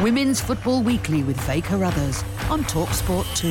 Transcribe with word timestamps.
Women's 0.00 0.40
Football 0.40 0.84
Weekly 0.84 1.24
with 1.24 1.40
Faye 1.40 1.60
Carruthers 1.60 2.22
on 2.50 2.62
Talksport 2.62 3.24
2. 3.34 3.48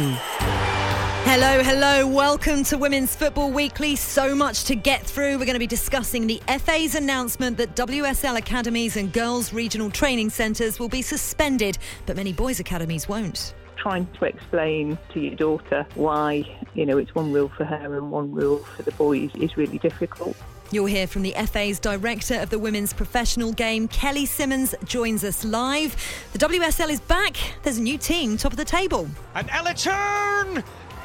Hello, 1.29 1.61
hello. 1.61 2.07
Welcome 2.07 2.63
to 2.65 2.77
Women's 2.77 3.13
Football 3.13 3.51
Weekly. 3.51 3.97
So 3.97 4.33
much 4.33 4.63
to 4.63 4.75
get 4.75 5.05
through. 5.05 5.37
We're 5.39 5.45
going 5.45 5.55
to 5.55 5.59
be 5.59 5.67
discussing 5.67 6.25
the 6.25 6.41
FA's 6.47 6.95
announcement 6.95 7.57
that 7.57 7.75
WSL 7.75 8.37
academies 8.37 8.95
and 8.95 9.11
girls' 9.11 9.51
regional 9.51 9.89
training 9.89 10.29
centres 10.29 10.79
will 10.79 10.87
be 10.87 11.01
suspended, 11.01 11.79
but 12.05 12.15
many 12.15 12.31
boys' 12.31 12.61
academies 12.61 13.09
won't. 13.09 13.53
trying 13.75 14.07
to 14.19 14.25
explain 14.25 14.97
to 15.13 15.19
your 15.19 15.35
daughter 15.35 15.85
why, 15.95 16.43
you 16.75 16.85
know, 16.85 16.97
it's 16.97 17.13
one 17.13 17.33
rule 17.33 17.49
for 17.49 17.65
her 17.65 17.97
and 17.97 18.09
one 18.09 18.31
rule 18.31 18.59
for 18.59 18.83
the 18.83 18.91
boys 18.91 19.31
is 19.35 19.57
really 19.57 19.79
difficult. 19.79 20.37
You'll 20.71 20.85
hear 20.87 21.07
from 21.07 21.21
the 21.21 21.31
FA's 21.31 21.79
director 21.79 22.35
of 22.35 22.49
the 22.49 22.59
women's 22.59 22.91
professional 22.91 23.53
game, 23.53 23.87
Kelly 23.87 24.25
Simmons, 24.25 24.75
joins 24.83 25.23
us 25.23 25.45
live. 25.45 25.95
The 26.33 26.39
WSL 26.39 26.89
is 26.89 26.99
back. 26.99 27.37
There's 27.63 27.77
a 27.77 27.81
new 27.81 27.97
team 27.97 28.35
top 28.35 28.51
of 28.51 28.57
the 28.57 28.65
table. 28.65 29.07
And 29.35 29.49
Ella 29.49 29.73
Toone 29.73 30.57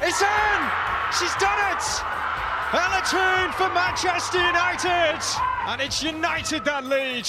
is 0.03 0.21
in. 0.21 0.59
She's 1.17 1.33
done 1.35 1.59
it. 1.71 1.83
Ella 2.73 3.01
Toone 3.09 3.53
for 3.53 3.73
Manchester 3.73 4.39
United. 4.45 5.21
And 5.67 5.81
it's 5.81 6.03
United 6.03 6.65
that 6.65 6.85
lead. 6.85 7.27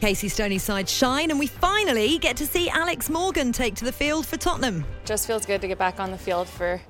Casey 0.00 0.28
Stoney's 0.28 0.62
side 0.64 0.88
shine, 0.88 1.30
and 1.30 1.38
we 1.38 1.46
finally 1.46 2.18
get 2.18 2.36
to 2.36 2.46
see 2.46 2.68
Alex 2.68 3.08
Morgan 3.08 3.52
take 3.52 3.74
to 3.76 3.84
the 3.84 3.92
field 3.92 4.26
for 4.26 4.36
Tottenham. 4.36 4.84
just 5.04 5.26
feels 5.26 5.46
good 5.46 5.60
to 5.60 5.68
get 5.68 5.78
back 5.78 6.00
on 6.00 6.10
the 6.10 6.18
field 6.18 6.48
for 6.48 6.80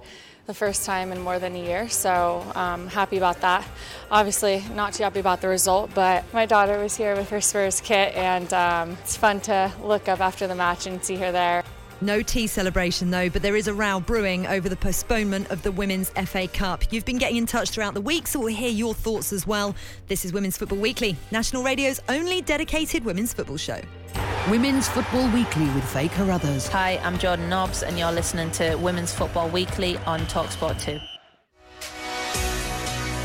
the 0.46 0.54
first 0.54 0.84
time 0.84 1.12
in 1.12 1.20
more 1.20 1.38
than 1.38 1.54
a 1.54 1.64
year. 1.64 1.88
So 1.88 2.44
um, 2.54 2.88
happy 2.88 3.16
about 3.16 3.40
that. 3.42 3.66
Obviously, 4.10 4.64
not 4.74 4.92
too 4.94 5.04
happy 5.04 5.20
about 5.20 5.40
the 5.40 5.48
result, 5.48 5.90
but 5.94 6.24
my 6.32 6.46
daughter 6.46 6.78
was 6.82 6.96
here 6.96 7.14
with 7.14 7.30
her 7.30 7.40
Spurs 7.40 7.80
kit, 7.80 8.14
and 8.16 8.52
um, 8.52 8.96
it's 9.02 9.16
fun 9.16 9.40
to 9.42 9.72
look 9.82 10.08
up 10.08 10.20
after 10.20 10.46
the 10.46 10.54
match 10.54 10.86
and 10.86 11.02
see 11.04 11.16
her 11.16 11.30
there. 11.30 11.62
No 12.02 12.20
tea 12.20 12.48
celebration 12.48 13.12
though, 13.12 13.30
but 13.30 13.42
there 13.42 13.54
is 13.54 13.68
a 13.68 13.74
row 13.74 14.00
brewing 14.00 14.44
over 14.48 14.68
the 14.68 14.74
postponement 14.74 15.48
of 15.52 15.62
the 15.62 15.70
Women's 15.70 16.10
FA 16.10 16.48
Cup. 16.48 16.92
You've 16.92 17.04
been 17.04 17.16
getting 17.16 17.36
in 17.36 17.46
touch 17.46 17.70
throughout 17.70 17.94
the 17.94 18.00
week, 18.00 18.26
so 18.26 18.40
we'll 18.40 18.48
hear 18.48 18.70
your 18.70 18.92
thoughts 18.92 19.32
as 19.32 19.46
well. 19.46 19.76
This 20.08 20.24
is 20.24 20.32
Women's 20.32 20.56
Football 20.56 20.78
Weekly, 20.78 21.16
National 21.30 21.62
Radio's 21.62 22.00
only 22.08 22.42
dedicated 22.42 23.04
women's 23.04 23.32
football 23.32 23.56
show. 23.56 23.80
Women's 24.50 24.88
Football 24.88 25.30
Weekly 25.30 25.66
with 25.66 25.88
Faye 25.90 26.08
Carruthers. 26.08 26.66
Hi, 26.66 26.98
I'm 27.04 27.18
Jordan 27.18 27.48
Nobbs, 27.48 27.84
and 27.84 27.96
you're 27.96 28.10
listening 28.10 28.50
to 28.52 28.74
Women's 28.74 29.14
Football 29.14 29.48
Weekly 29.50 29.96
on 29.98 30.22
Talksport 30.22 30.82
2. 30.82 30.98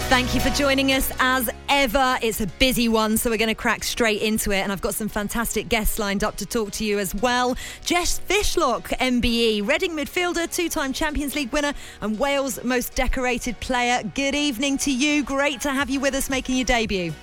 Thank 0.10 0.34
you 0.34 0.40
for 0.40 0.50
joining 0.52 0.94
us 0.94 1.12
as 1.20 1.50
ever. 1.68 2.18
It's 2.22 2.40
a 2.40 2.48
busy 2.48 2.88
one, 2.88 3.18
so 3.18 3.30
we're 3.30 3.38
going 3.38 3.50
to 3.50 3.54
crack 3.54 3.84
straight 3.84 4.22
into 4.22 4.52
it. 4.52 4.60
And 4.60 4.72
I've 4.72 4.80
got 4.80 4.96
some 4.96 5.10
fantastic 5.10 5.68
guests 5.68 6.00
lined 6.00 6.24
up 6.24 6.38
to 6.38 6.46
talk 6.46 6.72
to 6.72 6.86
you 6.86 6.98
as 6.98 7.14
well. 7.14 7.58
Jess 7.84 8.22
Fishlock, 8.28 8.84
MBE, 9.00 9.68
Reading 9.68 9.92
midfielder, 9.92 10.52
two 10.52 10.70
time 10.70 10.94
Champions 10.94 11.36
League 11.36 11.52
winner, 11.52 11.74
and 12.00 12.18
Wales' 12.18 12.64
most 12.64 12.96
decorated 12.96 13.60
player. 13.60 14.02
Good 14.16 14.34
evening 14.34 14.78
to 14.80 14.94
you. 14.94 15.24
Great 15.24 15.60
to 15.62 15.72
have 15.72 15.90
you 15.90 16.00
with 16.00 16.16
us 16.16 16.30
making 16.30 16.56
your 16.56 16.66
debut. 16.66 17.14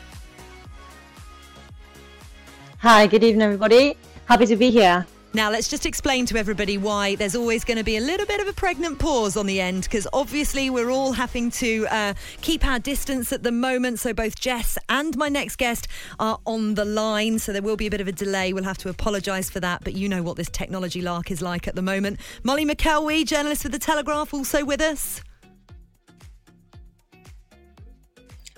Hi, 2.78 3.06
good 3.06 3.24
evening, 3.24 3.42
everybody. 3.42 3.96
Happy 4.26 4.44
to 4.44 4.56
be 4.56 4.70
here. 4.70 5.06
Now, 5.34 5.50
let's 5.50 5.66
just 5.66 5.84
explain 5.84 6.26
to 6.26 6.38
everybody 6.38 6.78
why 6.78 7.16
there's 7.16 7.34
always 7.34 7.64
going 7.64 7.78
to 7.78 7.82
be 7.82 7.96
a 7.96 8.00
little 8.00 8.24
bit 8.24 8.40
of 8.40 8.46
a 8.46 8.52
pregnant 8.52 9.00
pause 9.00 9.36
on 9.36 9.46
the 9.46 9.60
end, 9.60 9.82
because 9.82 10.06
obviously 10.12 10.70
we're 10.70 10.90
all 10.90 11.10
having 11.10 11.50
to 11.50 11.88
uh, 11.90 12.14
keep 12.40 12.64
our 12.64 12.78
distance 12.78 13.32
at 13.32 13.42
the 13.42 13.50
moment. 13.50 13.98
So 13.98 14.14
both 14.14 14.38
Jess 14.38 14.78
and 14.88 15.16
my 15.16 15.28
next 15.28 15.56
guest 15.56 15.88
are 16.20 16.38
on 16.46 16.74
the 16.74 16.84
line, 16.84 17.40
so 17.40 17.52
there 17.52 17.62
will 17.62 17.76
be 17.76 17.88
a 17.88 17.90
bit 17.90 18.00
of 18.00 18.06
a 18.06 18.12
delay. 18.12 18.52
We'll 18.52 18.62
have 18.62 18.78
to 18.78 18.88
apologise 18.88 19.50
for 19.50 19.58
that, 19.58 19.82
but 19.82 19.94
you 19.94 20.08
know 20.08 20.22
what 20.22 20.36
this 20.36 20.48
technology 20.48 21.02
lark 21.02 21.32
is 21.32 21.42
like 21.42 21.66
at 21.66 21.74
the 21.74 21.82
moment. 21.82 22.20
Molly 22.44 22.64
McElwee, 22.64 23.26
journalist 23.26 23.62
for 23.62 23.70
The 23.70 23.80
Telegraph, 23.80 24.32
also 24.32 24.64
with 24.64 24.80
us. 24.80 25.20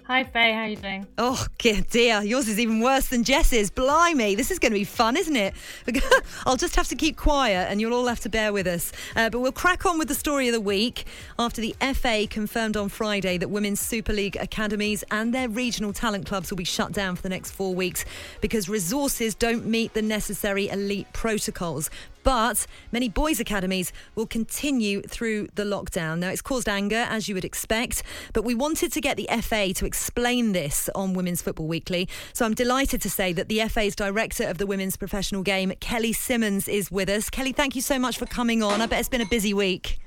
Hi 0.06 0.22
Faye, 0.22 0.52
how 0.52 0.60
are 0.60 0.68
you 0.68 0.76
doing? 0.76 1.04
Oh, 1.18 1.44
dear. 1.58 2.22
Yours 2.22 2.46
is 2.46 2.60
even 2.60 2.78
worse 2.78 3.08
than 3.08 3.24
Jess's. 3.24 3.70
Blimey. 3.70 4.36
This 4.36 4.52
is 4.52 4.60
going 4.60 4.70
to 4.70 4.78
be 4.78 4.84
fun, 4.84 5.16
isn't 5.16 5.34
it? 5.34 5.52
I'll 6.46 6.56
just 6.56 6.76
have 6.76 6.86
to 6.90 6.94
keep 6.94 7.16
quiet 7.16 7.66
and 7.68 7.80
you'll 7.80 7.92
all 7.92 8.06
have 8.06 8.20
to 8.20 8.28
bear 8.28 8.52
with 8.52 8.68
us. 8.68 8.92
Uh, 9.16 9.30
but 9.30 9.40
we'll 9.40 9.50
crack 9.50 9.84
on 9.84 9.98
with 9.98 10.06
the 10.06 10.14
story 10.14 10.46
of 10.46 10.54
the 10.54 10.60
week 10.60 11.06
after 11.40 11.60
the 11.60 11.74
FA 11.92 12.28
confirmed 12.30 12.76
on 12.76 12.88
Friday 12.88 13.36
that 13.36 13.48
Women's 13.48 13.80
Super 13.80 14.12
League 14.12 14.36
academies 14.36 15.02
and 15.10 15.34
their 15.34 15.48
regional 15.48 15.92
talent 15.92 16.24
clubs 16.24 16.50
will 16.50 16.56
be 16.56 16.62
shut 16.62 16.92
down 16.92 17.16
for 17.16 17.22
the 17.22 17.28
next 17.28 17.50
four 17.50 17.74
weeks 17.74 18.04
because 18.40 18.68
resources 18.68 19.34
don't 19.34 19.66
meet 19.66 19.92
the 19.94 20.02
necessary 20.02 20.68
elite 20.68 21.12
protocols. 21.14 21.90
But 22.26 22.66
many 22.90 23.08
boys' 23.08 23.38
academies 23.38 23.92
will 24.16 24.26
continue 24.26 25.00
through 25.00 25.46
the 25.54 25.62
lockdown. 25.62 26.18
Now, 26.18 26.30
it's 26.30 26.42
caused 26.42 26.68
anger, 26.68 27.06
as 27.08 27.28
you 27.28 27.36
would 27.36 27.44
expect, 27.44 28.02
but 28.32 28.44
we 28.44 28.52
wanted 28.52 28.90
to 28.94 29.00
get 29.00 29.16
the 29.16 29.28
FA 29.42 29.72
to 29.74 29.86
explain 29.86 30.50
this 30.50 30.90
on 30.96 31.14
Women's 31.14 31.40
Football 31.40 31.68
Weekly. 31.68 32.08
So 32.32 32.44
I'm 32.44 32.54
delighted 32.54 33.00
to 33.02 33.10
say 33.10 33.32
that 33.34 33.48
the 33.48 33.60
FA's 33.68 33.94
director 33.94 34.42
of 34.42 34.58
the 34.58 34.66
women's 34.66 34.96
professional 34.96 35.44
game, 35.44 35.72
Kelly 35.78 36.12
Simmons, 36.12 36.66
is 36.66 36.90
with 36.90 37.08
us. 37.08 37.30
Kelly, 37.30 37.52
thank 37.52 37.76
you 37.76 37.80
so 37.80 37.96
much 37.96 38.18
for 38.18 38.26
coming 38.26 38.60
on. 38.60 38.82
I 38.82 38.86
bet 38.86 38.98
it's 38.98 39.08
been 39.08 39.20
a 39.20 39.26
busy 39.26 39.54
week. 39.54 40.00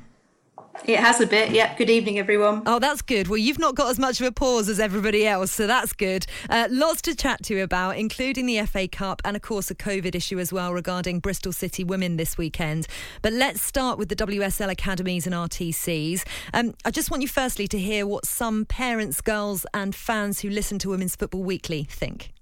It 0.86 1.00
has 1.00 1.22
a 1.22 1.28
bit. 1.28 1.52
Yeah. 1.52 1.76
Good 1.76 1.90
evening, 1.90 2.18
everyone. 2.20 2.64
Oh, 2.66 2.80
that's 2.80 3.02
good. 3.02 3.28
Well, 3.28 3.38
you've 3.38 3.60
not 3.60 3.76
got 3.76 3.90
as 3.90 4.00
much 4.00 4.20
of 4.20 4.28
a 4.28 4.32
pause 4.32 4.70
as 4.70 4.80
everybody 4.80 5.28
else, 5.28 5.52
so 5.52 5.68
that's 5.68 5.94
good. 5.94 6.26
Uh, 6.50 6.68
lots 6.72 7.02
to 7.04 7.16
chat 7.16 7.44
to 7.44 7.56
you 7.56 7.64
about, 7.64 7.98
including 7.98 8.46
the 8.46 8.66
FA 8.66 8.88
Cup 8.88 9.22
and, 9.26 9.36
of 9.36 9.42
course, 9.42 9.70
a 9.70 9.76
COVID 9.76 10.16
issue 10.16 10.40
as 10.40 10.52
well 10.52 10.74
regarding 10.74 11.20
Bristol 11.20 11.52
City 11.52 11.84
women 11.84 12.18
this 12.18 12.38
weekend. 12.38 12.88
But 13.22 13.34
let's 13.34 13.62
start 13.62 14.00
with 14.00 14.10
the 14.10 14.16
WSL 14.16 14.70
academies 14.72 15.26
and 15.28 15.36
RTCs. 15.36 16.26
Um, 16.54 16.74
I 16.86 16.92
just 16.92 17.12
want 17.12 17.22
you 17.22 17.30
firstly 17.30 17.68
to 17.68 17.78
hear 17.80 18.08
what 18.08 18.26
some 18.26 18.66
parents, 18.66 19.22
girls, 19.22 19.66
and 19.74 19.94
fans 19.94 20.40
who 20.40 20.50
listen 20.50 20.80
to 20.80 20.90
Women's 20.90 21.16
Football 21.16 21.44
Weekly 21.44 21.84
think. 21.84 22.34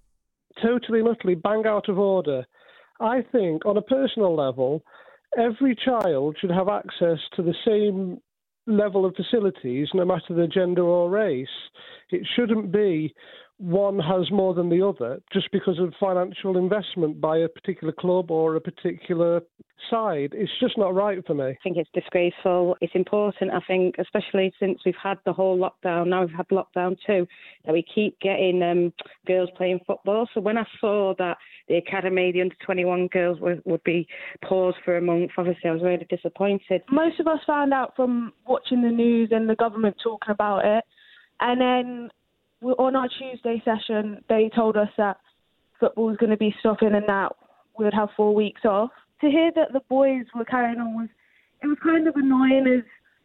Totally 0.61 0.99
and 0.99 1.09
utterly 1.09 1.35
bang 1.35 1.63
out 1.65 1.89
of 1.89 1.99
order. 1.99 2.45
I 2.99 3.21
think, 3.31 3.65
on 3.65 3.77
a 3.77 3.81
personal 3.81 4.35
level, 4.35 4.83
every 5.37 5.75
child 5.75 6.37
should 6.39 6.51
have 6.51 6.67
access 6.67 7.19
to 7.35 7.43
the 7.43 7.53
same 7.65 8.19
level 8.67 9.05
of 9.05 9.15
facilities, 9.15 9.87
no 9.93 10.05
matter 10.05 10.33
their 10.35 10.47
gender 10.47 10.83
or 10.83 11.09
race. 11.09 11.47
It 12.11 12.27
shouldn't 12.35 12.71
be 12.71 13.15
one 13.59 13.97
has 13.99 14.29
more 14.31 14.53
than 14.53 14.69
the 14.69 14.85
other 14.85 15.19
just 15.33 15.51
because 15.51 15.79
of 15.79 15.93
financial 15.99 16.57
investment 16.57 17.19
by 17.19 17.37
a 17.37 17.47
particular 17.47 17.91
club 17.91 18.29
or 18.29 18.55
a 18.55 18.61
particular 18.61 19.41
side. 19.89 20.31
It's 20.33 20.51
just 20.59 20.77
not 20.77 20.93
right 20.93 21.25
for 21.25 21.33
me. 21.33 21.45
I 21.45 21.57
think 21.63 21.77
it's 21.77 21.89
disgraceful. 21.93 22.77
It's 22.81 22.93
important, 22.93 23.51
I 23.51 23.59
think, 23.67 23.95
especially 23.99 24.53
since 24.59 24.79
we've 24.85 24.95
had 25.01 25.17
the 25.25 25.33
whole 25.33 25.57
lockdown. 25.57 26.07
Now 26.07 26.21
we've 26.21 26.35
had 26.35 26.47
lockdown 26.49 26.97
too, 27.05 27.27
that 27.65 27.73
we 27.73 27.83
keep 27.93 28.19
getting 28.19 28.61
um, 28.63 28.93
girls 29.25 29.49
playing 29.57 29.79
football. 29.87 30.27
So 30.33 30.41
when 30.41 30.57
I 30.57 30.65
saw 30.79 31.13
that 31.17 31.37
the 31.67 31.75
academy, 31.75 32.31
the 32.31 32.41
under 32.41 32.55
21 32.65 33.07
girls 33.07 33.39
would, 33.39 33.61
would 33.65 33.83
be 33.83 34.07
paused 34.43 34.77
for 34.85 34.97
a 34.97 35.01
month, 35.01 35.31
obviously 35.37 35.69
I 35.69 35.73
was 35.73 35.83
really 35.83 36.07
disappointed. 36.09 36.81
Most 36.91 37.19
of 37.19 37.27
us 37.27 37.39
found 37.47 37.73
out 37.73 37.95
from 37.95 38.33
watching 38.47 38.81
the 38.81 38.89
news 38.89 39.29
and 39.31 39.49
the 39.49 39.55
government 39.55 39.97
talking 40.03 40.31
about 40.31 40.65
it. 40.65 40.83
And 41.39 41.61
then 41.61 42.09
on 42.61 42.95
our 42.95 43.07
Tuesday 43.07 43.61
session, 43.63 44.23
they 44.29 44.49
told 44.55 44.77
us 44.77 44.89
that 44.97 45.17
football 45.79 46.07
was 46.07 46.17
going 46.17 46.31
to 46.31 46.37
be 46.37 46.55
stopping 46.59 46.93
and 46.93 47.07
that 47.07 47.33
we 47.77 47.85
would 47.85 47.93
have 47.93 48.09
four 48.15 48.33
weeks 48.33 48.61
off. 48.65 48.89
To 49.21 49.27
hear 49.27 49.51
that 49.55 49.73
the 49.73 49.81
boys 49.89 50.25
were 50.35 50.45
carrying 50.45 50.79
on 50.79 50.95
was 50.95 51.09
it 51.63 51.67
was 51.67 51.77
kind 51.83 52.07
of 52.07 52.15
annoying 52.15 52.65
as 52.67 52.83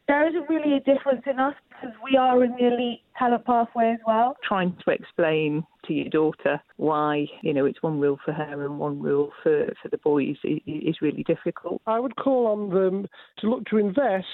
there 0.08 0.28
isn't 0.28 0.48
really 0.48 0.76
a 0.76 0.80
difference 0.80 1.22
in 1.26 1.38
us 1.38 1.54
because 1.68 1.94
we 2.02 2.16
are 2.16 2.42
in 2.42 2.52
the 2.52 2.66
elite 2.66 3.00
talent 3.18 3.44
pathway 3.44 3.92
as 3.94 4.00
well. 4.06 4.36
Trying 4.46 4.76
to 4.84 4.90
explain 4.90 5.64
to 5.86 5.92
your 5.92 6.08
daughter 6.08 6.60
why, 6.76 7.26
you 7.42 7.54
know, 7.54 7.66
it's 7.66 7.82
one 7.82 8.00
rule 8.00 8.18
for 8.24 8.32
her 8.32 8.64
and 8.64 8.78
one 8.78 9.00
rule 9.00 9.30
for, 9.42 9.66
for 9.82 9.88
the 9.88 9.98
boys 9.98 10.36
is, 10.44 10.60
is 10.66 10.96
really 11.00 11.22
difficult. 11.22 11.80
I 11.86 12.00
would 12.00 12.16
call 12.16 12.46
on 12.48 12.70
them 12.70 13.06
to 13.38 13.48
look 13.48 13.64
to 13.66 13.78
invest 13.78 14.26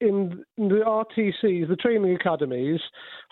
in 0.00 0.44
the 0.56 0.82
RTCs, 0.86 1.68
the 1.68 1.76
training 1.76 2.14
academies 2.14 2.80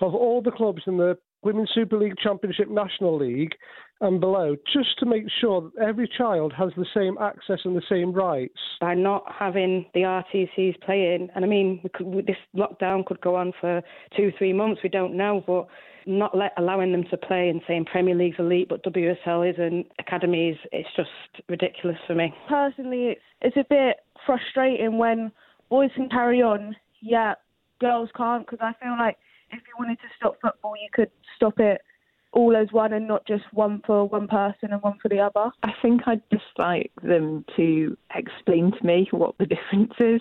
of 0.00 0.14
all 0.14 0.42
the 0.42 0.50
clubs 0.50 0.82
in 0.86 0.96
the 0.96 1.16
Women's 1.42 1.70
Super 1.74 1.96
League, 1.96 2.16
Championship, 2.22 2.68
National 2.68 3.16
League, 3.16 3.54
and 4.00 4.20
below, 4.20 4.56
just 4.72 4.98
to 4.98 5.06
make 5.06 5.24
sure 5.40 5.62
that 5.62 5.82
every 5.82 6.08
child 6.18 6.52
has 6.52 6.70
the 6.76 6.86
same 6.94 7.16
access 7.18 7.60
and 7.64 7.76
the 7.76 7.82
same 7.88 8.12
rights. 8.12 8.58
By 8.80 8.94
not 8.94 9.24
having 9.32 9.86
the 9.94 10.00
RTCs 10.00 10.80
playing, 10.82 11.28
and 11.34 11.44
I 11.44 11.48
mean, 11.48 11.80
could, 11.94 12.26
this 12.26 12.36
lockdown 12.54 13.06
could 13.06 13.20
go 13.20 13.36
on 13.36 13.52
for 13.60 13.80
two, 14.16 14.32
three 14.36 14.52
months, 14.52 14.80
we 14.82 14.90
don't 14.90 15.16
know, 15.16 15.42
but 15.46 15.66
not 16.06 16.36
let, 16.36 16.52
allowing 16.58 16.92
them 16.92 17.04
to 17.10 17.16
play 17.16 17.48
and 17.48 17.62
saying 17.66 17.86
Premier 17.86 18.14
League's 18.14 18.36
elite, 18.38 18.68
but 18.68 18.84
WSL 18.84 19.50
isn't, 19.52 19.86
academies, 19.98 20.56
it's 20.72 20.88
just 20.96 21.10
ridiculous 21.48 21.98
for 22.06 22.14
me. 22.14 22.34
Personally, 22.48 23.06
it's, 23.06 23.20
it's 23.40 23.56
a 23.56 23.64
bit 23.68 23.96
frustrating 24.26 24.98
when 24.98 25.32
boys 25.68 25.90
can 25.94 26.08
carry 26.08 26.42
on, 26.42 26.76
yeah, 27.00 27.34
girls 27.80 28.10
can't, 28.16 28.46
because 28.46 28.60
I 28.62 28.72
feel 28.82 28.96
like 28.98 29.18
if 29.50 29.58
you 29.66 29.74
wanted 29.78 29.98
to 30.00 30.08
stop 30.16 30.36
football, 30.40 30.74
you 30.76 30.88
could 30.92 31.10
stop 31.36 31.58
it 31.58 31.80
all 32.32 32.54
as 32.54 32.70
one 32.70 32.92
and 32.92 33.08
not 33.08 33.26
just 33.26 33.44
one 33.52 33.80
for 33.86 34.06
one 34.06 34.28
person 34.28 34.72
and 34.72 34.82
one 34.82 34.98
for 35.00 35.08
the 35.08 35.18
other. 35.18 35.50
I 35.62 35.72
think 35.80 36.02
I'd 36.06 36.22
just 36.30 36.44
like 36.58 36.92
them 37.02 37.44
to 37.56 37.96
explain 38.14 38.72
to 38.72 38.86
me 38.86 39.08
what 39.10 39.36
the 39.38 39.46
difference 39.54 39.94
is. 39.98 40.20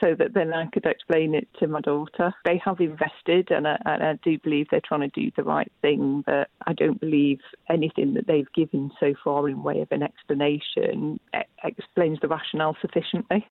So 0.00 0.14
that 0.18 0.32
then 0.32 0.54
I 0.54 0.64
could 0.72 0.86
explain 0.86 1.34
it 1.34 1.46
to 1.58 1.66
my 1.66 1.82
daughter. 1.82 2.32
They 2.46 2.58
have 2.64 2.80
invested, 2.80 3.50
and 3.50 3.68
I, 3.68 3.76
and 3.84 4.02
I 4.02 4.18
do 4.24 4.38
believe 4.38 4.68
they're 4.70 4.80
trying 4.82 5.02
to 5.02 5.08
do 5.08 5.30
the 5.36 5.42
right 5.42 5.70
thing. 5.82 6.22
But 6.24 6.48
I 6.66 6.72
don't 6.72 6.98
believe 6.98 7.40
anything 7.68 8.14
that 8.14 8.26
they've 8.26 8.50
given 8.54 8.90
so 8.98 9.12
far 9.22 9.46
in 9.46 9.62
way 9.62 9.82
of 9.82 9.88
an 9.90 10.02
explanation 10.02 11.20
explains 11.62 12.18
the 12.22 12.28
rationale 12.28 12.78
sufficiently. 12.80 13.46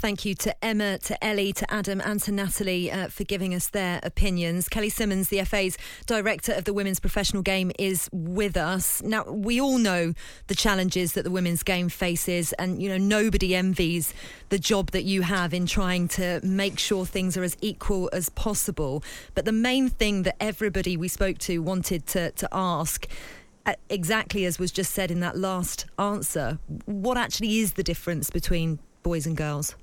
Thank 0.00 0.24
you 0.24 0.34
to 0.36 0.64
Emma, 0.64 0.96
to 0.96 1.22
Ellie, 1.22 1.52
to 1.52 1.70
Adam, 1.70 2.00
and 2.00 2.18
to 2.22 2.32
Natalie 2.32 2.90
uh, 2.90 3.08
for 3.08 3.24
giving 3.24 3.54
us 3.54 3.68
their 3.68 4.00
opinions. 4.02 4.66
Kelly 4.66 4.88
Simmons, 4.88 5.28
the 5.28 5.44
FA's 5.44 5.76
director 6.06 6.54
of 6.54 6.64
the 6.64 6.72
women's 6.72 6.98
professional 6.98 7.42
game, 7.42 7.70
is 7.78 8.08
with 8.10 8.56
us. 8.56 9.02
Now, 9.02 9.24
we 9.24 9.60
all 9.60 9.76
know 9.76 10.14
the 10.46 10.54
challenges 10.54 11.12
that 11.12 11.24
the 11.24 11.30
women's 11.30 11.62
game 11.62 11.90
faces, 11.90 12.54
and 12.54 12.80
you 12.80 12.88
know 12.88 12.96
nobody 12.96 13.54
envies 13.54 14.14
the 14.48 14.58
job 14.58 14.92
that 14.92 15.02
you 15.02 15.20
have 15.20 15.52
in 15.52 15.66
trying 15.66 16.08
to 16.08 16.40
make 16.42 16.78
sure 16.78 17.04
things 17.04 17.36
are 17.36 17.44
as 17.44 17.58
equal 17.60 18.08
as 18.10 18.30
possible. 18.30 19.04
But 19.34 19.44
the 19.44 19.52
main 19.52 19.90
thing 19.90 20.22
that 20.22 20.42
everybody 20.42 20.96
we 20.96 21.08
spoke 21.08 21.36
to 21.40 21.58
wanted 21.58 22.06
to, 22.06 22.30
to 22.30 22.48
ask 22.52 23.06
uh, 23.66 23.74
exactly 23.90 24.46
as 24.46 24.58
was 24.58 24.72
just 24.72 24.94
said 24.94 25.10
in 25.10 25.20
that 25.20 25.36
last 25.36 25.84
answer, 25.98 26.58
what 26.86 27.18
actually 27.18 27.58
is 27.58 27.74
the 27.74 27.82
difference 27.82 28.30
between 28.30 28.78
boys 29.02 29.26
and 29.26 29.36
girls? 29.36 29.76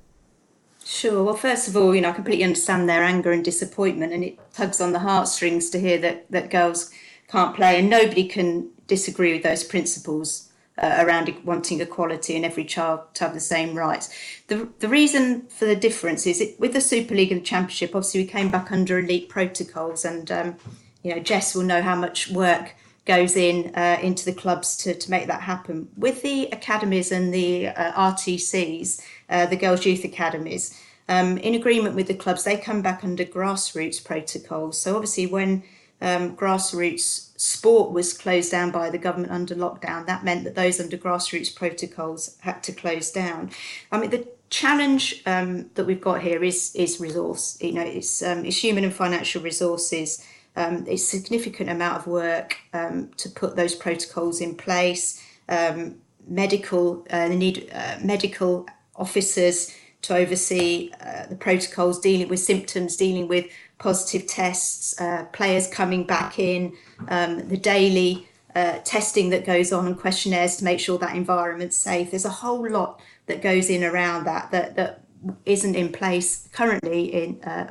Sure. 0.90 1.22
Well, 1.22 1.36
first 1.36 1.68
of 1.68 1.76
all, 1.76 1.94
you 1.94 2.00
know, 2.00 2.08
I 2.08 2.12
completely 2.12 2.44
understand 2.44 2.88
their 2.88 3.04
anger 3.04 3.30
and 3.30 3.44
disappointment, 3.44 4.14
and 4.14 4.24
it 4.24 4.38
tugs 4.54 4.80
on 4.80 4.94
the 4.94 5.00
heartstrings 5.00 5.68
to 5.70 5.78
hear 5.78 5.98
that, 5.98 6.30
that 6.30 6.48
girls 6.48 6.90
can't 7.28 7.54
play, 7.54 7.78
and 7.78 7.90
nobody 7.90 8.26
can 8.26 8.70
disagree 8.86 9.34
with 9.34 9.42
those 9.42 9.62
principles 9.62 10.50
uh, 10.78 10.96
around 11.00 11.30
wanting 11.44 11.82
equality 11.82 12.36
and 12.36 12.44
every 12.46 12.64
child 12.64 13.00
to 13.12 13.24
have 13.24 13.34
the 13.34 13.38
same 13.38 13.76
rights. 13.76 14.08
The, 14.46 14.66
the 14.78 14.88
reason 14.88 15.42
for 15.48 15.66
the 15.66 15.76
difference 15.76 16.26
is 16.26 16.40
it, 16.40 16.58
with 16.58 16.72
the 16.72 16.80
Super 16.80 17.14
League 17.14 17.32
and 17.32 17.42
the 17.42 17.44
Championship, 17.44 17.94
obviously 17.94 18.22
we 18.22 18.26
came 18.26 18.50
back 18.50 18.72
under 18.72 18.98
elite 18.98 19.28
protocols, 19.28 20.06
and 20.06 20.32
um, 20.32 20.56
you 21.02 21.14
know, 21.14 21.20
Jess 21.20 21.54
will 21.54 21.64
know 21.64 21.82
how 21.82 21.96
much 21.96 22.30
work 22.30 22.74
goes 23.04 23.36
in 23.36 23.74
uh, 23.74 23.98
into 24.02 24.24
the 24.24 24.32
clubs 24.32 24.76
to, 24.76 24.94
to 24.94 25.10
make 25.10 25.26
that 25.26 25.42
happen. 25.42 25.88
With 25.96 26.22
the 26.22 26.46
academies 26.46 27.12
and 27.12 27.32
the 27.32 27.68
uh, 27.68 28.12
RTCs, 28.12 29.02
uh, 29.28 29.46
the 29.46 29.56
Girls 29.56 29.84
Youth 29.84 30.04
Academies, 30.04 30.78
um, 31.08 31.38
in 31.38 31.54
agreement 31.54 31.94
with 31.94 32.06
the 32.06 32.14
clubs, 32.14 32.44
they 32.44 32.56
come 32.56 32.82
back 32.82 33.02
under 33.02 33.24
grassroots 33.24 34.02
protocols. 34.04 34.78
So 34.78 34.94
obviously, 34.94 35.26
when 35.26 35.62
um, 36.00 36.36
grassroots 36.36 37.38
sport 37.38 37.92
was 37.92 38.12
closed 38.12 38.50
down 38.50 38.70
by 38.70 38.90
the 38.90 38.98
government 38.98 39.32
under 39.32 39.54
lockdown, 39.54 40.06
that 40.06 40.24
meant 40.24 40.44
that 40.44 40.54
those 40.54 40.80
under 40.80 40.98
grassroots 40.98 41.54
protocols 41.54 42.36
had 42.40 42.62
to 42.64 42.72
close 42.72 43.10
down. 43.10 43.50
I 43.90 43.98
mean, 43.98 44.10
the 44.10 44.28
challenge 44.50 45.22
um, 45.26 45.70
that 45.74 45.84
we've 45.84 46.00
got 46.00 46.22
here 46.22 46.44
is 46.44 46.74
is 46.74 47.00
resource. 47.00 47.58
You 47.60 47.72
know, 47.72 47.82
it's 47.82 48.22
um, 48.22 48.44
it's 48.44 48.62
human 48.62 48.84
and 48.84 48.92
financial 48.92 49.42
resources 49.42 50.24
um, 50.58 50.84
a 50.88 50.96
significant 50.96 51.70
amount 51.70 51.98
of 51.98 52.06
work 52.06 52.56
um, 52.72 53.10
to 53.16 53.28
put 53.28 53.54
those 53.54 53.74
protocols 53.74 54.40
in 54.40 54.56
place. 54.56 55.22
Um, 55.48 55.96
medical, 56.26 57.06
uh, 57.10 57.28
they 57.28 57.36
need 57.36 57.70
uh, 57.72 57.98
medical 58.02 58.66
officers 58.98 59.74
to 60.02 60.16
oversee 60.16 60.92
uh, 61.00 61.26
the 61.26 61.36
protocols 61.36 62.00
dealing 62.00 62.28
with 62.28 62.40
symptoms, 62.40 62.96
dealing 62.96 63.28
with 63.28 63.46
positive 63.78 64.26
tests, 64.26 65.00
uh, 65.00 65.24
players 65.32 65.68
coming 65.68 66.04
back 66.04 66.38
in, 66.38 66.72
um, 67.08 67.48
the 67.48 67.56
daily 67.56 68.28
uh, 68.54 68.78
testing 68.84 69.30
that 69.30 69.44
goes 69.44 69.72
on 69.72 69.86
and 69.86 69.98
questionnaires 69.98 70.56
to 70.56 70.64
make 70.64 70.80
sure 70.80 70.98
that 70.98 71.14
environment's 71.14 71.76
safe. 71.76 72.10
There's 72.10 72.24
a 72.24 72.30
whole 72.30 72.68
lot 72.68 73.00
that 73.26 73.42
goes 73.42 73.70
in 73.70 73.84
around 73.84 74.24
that 74.24 74.50
that, 74.50 74.76
that 74.76 75.04
isn't 75.44 75.74
in 75.74 75.92
place 75.92 76.48
currently 76.52 77.12
in 77.12 77.42
uh, 77.42 77.70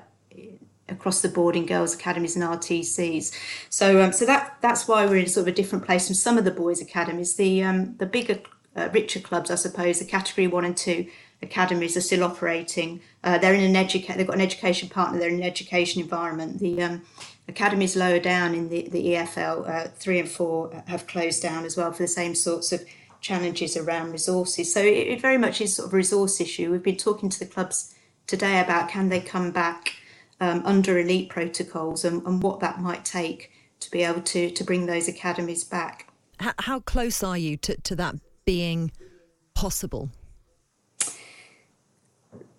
across 0.89 1.21
the 1.21 1.29
board 1.29 1.55
in 1.55 1.65
girls' 1.65 1.95
academies 1.95 2.35
and 2.35 2.45
RTCs. 2.45 3.35
So, 3.69 4.01
um, 4.01 4.13
so 4.13 4.25
that 4.25 4.57
that's 4.61 4.87
why 4.87 5.05
we're 5.05 5.17
in 5.17 5.27
sort 5.27 5.43
of 5.43 5.53
a 5.53 5.55
different 5.55 5.85
place 5.85 6.07
from 6.07 6.15
some 6.15 6.37
of 6.37 6.45
the 6.45 6.51
boys' 6.51 6.81
academies. 6.81 7.35
The 7.35 7.63
um, 7.63 7.97
the 7.97 8.05
bigger, 8.05 8.39
uh, 8.77 8.89
richer 8.93 9.19
clubs, 9.19 9.51
I 9.51 9.55
suppose, 9.55 9.99
the 9.99 10.05
category 10.05 10.47
one 10.47 10.63
and 10.63 10.77
two 10.77 11.07
academies 11.41 11.97
are 11.97 12.01
still 12.01 12.23
operating. 12.23 13.01
Uh, 13.23 13.37
they're 13.37 13.53
in 13.53 13.75
an 13.75 13.85
educa- 13.85 14.15
They've 14.15 14.27
got 14.27 14.35
an 14.35 14.41
education 14.41 14.89
partner. 14.89 15.19
They're 15.19 15.29
in 15.29 15.35
an 15.35 15.43
education 15.43 16.01
environment. 16.01 16.59
The 16.59 16.81
um, 16.81 17.01
academies 17.47 17.95
lower 17.95 18.19
down 18.19 18.53
in 18.53 18.69
the 18.69 18.87
the 18.89 19.05
EFL 19.07 19.67
uh, 19.67 19.87
three 19.95 20.19
and 20.19 20.29
four 20.29 20.83
have 20.87 21.07
closed 21.07 21.41
down 21.41 21.65
as 21.65 21.77
well 21.77 21.91
for 21.91 22.03
the 22.03 22.07
same 22.07 22.35
sorts 22.35 22.71
of 22.71 22.85
challenges 23.21 23.75
around 23.75 24.11
resources. 24.11 24.73
So 24.73 24.81
it, 24.81 25.07
it 25.07 25.21
very 25.21 25.37
much 25.37 25.59
is 25.61 25.75
sort 25.75 25.87
of 25.87 25.93
a 25.93 25.97
resource 25.97 26.39
issue. 26.39 26.71
We've 26.71 26.83
been 26.83 26.97
talking 26.97 27.29
to 27.29 27.39
the 27.39 27.45
clubs 27.45 27.95
today 28.27 28.59
about 28.59 28.89
can 28.89 29.09
they 29.09 29.21
come 29.21 29.51
back 29.51 29.95
um, 30.39 30.61
under 30.65 30.99
elite 30.99 31.29
protocols 31.29 32.05
and, 32.05 32.25
and 32.27 32.43
what 32.43 32.59
that 32.59 32.79
might 32.79 33.05
take 33.05 33.51
to 33.79 33.91
be 33.91 34.03
able 34.03 34.21
to, 34.21 34.49
to 34.49 34.63
bring 34.63 34.85
those 34.85 35.07
academies 35.07 35.63
back. 35.63 36.11
How, 36.39 36.53
how 36.59 36.79
close 36.79 37.23
are 37.23 37.37
you 37.37 37.57
to, 37.57 37.77
to 37.81 37.95
that 37.95 38.15
being 38.47 38.91
possible? 39.53 40.09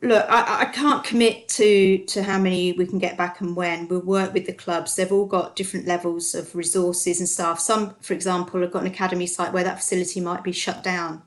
Look, 0.01 0.25
I, 0.29 0.61
I, 0.61 0.65
can't 0.67 1.03
commit 1.03 1.49
to, 1.49 1.99
to 1.99 2.23
how 2.23 2.39
many 2.39 2.71
we 2.73 2.87
can 2.87 3.01
get 3.01 3.17
back 3.17 3.41
and 3.41 3.57
when. 3.57 3.89
We'll 3.89 4.01
work 4.01 4.33
with 4.33 4.47
the 4.47 4.53
clubs. 4.53 4.95
They've 4.95 5.11
all 5.11 5.27
got 5.27 5.57
different 5.57 5.89
levels 5.89 6.37
of 6.37 6.55
resources 6.55 7.19
and 7.19 7.29
staff. 7.29 7.59
Some, 7.59 7.97
for 8.01 8.15
example, 8.15 8.61
have 8.61 8.71
got 8.71 8.83
an 8.83 8.87
academy 8.87 9.27
site 9.27 9.53
where 9.53 9.65
that 9.65 9.79
facility 9.79 10.21
might 10.21 10.45
be 10.45 10.53
shut 10.53 10.85
down 10.85 11.23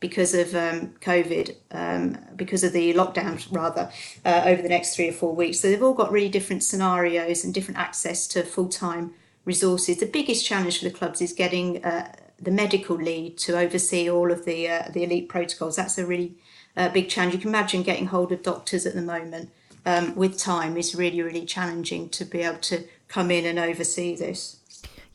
because 0.00 0.34
of 0.34 0.54
um, 0.56 0.94
COVID, 1.00 1.54
um, 1.70 2.18
because 2.34 2.64
of 2.64 2.72
the 2.72 2.94
lockdown, 2.94 3.46
rather, 3.52 3.92
uh, 4.24 4.42
over 4.46 4.60
the 4.60 4.68
next 4.68 4.96
three 4.96 5.08
or 5.08 5.12
four 5.12 5.34
weeks. 5.36 5.60
So 5.60 5.68
they've 5.68 5.82
all 5.82 5.94
got 5.94 6.10
really 6.10 6.28
different 6.28 6.64
scenarios 6.64 7.44
and 7.44 7.54
different 7.54 7.78
access 7.78 8.26
to 8.28 8.42
full 8.42 8.68
time 8.68 9.14
resources. 9.44 9.98
The 9.98 10.06
biggest 10.06 10.44
challenge 10.44 10.80
for 10.80 10.84
the 10.86 10.90
clubs 10.90 11.22
is 11.22 11.32
getting 11.32 11.84
uh, 11.84 12.12
the 12.40 12.50
medical 12.50 12.96
lead 12.96 13.38
to 13.38 13.58
oversee 13.58 14.10
all 14.10 14.30
of 14.30 14.44
the 14.44 14.68
uh, 14.68 14.88
the 14.92 15.04
elite 15.04 15.28
protocols. 15.28 15.76
That's 15.76 15.98
a 15.98 16.06
really 16.06 16.34
uh, 16.76 16.88
big 16.90 17.08
challenge. 17.08 17.34
You 17.34 17.40
can 17.40 17.50
imagine 17.50 17.82
getting 17.82 18.06
hold 18.06 18.32
of 18.32 18.42
doctors 18.42 18.86
at 18.86 18.94
the 18.94 19.02
moment 19.02 19.50
um, 19.86 20.14
with 20.16 20.36
time 20.36 20.76
is 20.76 20.94
really, 20.94 21.22
really 21.22 21.46
challenging 21.46 22.08
to 22.10 22.24
be 22.24 22.42
able 22.42 22.58
to 22.58 22.84
come 23.08 23.30
in 23.30 23.46
and 23.46 23.58
oversee 23.58 24.16
this. 24.16 24.58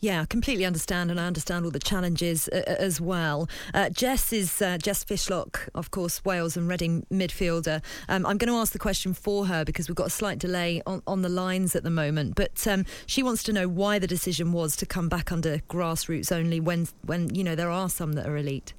Yeah, 0.03 0.23
I 0.23 0.25
completely 0.25 0.65
understand, 0.65 1.11
and 1.11 1.19
I 1.19 1.27
understand 1.27 1.63
all 1.63 1.69
the 1.69 1.77
challenges 1.77 2.49
uh, 2.51 2.63
uh, 2.67 2.71
as 2.79 2.99
well. 2.99 3.47
Uh, 3.71 3.91
Jess 3.91 4.33
is 4.33 4.59
uh, 4.59 4.79
Jess 4.79 5.03
Fishlock, 5.03 5.69
of 5.75 5.91
course, 5.91 6.25
Wales 6.25 6.57
and 6.57 6.67
Reading 6.67 7.05
midfielder. 7.13 7.83
Um, 8.09 8.25
I'm 8.25 8.39
going 8.39 8.51
to 8.51 8.57
ask 8.57 8.73
the 8.73 8.79
question 8.79 9.13
for 9.13 9.45
her 9.45 9.63
because 9.63 9.87
we've 9.87 9.95
got 9.95 10.07
a 10.07 10.11
slight 10.11 10.39
delay 10.39 10.81
on, 10.87 11.03
on 11.05 11.21
the 11.21 11.29
lines 11.29 11.75
at 11.75 11.83
the 11.83 11.91
moment. 11.91 12.33
But 12.33 12.65
um, 12.65 12.83
she 13.05 13.21
wants 13.21 13.43
to 13.43 13.53
know 13.53 13.67
why 13.67 13.99
the 13.99 14.07
decision 14.07 14.53
was 14.53 14.75
to 14.77 14.87
come 14.87 15.07
back 15.07 15.31
under 15.31 15.59
grassroots 15.69 16.31
only 16.31 16.59
when 16.59 16.87
when 17.05 17.33
you 17.35 17.43
know 17.43 17.53
there 17.53 17.69
are 17.69 17.87
some 17.87 18.13
that 18.13 18.25
are 18.25 18.35
elite. 18.35 18.73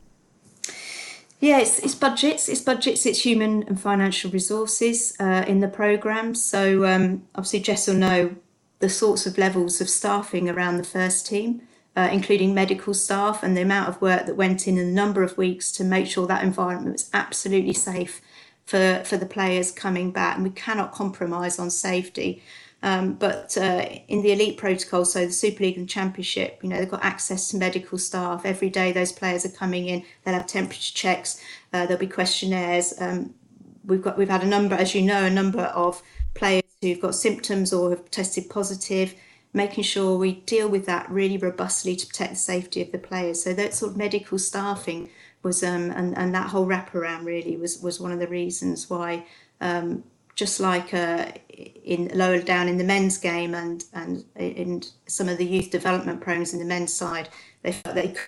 Yeah, 1.38 1.58
it's, 1.58 1.78
it's 1.78 1.94
budgets, 1.94 2.48
it's 2.48 2.60
budgets, 2.60 3.06
it's 3.06 3.24
human 3.24 3.62
and 3.68 3.80
financial 3.80 4.28
resources 4.32 5.14
uh, 5.20 5.44
in 5.46 5.60
the 5.60 5.68
programme. 5.68 6.34
So 6.34 6.84
um, 6.84 7.22
obviously, 7.36 7.60
Jess 7.60 7.86
will 7.86 7.94
know 7.94 8.36
the 8.82 8.88
sorts 8.88 9.26
of 9.26 9.38
levels 9.38 9.80
of 9.80 9.88
staffing 9.88 10.50
around 10.50 10.76
the 10.76 10.82
first 10.82 11.24
team, 11.24 11.62
uh, 11.94 12.08
including 12.10 12.52
medical 12.52 12.92
staff, 12.92 13.44
and 13.44 13.56
the 13.56 13.62
amount 13.62 13.88
of 13.88 14.02
work 14.02 14.26
that 14.26 14.36
went 14.36 14.66
in 14.66 14.76
a 14.76 14.84
number 14.84 15.22
of 15.22 15.38
weeks 15.38 15.70
to 15.70 15.84
make 15.84 16.08
sure 16.08 16.26
that 16.26 16.42
environment 16.42 16.94
was 16.94 17.08
absolutely 17.14 17.72
safe 17.72 18.20
for, 18.66 19.00
for 19.04 19.16
the 19.16 19.24
players 19.24 19.70
coming 19.70 20.10
back. 20.10 20.34
And 20.34 20.44
we 20.44 20.50
cannot 20.50 20.90
compromise 20.92 21.60
on 21.60 21.70
safety. 21.70 22.42
Um, 22.82 23.14
but 23.14 23.56
uh, 23.56 23.86
in 24.08 24.22
the 24.22 24.32
elite 24.32 24.56
protocol, 24.56 25.04
so 25.04 25.26
the 25.26 25.32
Super 25.32 25.62
League 25.62 25.78
and 25.78 25.88
Championship, 25.88 26.58
you 26.60 26.68
know, 26.68 26.78
they've 26.78 26.90
got 26.90 27.04
access 27.04 27.50
to 27.50 27.56
medical 27.56 27.98
staff 27.98 28.44
every 28.44 28.68
day. 28.68 28.90
Those 28.90 29.12
players 29.12 29.46
are 29.46 29.50
coming 29.50 29.86
in. 29.86 30.02
They'll 30.24 30.34
have 30.34 30.48
temperature 30.48 30.92
checks. 30.92 31.40
Uh, 31.72 31.86
there'll 31.86 32.00
be 32.00 32.08
questionnaires. 32.08 32.94
Um, 32.98 33.32
we've 33.84 34.02
got 34.02 34.18
we've 34.18 34.28
had 34.28 34.42
a 34.42 34.48
number, 34.48 34.74
as 34.74 34.92
you 34.92 35.02
know, 35.02 35.24
a 35.24 35.30
number 35.30 35.60
of 35.60 36.02
players 36.34 36.61
who've 36.82 37.00
got 37.00 37.14
symptoms 37.14 37.72
or 37.72 37.90
have 37.90 38.10
tested 38.10 38.50
positive, 38.50 39.14
making 39.52 39.84
sure 39.84 40.18
we 40.18 40.32
deal 40.32 40.68
with 40.68 40.86
that 40.86 41.10
really 41.10 41.38
robustly 41.38 41.94
to 41.96 42.06
protect 42.06 42.32
the 42.32 42.38
safety 42.38 42.82
of 42.82 42.92
the 42.92 42.98
players. 42.98 43.42
So 43.42 43.52
that 43.54 43.74
sort 43.74 43.92
of 43.92 43.98
medical 43.98 44.38
staffing 44.38 45.08
was, 45.42 45.62
um, 45.62 45.90
and, 45.90 46.16
and 46.16 46.34
that 46.34 46.48
whole 46.48 46.66
wraparound 46.66 47.24
really 47.24 47.56
was, 47.56 47.80
was 47.80 48.00
one 48.00 48.12
of 48.12 48.18
the 48.18 48.28
reasons 48.28 48.88
why, 48.88 49.26
um, 49.60 50.04
just 50.34 50.60
like 50.60 50.94
uh, 50.94 51.30
in 51.84 52.10
lower 52.14 52.40
down 52.40 52.68
in 52.68 52.78
the 52.78 52.84
men's 52.84 53.18
game 53.18 53.54
and, 53.54 53.84
and 53.92 54.24
in 54.36 54.82
some 55.06 55.28
of 55.28 55.38
the 55.38 55.44
youth 55.44 55.70
development 55.70 56.20
programs 56.20 56.52
in 56.52 56.58
the 56.58 56.64
men's 56.64 56.92
side, 56.92 57.28
they 57.62 57.72
felt 57.72 57.94
they 57.94 58.08
could 58.08 58.26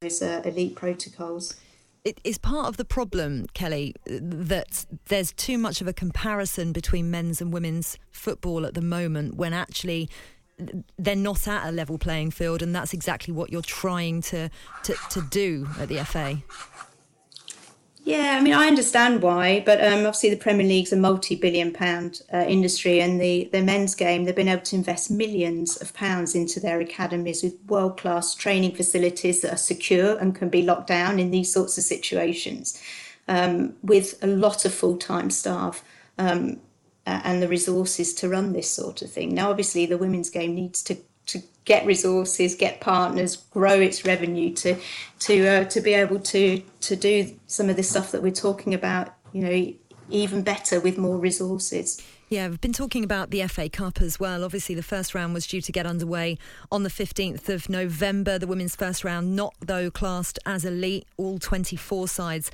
those 0.00 0.20
uh, 0.22 0.42
elite 0.44 0.76
protocols 0.76 1.56
it 2.04 2.20
is 2.24 2.38
part 2.38 2.66
of 2.66 2.76
the 2.76 2.84
problem, 2.84 3.46
Kelly, 3.54 3.94
that 4.06 4.86
there's 5.06 5.32
too 5.32 5.56
much 5.56 5.80
of 5.80 5.86
a 5.86 5.92
comparison 5.92 6.72
between 6.72 7.10
men's 7.10 7.40
and 7.40 7.52
women's 7.52 7.98
football 8.10 8.66
at 8.66 8.74
the 8.74 8.82
moment 8.82 9.36
when 9.36 9.52
actually 9.52 10.08
they're 10.98 11.16
not 11.16 11.46
at 11.48 11.68
a 11.68 11.72
level 11.72 11.98
playing 11.98 12.30
field, 12.30 12.62
and 12.62 12.74
that's 12.74 12.92
exactly 12.92 13.32
what 13.32 13.50
you're 13.50 13.62
trying 13.62 14.20
to, 14.20 14.50
to, 14.84 14.94
to 15.10 15.22
do 15.30 15.66
at 15.78 15.88
the 15.88 16.04
FA. 16.04 16.42
Yeah, 18.04 18.36
I 18.36 18.42
mean, 18.42 18.52
I 18.52 18.66
understand 18.66 19.22
why, 19.22 19.62
but 19.64 19.80
um, 19.80 20.00
obviously 20.00 20.30
the 20.30 20.36
Premier 20.36 20.66
League's 20.66 20.92
a 20.92 20.96
multi-billion 20.96 21.72
pound 21.72 22.22
uh, 22.32 22.38
industry, 22.38 23.00
and 23.00 23.20
the, 23.20 23.48
the 23.52 23.62
men's 23.62 23.94
game 23.94 24.24
they've 24.24 24.34
been 24.34 24.48
able 24.48 24.62
to 24.62 24.76
invest 24.76 25.08
millions 25.08 25.80
of 25.80 25.94
pounds 25.94 26.34
into 26.34 26.58
their 26.58 26.80
academies 26.80 27.44
with 27.44 27.54
world-class 27.68 28.34
training 28.34 28.74
facilities 28.74 29.40
that 29.42 29.52
are 29.52 29.56
secure 29.56 30.18
and 30.18 30.34
can 30.34 30.48
be 30.48 30.62
locked 30.62 30.88
down 30.88 31.20
in 31.20 31.30
these 31.30 31.52
sorts 31.52 31.78
of 31.78 31.84
situations, 31.84 32.82
um, 33.28 33.76
with 33.84 34.18
a 34.20 34.26
lot 34.26 34.64
of 34.64 34.74
full-time 34.74 35.30
staff 35.30 35.84
um, 36.18 36.58
and 37.06 37.40
the 37.40 37.46
resources 37.46 38.12
to 38.14 38.28
run 38.28 38.52
this 38.52 38.70
sort 38.70 39.02
of 39.02 39.12
thing. 39.12 39.32
Now, 39.32 39.50
obviously, 39.50 39.86
the 39.86 39.98
women's 39.98 40.30
game 40.30 40.56
needs 40.56 40.82
to 40.84 40.96
get 41.64 41.86
resources, 41.86 42.54
get 42.54 42.80
partners, 42.80 43.36
grow 43.36 43.80
its 43.80 44.04
revenue 44.04 44.52
to 44.54 44.76
to 45.20 45.48
uh, 45.48 45.64
to 45.64 45.80
be 45.80 45.94
able 45.94 46.20
to 46.20 46.62
to 46.80 46.96
do 46.96 47.36
some 47.46 47.68
of 47.68 47.76
the 47.76 47.82
stuff 47.82 48.12
that 48.12 48.22
we're 48.22 48.32
talking 48.32 48.74
about. 48.74 49.14
You 49.32 49.42
know, 49.42 49.74
even 50.10 50.42
better 50.42 50.80
with 50.80 50.98
more 50.98 51.16
resources. 51.16 52.02
Yeah, 52.32 52.48
we've 52.48 52.62
been 52.62 52.72
talking 52.72 53.04
about 53.04 53.28
the 53.28 53.46
FA 53.46 53.68
Cup 53.68 54.00
as 54.00 54.18
well. 54.18 54.42
Obviously, 54.42 54.74
the 54.74 54.82
first 54.82 55.14
round 55.14 55.34
was 55.34 55.46
due 55.46 55.60
to 55.60 55.70
get 55.70 55.84
underway 55.84 56.38
on 56.70 56.82
the 56.82 56.88
15th 56.88 57.50
of 57.50 57.68
November. 57.68 58.38
The 58.38 58.46
women's 58.46 58.74
first 58.74 59.04
round, 59.04 59.36
not 59.36 59.54
though 59.60 59.90
classed 59.90 60.38
as 60.46 60.64
elite. 60.64 61.06
All 61.18 61.38
24 61.38 62.08
sides 62.08 62.50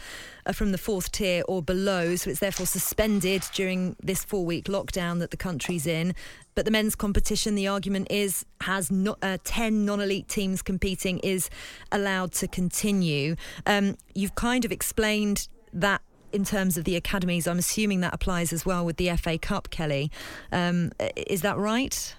are 0.47 0.53
from 0.53 0.73
the 0.73 0.79
fourth 0.79 1.13
tier 1.13 1.45
or 1.47 1.63
below, 1.63 2.17
so 2.17 2.29
it's 2.29 2.41
therefore 2.41 2.67
suspended 2.67 3.45
during 3.55 3.95
this 4.03 4.25
four 4.25 4.45
week 4.45 4.65
lockdown 4.65 5.21
that 5.21 5.31
the 5.31 5.37
country's 5.37 5.87
in. 5.87 6.13
But 6.57 6.65
the 6.65 6.73
men's 6.73 6.97
competition, 6.97 7.55
the 7.55 7.69
argument 7.69 8.09
is, 8.11 8.45
has 8.63 8.91
uh, 8.91 9.39
10 9.45 9.85
non 9.85 10.01
elite 10.01 10.27
teams 10.27 10.61
competing, 10.61 11.21
is 11.21 11.51
allowed 11.93 12.33
to 12.33 12.49
continue. 12.49 13.37
Um, 13.65 13.97
you've 14.13 14.35
kind 14.35 14.65
of 14.65 14.73
explained 14.73 15.47
that 15.73 16.03
in 16.33 16.45
terms 16.45 16.77
of 16.77 16.85
the 16.85 16.97
academies. 16.97 17.47
I'm 17.47 17.59
assuming 17.59 18.01
that 18.01 18.15
applies 18.15 18.53
as 18.53 18.67
well 18.67 18.85
with 18.85 18.97
the 18.97 19.11
FA 19.17 19.39
Cup, 19.39 19.71
Kelly. 19.71 20.11
Um, 20.53 20.93
is 21.17 21.43
that 21.43 21.57
right? 21.57 22.15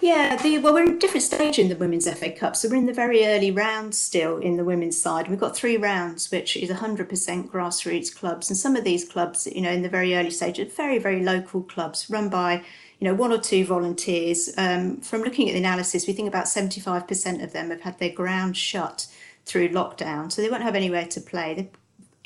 Yeah, 0.00 0.36
the, 0.36 0.58
well, 0.58 0.74
we're 0.74 0.84
in 0.84 0.94
a 0.94 0.98
different 0.98 1.24
stage 1.24 1.58
in 1.58 1.68
the 1.68 1.74
Women's 1.74 2.08
FA 2.08 2.30
Cup. 2.30 2.54
So 2.54 2.68
we're 2.68 2.76
in 2.76 2.86
the 2.86 2.92
very 2.92 3.26
early 3.26 3.50
rounds 3.50 3.98
still 3.98 4.38
in 4.38 4.56
the 4.56 4.64
women's 4.64 5.00
side. 5.00 5.28
We've 5.28 5.40
got 5.40 5.56
three 5.56 5.76
rounds, 5.76 6.30
which 6.30 6.56
is 6.56 6.70
100% 6.70 7.08
grassroots 7.50 8.14
clubs. 8.14 8.48
And 8.48 8.56
some 8.56 8.76
of 8.76 8.84
these 8.84 9.08
clubs, 9.08 9.48
you 9.48 9.60
know, 9.60 9.72
in 9.72 9.82
the 9.82 9.88
very 9.88 10.14
early 10.14 10.30
stage, 10.30 10.60
are 10.60 10.66
very, 10.66 10.98
very 10.98 11.24
local 11.24 11.62
clubs 11.62 12.08
run 12.08 12.28
by, 12.28 12.62
you 13.00 13.08
know, 13.08 13.14
one 13.14 13.32
or 13.32 13.38
two 13.38 13.64
volunteers. 13.64 14.50
Um, 14.56 14.98
from 15.00 15.22
looking 15.22 15.48
at 15.48 15.54
the 15.54 15.58
analysis, 15.58 16.06
we 16.06 16.12
think 16.12 16.28
about 16.28 16.46
75% 16.46 17.42
of 17.42 17.52
them 17.52 17.70
have 17.70 17.80
had 17.80 17.98
their 17.98 18.12
ground 18.12 18.56
shut 18.56 19.08
through 19.46 19.70
lockdown. 19.70 20.30
So 20.30 20.42
they 20.42 20.50
won't 20.50 20.62
have 20.62 20.76
anywhere 20.76 21.06
to 21.06 21.20
play. 21.20 21.54
They're 21.54 21.77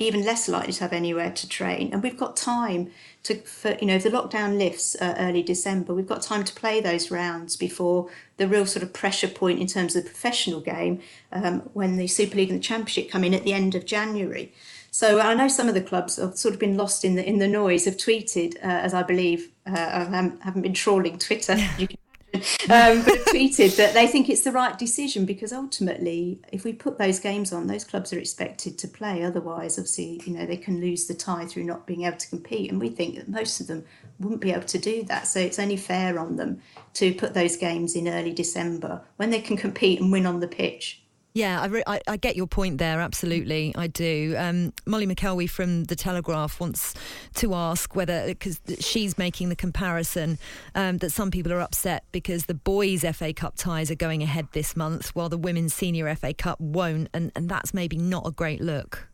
even 0.03 0.25
less 0.25 0.49
likely 0.49 0.73
to 0.73 0.81
have 0.81 0.93
anywhere 0.93 1.31
to 1.31 1.49
train. 1.49 1.93
And 1.93 2.03
we've 2.03 2.17
got 2.17 2.37
time 2.37 2.91
to, 3.25 3.37
for, 3.37 3.77
you 3.81 3.87
know, 3.87 3.95
if 3.95 4.03
the 4.03 4.11
lockdown 4.11 4.59
lifts 4.59 4.97
uh, 5.01 5.15
early 5.19 5.43
December, 5.43 5.95
we've 5.95 6.07
got 6.07 6.23
time 6.23 6.45
to 6.45 6.55
play 6.55 6.81
those 6.81 7.11
rounds 7.11 7.57
before 7.57 8.09
the 8.37 8.49
real 8.49 8.67
sort 8.67 8.83
of 8.83 8.93
pressure 8.93 9.29
point 9.29 9.61
in 9.61 9.67
terms 9.67 9.95
of 9.95 10.05
the 10.05 10.11
professional 10.11 10.61
game 10.61 11.01
um, 11.33 11.61
when 11.73 11.97
the 11.97 12.07
Super 12.07 12.37
League 12.37 12.51
and 12.51 12.59
the 12.59 12.63
Championship 12.63 13.11
come 13.11 13.25
in 13.25 13.35
at 13.35 13.45
the 13.45 13.53
end 13.53 13.75
of 13.75 13.87
January. 13.87 14.53
So 14.91 15.21
I 15.21 15.33
know 15.33 15.49
some 15.49 15.69
of 15.69 15.75
the 15.75 15.81
clubs 15.81 16.17
have 16.17 16.37
sort 16.37 16.53
of 16.53 16.61
been 16.61 16.77
lost 16.77 17.03
in 17.03 17.15
the 17.15 17.27
in 17.27 17.39
the 17.39 17.49
noise. 17.49 17.87
Have 17.87 17.97
tweeted, 17.97 18.57
uh, 18.57 18.67
as 18.67 18.93
I 18.93 19.03
believe, 19.03 19.49
uh, 19.67 19.73
I 19.73 20.33
haven't 20.45 20.61
been 20.61 20.75
trawling 20.75 21.19
Twitter. 21.19 21.57
You 21.79 21.89
can 21.89 21.97
um, 22.71 23.03
but 23.05 23.27
tweeted 23.27 23.77
that 23.77 23.93
they 23.93 24.07
think 24.07 24.31
it's 24.31 24.41
the 24.41 24.53
right 24.53 24.79
decision 24.79 25.27
because 25.27 25.53
ultimately, 25.53 26.41
if 26.51 26.65
we 26.65 26.73
put 26.73 26.97
those 26.97 27.21
games 27.21 27.53
on, 27.53 27.67
those 27.67 27.85
clubs 27.85 28.13
are 28.13 28.19
expected 28.19 28.79
to 28.79 28.89
play. 28.89 29.23
Otherwise, 29.23 29.79
obviously, 29.79 30.23
you 30.25 30.33
know, 30.33 30.47
they 30.47 30.57
can 30.57 30.81
lose 30.81 31.07
the 31.07 31.15
tie 31.15 31.45
through 31.45 31.65
not 31.65 31.87
being 31.87 32.05
able 32.05 32.17
to 32.17 32.29
compete. 32.29 32.71
And 32.71 32.81
we 32.81 32.89
think 32.89 33.17
that 33.17 33.29
most 33.29 33.61
of 33.61 33.67
them 33.67 33.85
wouldn't 34.19 34.41
be 34.41 34.51
able 34.51 34.63
to 34.63 34.79
do 34.79 35.03
that. 35.05 35.27
So 35.27 35.41
it's 35.41 35.59
only 35.59 35.77
fair 35.77 36.19
on 36.19 36.37
them 36.37 36.63
to 36.95 37.13
put 37.15 37.35
those 37.35 37.57
games 37.57 37.95
in 37.95 38.09
early 38.09 38.33
December 38.33 39.03
when 39.17 39.29
they 39.29 39.41
can 39.41 39.59
compete 39.59 40.01
and 40.01 40.11
win 40.11 40.25
on 40.25 40.41
the 40.41 40.49
pitch. 40.49 41.02
Yeah, 41.35 41.63
I, 41.63 41.67
re- 41.67 41.83
I, 41.87 42.01
I, 42.07 42.17
get 42.19 42.37
your 42.37 42.47
point 42.47 42.77
there. 42.77 43.01
Absolutely, 43.01 43.75
I 43.75 43.87
do. 43.87 44.35
Um, 44.37 44.75
Molly 44.85 45.07
McElwee 45.07 45.49
from 45.49 45.85
the 45.85 45.97
Telegraph 45.97 46.61
wants 46.61 46.95
to 47.37 47.55
ask 47.55 47.97
whether 47.97 48.27
because 48.27 48.61
she's 48.81 49.17
making 49.17 49.49
the 49.49 49.57
comparison 49.57 50.39
um, 50.75 50.99
that 50.99 51.11
some 51.11 51.31
people 51.31 51.51
are 51.51 51.61
upset 51.61 52.05
because 52.13 52.47
the 52.47 52.55
boys' 52.55 53.03
FA 53.17 53.33
Cup 53.33 53.55
ties 53.57 53.91
are 53.91 53.95
going 53.95 54.23
ahead 54.23 54.49
this 54.53 54.77
month 54.77 55.15
while 55.15 55.31
the 55.31 55.39
women's 55.39 55.73
senior 55.73 56.15
FA 56.17 56.35
Cup 56.35 56.61
won't, 56.61 57.09
and, 57.15 57.33
and 57.35 57.49
that's 57.49 57.73
maybe 57.73 57.97
not 57.97 58.27
a 58.27 58.31
great 58.31 58.61
look. 58.61 59.09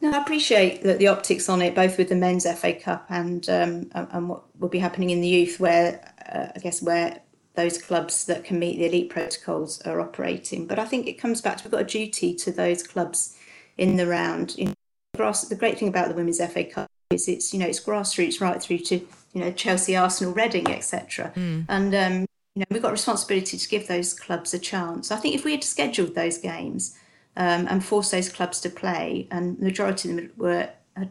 No, 0.00 0.12
I 0.12 0.22
appreciate 0.22 0.84
the, 0.84 0.94
the 0.94 1.08
optics 1.08 1.48
on 1.48 1.60
it, 1.60 1.74
both 1.74 1.98
with 1.98 2.08
the 2.08 2.14
men's 2.14 2.46
FA 2.58 2.72
Cup 2.72 3.04
and 3.08 3.48
um, 3.48 3.90
and 3.94 4.28
what 4.28 4.44
will 4.60 4.68
be 4.68 4.78
happening 4.78 5.10
in 5.10 5.20
the 5.20 5.26
youth, 5.26 5.58
where 5.58 6.14
uh, 6.32 6.52
I 6.54 6.58
guess 6.60 6.80
where 6.80 7.20
those 7.58 7.76
clubs 7.76 8.24
that 8.26 8.44
can 8.44 8.56
meet 8.56 8.78
the 8.78 8.86
elite 8.86 9.10
protocols 9.10 9.82
are 9.82 10.00
operating. 10.00 10.64
But 10.64 10.78
I 10.78 10.84
think 10.84 11.08
it 11.08 11.14
comes 11.14 11.40
back 11.40 11.56
to 11.56 11.64
we've 11.64 11.72
got 11.72 11.80
a 11.80 11.84
duty 11.84 12.32
to 12.36 12.52
those 12.52 12.84
clubs 12.84 13.36
in 13.76 13.96
the 13.96 14.06
round. 14.06 14.56
You 14.56 14.66
know, 14.66 14.74
grass, 15.16 15.42
the 15.42 15.56
great 15.56 15.76
thing 15.76 15.88
about 15.88 16.08
the 16.08 16.14
Women's 16.14 16.38
FA 16.38 16.62
Cup 16.62 16.88
is 17.10 17.26
it's 17.26 17.52
you 17.52 17.58
know 17.58 17.66
it's 17.66 17.80
grassroots 17.80 18.40
right 18.40 18.62
through 18.62 18.78
to 18.78 18.94
you 19.32 19.40
know 19.40 19.50
Chelsea, 19.50 19.96
Arsenal, 19.96 20.32
Reading, 20.32 20.68
etc. 20.68 21.32
Mm. 21.34 21.66
And 21.68 21.94
um, 21.96 22.26
you 22.54 22.60
know 22.60 22.66
we've 22.70 22.82
got 22.82 22.90
a 22.90 22.92
responsibility 22.92 23.58
to 23.58 23.68
give 23.68 23.88
those 23.88 24.14
clubs 24.14 24.54
a 24.54 24.58
chance. 24.60 25.10
I 25.10 25.16
think 25.16 25.34
if 25.34 25.44
we 25.44 25.50
had 25.50 25.64
scheduled 25.64 26.14
those 26.14 26.38
games 26.38 26.96
um, 27.36 27.66
and 27.68 27.84
forced 27.84 28.12
those 28.12 28.28
clubs 28.28 28.60
to 28.60 28.70
play, 28.70 29.26
and 29.32 29.58
the 29.58 29.64
majority 29.64 30.10
of 30.10 30.16
them 30.16 30.30
were 30.36 30.70
uh, 30.96 31.06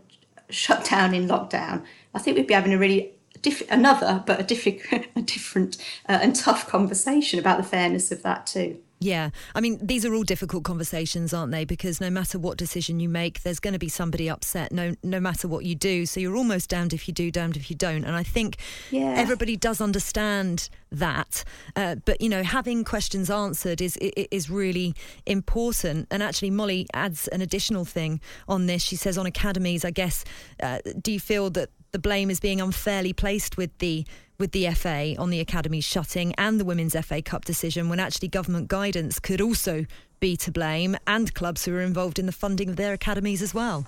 shut 0.49 0.85
down 0.85 1.13
in 1.13 1.27
lockdown, 1.27 1.83
I 2.13 2.19
think 2.19 2.37
we'd 2.37 2.47
be 2.47 2.53
having 2.53 2.73
a 2.73 2.77
really 2.77 3.11
diff- 3.41 3.69
another, 3.69 4.23
but 4.25 4.39
a, 4.39 4.43
diffi- 4.43 5.07
a 5.15 5.21
different 5.21 5.77
uh, 6.07 6.19
and 6.21 6.35
tough 6.35 6.67
conversation 6.67 7.39
about 7.39 7.57
the 7.57 7.63
fairness 7.63 8.11
of 8.11 8.23
that 8.23 8.47
too. 8.47 8.79
Yeah, 8.99 9.29
I 9.53 9.61
mean, 9.61 9.77
these 9.79 10.05
are 10.07 10.13
all 10.15 10.23
difficult 10.23 10.63
conversations, 10.63 11.31
aren't 11.31 11.51
they? 11.51 11.65
Because 11.65 12.01
no 12.01 12.09
matter 12.09 12.39
what 12.39 12.57
decision 12.57 12.99
you 12.99 13.07
make, 13.07 13.43
there's 13.43 13.59
going 13.59 13.73
to 13.73 13.79
be 13.79 13.89
somebody 13.89 14.27
upset. 14.27 14.71
No, 14.71 14.95
no 15.03 15.19
matter 15.19 15.47
what 15.47 15.65
you 15.65 15.75
do, 15.75 16.07
so 16.07 16.19
you're 16.19 16.35
almost 16.35 16.71
damned 16.71 16.93
if 16.93 17.07
you 17.07 17.13
do, 17.13 17.29
damned 17.29 17.57
if 17.57 17.69
you 17.69 17.75
don't. 17.75 18.03
And 18.05 18.15
I 18.15 18.23
think 18.23 18.57
Yeah. 18.89 19.13
everybody 19.15 19.55
does 19.55 19.81
understand 19.81 20.69
that, 20.91 21.43
uh, 21.75 21.97
but 22.05 22.21
you 22.21 22.29
know, 22.29 22.41
having 22.41 22.83
questions 22.83 23.29
answered 23.29 23.81
is 23.81 23.97
is 23.97 24.49
really 24.49 24.95
important. 25.27 26.07
And 26.09 26.23
actually, 26.23 26.49
Molly 26.49 26.87
adds 26.93 27.27
an 27.27 27.41
additional 27.41 27.85
thing 27.85 28.19
on 28.47 28.65
this. 28.65 28.81
She 28.81 28.95
says, 28.95 29.17
on 29.17 29.25
academies, 29.27 29.85
I 29.85 29.91
guess, 29.91 30.23
uh, 30.63 30.79
do 30.99 31.11
you 31.11 31.19
feel 31.19 31.49
that 31.51 31.69
the 31.91 31.99
blame 31.99 32.29
is 32.29 32.39
being 32.39 32.61
unfairly 32.61 33.13
placed 33.13 33.57
with 33.57 33.77
the 33.79 34.05
with 34.39 34.51
the 34.51 34.69
FA 34.71 35.15
on 35.17 35.29
the 35.31 35.39
academies 35.39 35.83
shutting 35.83 36.33
and 36.37 36.59
the 36.59 36.65
Women's 36.65 36.95
FA 37.05 37.21
Cup 37.21 37.43
decision 37.43 37.89
when 37.89 37.99
actually 37.99 38.27
government 38.27 38.67
guidance 38.67 39.19
could 39.19 39.41
also 39.41 39.85
be 40.19 40.37
to 40.37 40.51
blame 40.51 40.95
and 41.07 41.33
clubs 41.33 41.65
who 41.65 41.75
are 41.75 41.81
involved 41.81 42.19
in 42.19 42.25
the 42.25 42.31
funding 42.31 42.69
of 42.69 42.75
their 42.75 42.93
academies 42.93 43.41
as 43.41 43.53
well. 43.53 43.87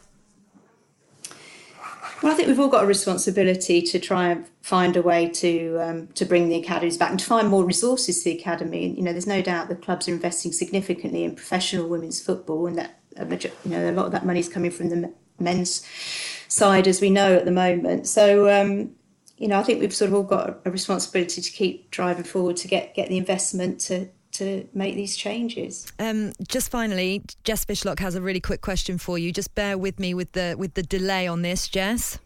Well, 2.22 2.34
I 2.34 2.36
think 2.36 2.48
we've 2.48 2.60
all 2.60 2.68
got 2.68 2.84
a 2.84 2.88
responsibility 2.88 3.82
to 3.82 4.00
try 4.00 4.29
and 4.29 4.46
find 4.62 4.98
a 4.98 5.01
way 5.01 5.29
to 5.29 5.77
um, 5.77 6.08
to 6.15 6.25
bring 6.25 6.50
the 6.50 6.56
academies 6.56 6.98
back 6.98 7.12
and 7.12 7.20
to 7.20 7.25
find 7.25 7.48
more 7.48 7.63
resources 7.63 8.24
to 8.24 8.32
the 8.32 8.39
academy. 8.39 8.94
You 8.94 9.03
know, 9.03 9.12
there's 9.12 9.27
no 9.27 9.41
doubt 9.41 9.70
the 9.70 9.75
clubs 9.75 10.10
are 10.10 10.13
investing 10.13 10.51
significantly 10.51 11.24
in 11.24 11.36
professional 11.36 11.88
women's 11.88 12.20
football, 12.20 12.68
and 12.68 12.77
that 12.77 13.00
you 13.63 13.72
know 13.72 13.89
a 13.89 13.94
lot 13.94 14.08
of 14.08 14.12
that 14.12 14.25
money 14.25 14.39
is 14.39 14.50
coming 14.50 14.72
from 14.72 14.89
the 14.89 15.13
men's 15.39 15.86
side, 16.50 16.88
as 16.88 17.00
we 17.00 17.10
know 17.10 17.36
at 17.36 17.46
the 17.46 17.51
moment. 17.51 18.06
So. 18.08 18.50
Um, 18.50 18.91
you 19.41 19.48
know, 19.48 19.58
I 19.58 19.63
think 19.63 19.79
we've 19.79 19.96
sort 19.96 20.10
of 20.10 20.15
all 20.15 20.24
got 20.24 20.60
a 20.65 20.70
responsibility 20.70 21.41
to 21.41 21.50
keep 21.50 21.89
driving 21.91 22.25
forward 22.25 22.58
to 22.58 22.68
get, 22.68 22.94
get 22.94 23.08
the 23.08 23.15
investment 23.15 23.79
to, 23.79 24.10
to 24.34 24.68
make 24.74 24.96
these 24.96 25.15
changes. 25.15 25.89
Um, 25.98 26.34
just 26.46 26.70
finally, 26.70 27.24
Jess 27.46 27.63
Fishlock 27.63 28.00
has 28.00 28.15
a 28.15 28.22
really 28.22 28.41
quick 28.41 28.60
question 28.60 28.98
for 28.98 29.18
you. 29.18 29.32
Just 29.32 29.56
bear 29.56 29.77
with 29.77 29.98
me 29.98 30.13
with 30.13 30.34
the 30.34 30.56
with 30.60 30.74
the 30.74 30.84
delay 30.84 31.25
on 31.25 31.41
this, 31.41 31.70
Jess. 31.70 32.20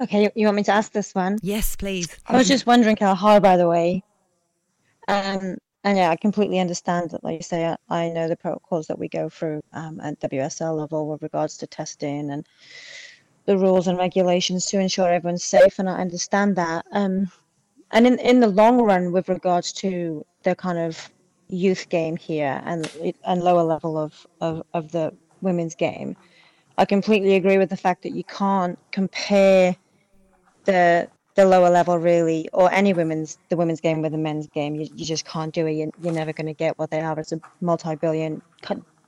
Okay, 0.00 0.22
you- 0.22 0.30
you 0.36 0.46
want 0.46 0.56
me 0.56 0.62
to 0.62 0.72
ask 0.72 0.92
this 0.92 1.12
one? 1.12 1.38
Yes, 1.42 1.74
please. 1.74 2.16
I 2.26 2.36
was 2.36 2.46
just 2.46 2.64
wondering, 2.64 2.94
Cal, 2.94 3.16
hi, 3.16 3.40
by 3.40 3.56
the 3.56 3.66
way. 3.68 4.04
Um, 5.08 5.56
and 5.86 5.96
yeah, 5.96 6.10
I 6.10 6.16
completely 6.16 6.58
understand 6.58 7.10
that, 7.10 7.22
like 7.22 7.36
you 7.36 7.42
say, 7.44 7.64
I, 7.64 7.76
I 7.88 8.08
know 8.08 8.26
the 8.26 8.34
protocols 8.34 8.88
that 8.88 8.98
we 8.98 9.08
go 9.08 9.28
through 9.28 9.62
um, 9.72 10.00
at 10.00 10.18
WSL 10.18 10.76
level 10.76 11.06
with 11.06 11.22
regards 11.22 11.56
to 11.58 11.66
testing 11.68 12.32
and 12.32 12.44
the 13.44 13.56
rules 13.56 13.86
and 13.86 13.96
regulations 13.96 14.66
to 14.66 14.80
ensure 14.80 15.12
everyone's 15.12 15.44
safe, 15.44 15.78
and 15.78 15.88
I 15.88 15.98
understand 15.98 16.56
that. 16.56 16.86
Um, 16.90 17.30
and 17.92 18.04
in 18.04 18.18
in 18.18 18.40
the 18.40 18.48
long 18.48 18.82
run, 18.82 19.12
with 19.12 19.28
regards 19.28 19.72
to 19.74 20.26
the 20.42 20.56
kind 20.56 20.76
of 20.76 21.08
youth 21.46 21.88
game 21.88 22.16
here 22.16 22.60
and 22.64 22.90
and 23.24 23.44
lower 23.44 23.62
level 23.62 23.96
of, 23.96 24.26
of, 24.40 24.64
of 24.74 24.90
the 24.90 25.14
women's 25.40 25.76
game, 25.76 26.16
I 26.78 26.84
completely 26.84 27.36
agree 27.36 27.58
with 27.58 27.70
the 27.70 27.76
fact 27.76 28.02
that 28.02 28.10
you 28.10 28.24
can't 28.24 28.76
compare 28.90 29.76
the 30.64 31.08
the 31.36 31.44
lower 31.44 31.70
level 31.70 31.98
really 31.98 32.48
or 32.52 32.72
any 32.72 32.92
women's 32.94 33.38
the 33.50 33.56
women's 33.56 33.80
game 33.80 34.00
with 34.02 34.12
the 34.12 34.18
men's 34.18 34.48
game 34.48 34.74
you, 34.74 34.88
you 34.94 35.04
just 35.04 35.24
can't 35.26 35.54
do 35.54 35.66
it. 35.66 35.72
You're, 35.72 35.90
you're 36.02 36.12
never 36.12 36.32
going 36.32 36.46
to 36.46 36.54
get 36.54 36.78
what 36.78 36.90
they 36.90 36.98
have 36.98 37.18
as 37.18 37.32
a 37.32 37.40
multi-billion 37.60 38.42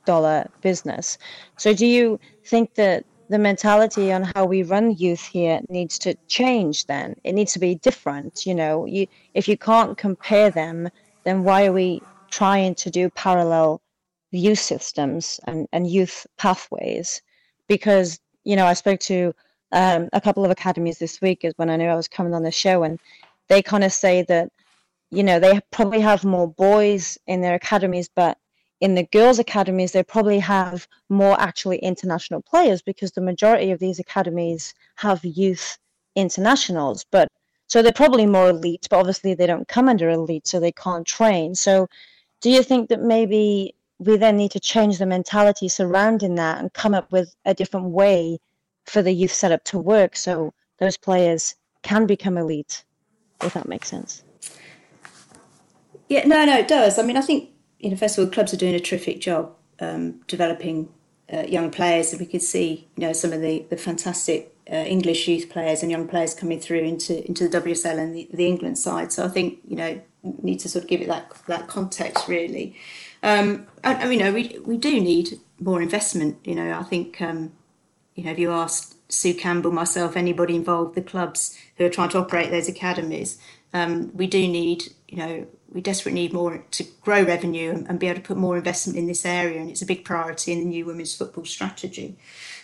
dollar 0.05 0.47
business. 0.61 1.17
So 1.57 1.73
do 1.73 1.85
you 1.85 2.19
think 2.45 2.75
that 2.75 3.03
the 3.29 3.39
mentality 3.39 4.11
on 4.11 4.23
how 4.35 4.45
we 4.45 4.63
run 4.63 4.95
youth 4.95 5.25
here 5.25 5.59
needs 5.69 5.99
to 5.99 6.15
change 6.27 6.85
then? 6.85 7.15
It 7.23 7.33
needs 7.33 7.53
to 7.53 7.59
be 7.59 7.75
different 7.75 8.45
you 8.45 8.53
know? 8.55 8.85
You 8.85 9.07
if 9.33 9.47
you 9.47 9.57
can't 9.57 9.97
compare 9.97 10.51
them 10.51 10.89
then 11.23 11.43
why 11.43 11.65
are 11.65 11.73
we 11.73 12.01
trying 12.29 12.75
to 12.75 12.91
do 12.91 13.09
parallel 13.09 13.81
youth 14.31 14.59
systems 14.59 15.39
and, 15.47 15.67
and 15.73 15.89
youth 15.89 16.27
pathways? 16.37 17.23
Because 17.67 18.19
you 18.43 18.55
know 18.55 18.65
i 18.65 18.73
spoke 18.73 18.99
to 18.99 19.33
um, 19.71 20.09
a 20.13 20.21
couple 20.21 20.45
of 20.45 20.51
academies 20.51 20.99
this 20.99 21.21
week 21.21 21.43
is 21.43 21.53
when 21.57 21.69
I 21.69 21.75
knew 21.77 21.85
I 21.85 21.95
was 21.95 22.07
coming 22.07 22.33
on 22.33 22.43
the 22.43 22.51
show, 22.51 22.83
and 22.83 22.99
they 23.47 23.61
kind 23.61 23.83
of 23.83 23.93
say 23.93 24.23
that 24.23 24.51
you 25.11 25.23
know 25.23 25.39
they 25.39 25.59
probably 25.71 25.99
have 26.01 26.23
more 26.23 26.47
boys 26.47 27.17
in 27.27 27.41
their 27.41 27.55
academies, 27.55 28.09
but 28.13 28.37
in 28.81 28.95
the 28.95 29.03
girls' 29.03 29.39
academies 29.39 29.91
they 29.91 30.03
probably 30.03 30.39
have 30.39 30.87
more 31.09 31.39
actually 31.39 31.77
international 31.79 32.41
players 32.41 32.81
because 32.81 33.11
the 33.11 33.21
majority 33.21 33.71
of 33.71 33.79
these 33.79 33.99
academies 33.99 34.73
have 34.95 35.23
youth 35.25 35.77
internationals, 36.15 37.05
but 37.11 37.29
so 37.69 37.83
they're 37.83 37.91
probably 37.91 38.25
more 38.25 38.49
elite, 38.49 38.87
but 38.89 38.97
obviously 38.97 39.35
they 39.35 39.45
don't 39.45 39.67
come 39.67 39.87
under 39.87 40.09
elite, 40.09 40.47
so 40.47 40.59
they 40.59 40.71
can't 40.71 41.05
train. 41.05 41.53
So, 41.53 41.87
do 42.41 42.49
you 42.49 42.63
think 42.63 42.89
that 42.89 43.01
maybe 43.01 43.75
we 43.99 44.17
then 44.17 44.37
need 44.37 44.51
to 44.51 44.59
change 44.59 44.97
the 44.97 45.05
mentality 45.05 45.67
surrounding 45.67 46.35
that 46.35 46.57
and 46.57 46.73
come 46.73 46.95
up 46.95 47.11
with 47.11 47.35
a 47.45 47.53
different 47.53 47.87
way? 47.87 48.39
For 48.85 49.01
the 49.01 49.11
youth 49.11 49.33
setup 49.33 49.63
to 49.65 49.77
work 49.77 50.15
so 50.15 50.53
those 50.79 50.97
players 50.97 51.55
can 51.83 52.05
become 52.05 52.37
elite, 52.37 52.83
if 53.41 53.53
that 53.53 53.67
makes 53.67 53.89
sense. 53.89 54.23
Yeah, 56.07 56.25
no, 56.25 56.43
no, 56.45 56.57
it 56.57 56.67
does. 56.67 56.97
I 56.97 57.03
mean, 57.03 57.17
I 57.17 57.21
think 57.21 57.49
you 57.79 57.89
know, 57.89 57.95
first 57.95 58.17
of 58.17 58.25
all, 58.25 58.31
clubs 58.31 58.53
are 58.53 58.57
doing 58.57 58.75
a 58.75 58.79
terrific 58.79 59.21
job 59.21 59.53
um, 59.79 60.21
developing 60.27 60.89
uh, 61.31 61.43
young 61.43 61.71
players. 61.71 62.11
And 62.11 62.19
we 62.19 62.25
could 62.25 62.41
see, 62.41 62.87
you 62.95 63.07
know, 63.07 63.13
some 63.13 63.31
of 63.31 63.41
the 63.41 63.65
the 63.69 63.77
fantastic 63.77 64.55
uh, 64.71 64.75
English 64.75 65.27
youth 65.27 65.49
players 65.49 65.81
and 65.81 65.91
young 65.91 66.07
players 66.07 66.33
coming 66.33 66.59
through 66.59 66.79
into 66.79 67.25
into 67.27 67.47
the 67.47 67.61
WSL 67.61 67.97
and 67.97 68.15
the, 68.15 68.29
the 68.33 68.47
England 68.47 68.77
side. 68.77 69.11
So 69.11 69.23
I 69.25 69.29
think 69.29 69.59
you 69.67 69.75
know 69.75 70.01
need 70.23 70.59
to 70.59 70.69
sort 70.69 70.83
of 70.83 70.89
give 70.89 71.01
it 71.01 71.07
that 71.07 71.31
that 71.47 71.67
context 71.67 72.27
really. 72.27 72.75
Um, 73.21 73.67
and, 73.83 74.01
and, 74.01 74.13
you 74.13 74.19
know, 74.19 74.31
we 74.31 74.59
we 74.65 74.77
do 74.77 74.99
need 74.99 75.39
more 75.59 75.81
investment. 75.81 76.37
You 76.43 76.55
know, 76.55 76.73
I 76.73 76.83
think 76.83 77.21
um, 77.21 77.51
you 78.19 78.25
know 78.25 78.31
if 78.31 78.39
you 78.39 78.51
asked 78.51 78.95
Sue 79.11 79.33
Campbell, 79.33 79.71
myself, 79.71 80.15
anybody 80.15 80.55
involved, 80.55 80.95
the 80.95 81.01
clubs 81.01 81.57
who 81.77 81.85
are 81.85 81.89
trying 81.89 82.09
to 82.09 82.19
operate 82.19 82.51
those 82.51 82.69
academies, 82.69 83.39
um, 83.73 84.11
we 84.15 84.27
do 84.27 84.47
need, 84.47 84.93
you 85.07 85.17
know, 85.17 85.47
we 85.71 85.81
desperately 85.81 86.21
need 86.21 86.33
more 86.33 86.63
to 86.71 86.83
grow 87.01 87.23
revenue 87.23 87.71
and, 87.71 87.87
and, 87.87 87.99
be 87.99 88.07
able 88.07 88.21
to 88.21 88.27
put 88.27 88.37
more 88.37 88.57
investment 88.57 88.97
in 88.97 89.07
this 89.07 89.25
area, 89.25 89.59
and 89.59 89.69
it's 89.69 89.81
a 89.81 89.85
big 89.85 90.03
priority 90.03 90.51
in 90.51 90.59
the 90.59 90.65
new 90.65 90.85
women's 90.85 91.15
football 91.15 91.45
strategy. 91.45 92.17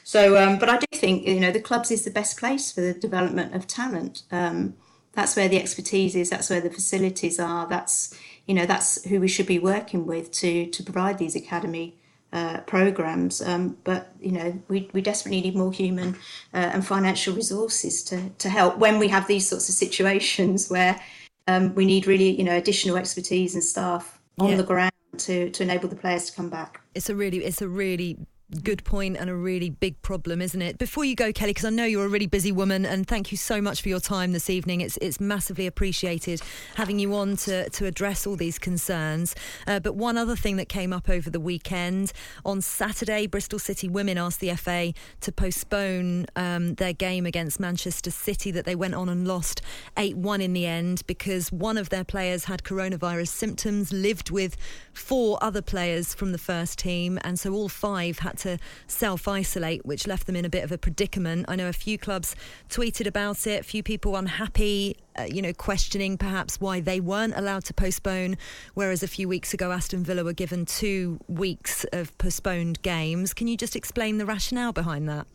So, 0.04 0.38
um, 0.38 0.60
but 0.60 0.70
I 0.70 0.78
do 0.78 0.86
think, 0.94 1.28
you 1.28 1.39
know, 1.39 1.52
the 1.52 1.60
clubs 1.60 1.91
is 1.91 2.04
the 2.04 2.12
best 2.12 2.38
place 2.38 2.72
for 2.72 2.82
the 2.82 2.94
development 2.94 3.56
of 3.56 3.68
talent. 3.68 4.24
Um, 4.32 4.76
that's 5.13 5.36
where 5.36 5.48
the 5.48 5.60
expertise 5.60 6.15
is. 6.15 6.30
That's 6.30 6.50
where 6.50 6.62
the 6.62 6.70
facilities 6.70 7.39
are. 7.39 7.68
That's, 7.68 8.18
you 8.46 8.54
know, 8.54 8.65
that's 8.65 9.04
who 9.06 9.20
we 9.20 9.28
should 9.28 9.48
be 9.48 9.60
working 9.60 10.06
with 10.06 10.32
to 10.34 10.68
to 10.68 10.84
provide 10.84 11.18
these 11.18 11.36
academy 11.36 11.96
uh, 12.34 12.60
programs. 12.62 13.42
Um, 13.42 13.78
but 13.84 14.12
you 14.20 14.32
know, 14.32 14.62
we, 14.68 14.90
we 14.94 15.02
desperately 15.02 15.42
need 15.42 15.56
more 15.56 15.72
human 15.72 16.16
uh, 16.54 16.72
and 16.74 16.86
financial 16.86 17.34
resources 17.36 18.04
to 18.06 18.30
to 18.38 18.50
help 18.50 18.78
when 18.78 19.00
we 19.00 19.08
have 19.10 19.28
these 19.28 19.48
sorts 19.48 19.70
of 19.70 19.76
situations 19.76 20.70
where 20.70 21.00
um, 21.48 21.74
we 21.76 21.86
need 21.86 22.08
really 22.08 22.32
you 22.32 22.44
know 22.44 22.56
additional 22.56 22.98
expertise 22.98 23.54
and 23.54 23.64
staff 23.64 24.20
on 24.40 24.50
Yeah. 24.50 24.58
the 24.58 24.64
ground 24.64 24.92
to 25.18 25.50
to 25.52 25.64
enable 25.64 25.88
the 25.90 25.96
players 25.96 26.30
to 26.30 26.36
come 26.36 26.50
back. 26.50 26.82
It's 26.94 27.10
a 27.10 27.16
really, 27.16 27.38
it's 27.44 27.62
a 27.62 27.68
really 27.70 28.18
good 28.64 28.84
point 28.84 29.18
and 29.18 29.30
a 29.30 29.36
really 29.36 29.70
big 29.70 30.00
problem, 30.02 30.42
isn't 30.42 30.62
it? 30.62 30.78
Before 30.78 31.04
you 31.04 31.16
go, 31.16 31.32
Kelly, 31.32 31.52
because 31.52 31.66
I 31.66 31.72
know 31.72 31.86
you're 31.86 32.06
a 32.06 32.10
really 32.10 32.28
busy 32.28 32.52
woman, 32.52 32.86
and 32.86 33.08
thank 33.08 33.32
you 33.32 33.38
so 33.38 33.62
much 33.62 33.82
for 33.82 33.90
your 33.90 34.00
time 34.00 34.34
this 34.34 34.50
evening. 34.50 34.82
It's 34.82 34.98
it's 34.98 35.20
massively 35.20 35.68
appreciated 35.68 36.42
having 36.76 37.00
you 37.00 37.16
on 37.16 37.38
to 37.38 37.70
to 37.70 37.86
address 37.86 38.28
all 38.28 38.36
these 38.36 38.60
concerns. 38.60 39.36
Uh, 39.66 39.80
but 39.80 39.96
one 39.96 40.18
other 40.18 40.36
thing 40.36 40.58
that 40.58 40.70
came 40.70 40.94
up 40.94 41.10
over 41.10 41.30
the 41.30 41.40
weekend 41.40 42.14
on 42.46 42.62
Saturday, 42.62 43.28
Bristol 43.28 43.60
City 43.60 43.90
women 43.90 44.18
asked 44.18 44.40
the 44.40 44.54
FA 44.56 44.94
to 45.22 45.32
postpone 45.32 46.28
um, 46.36 46.76
their 46.76 46.94
game 46.94 47.26
against 47.26 47.60
Manchester 47.60 48.12
City 48.12 48.52
that 48.52 48.66
they 48.66 48.76
went 48.76 48.94
on 48.94 49.10
and 49.10 49.28
lost 49.28 49.62
eight 49.98 50.18
one 50.18 50.42
in 50.42 50.54
the 50.54 50.66
end 50.66 51.02
because 51.08 51.52
one 51.52 51.78
of 51.78 51.90
their 51.90 52.04
players 52.04 52.46
had 52.46 52.64
coronavirus 52.64 53.30
symptoms, 53.30 53.92
lived 53.92 54.30
with 54.30 54.56
four 54.94 55.38
other 55.42 55.62
players 55.62 56.14
from 56.14 56.32
the 56.32 56.38
first 56.38 56.78
team, 56.78 57.18
and 57.24 57.40
so 57.40 57.54
all 57.54 57.70
five 57.70 58.20
had 58.20 58.35
to 58.36 58.58
self 58.88 59.28
isolate, 59.28 59.86
which 59.86 60.08
left 60.08 60.28
them 60.28 60.36
in 60.36 60.45
a 60.45 60.50
bit 60.50 60.63
of 60.63 60.71
a 60.71 60.78
predicament. 60.78 61.45
I 61.48 61.56
know 61.56 61.67
a 61.67 61.74
few 61.74 61.98
clubs 61.98 62.36
tweeted 62.69 63.08
about 63.08 63.48
it, 63.48 63.62
a 63.62 63.63
few 63.63 63.84
people 63.84 64.15
unhappy, 64.15 64.98
uh, 65.17 65.24
you 65.24 65.41
know, 65.41 65.54
questioning 65.54 66.17
perhaps 66.17 66.60
why 66.60 66.80
they 66.80 67.00
weren't 67.00 67.36
allowed 67.36 67.65
to 67.65 67.74
postpone, 67.74 68.38
whereas 68.74 69.04
a 69.04 69.08
few 69.08 69.28
weeks 69.28 69.54
ago 69.54 69.71
Aston 69.71 70.04
Villa 70.04 70.24
were 70.24 70.34
given 70.34 70.65
two 70.65 71.19
weeks 71.28 71.86
of 71.93 72.17
postponed 72.17 72.82
games. 72.82 73.34
Can 73.34 73.48
you 73.48 73.58
just 73.58 73.76
explain 73.76 74.17
the 74.17 74.26
rationale 74.26 74.74
behind 74.74 75.08
that? 75.10 75.28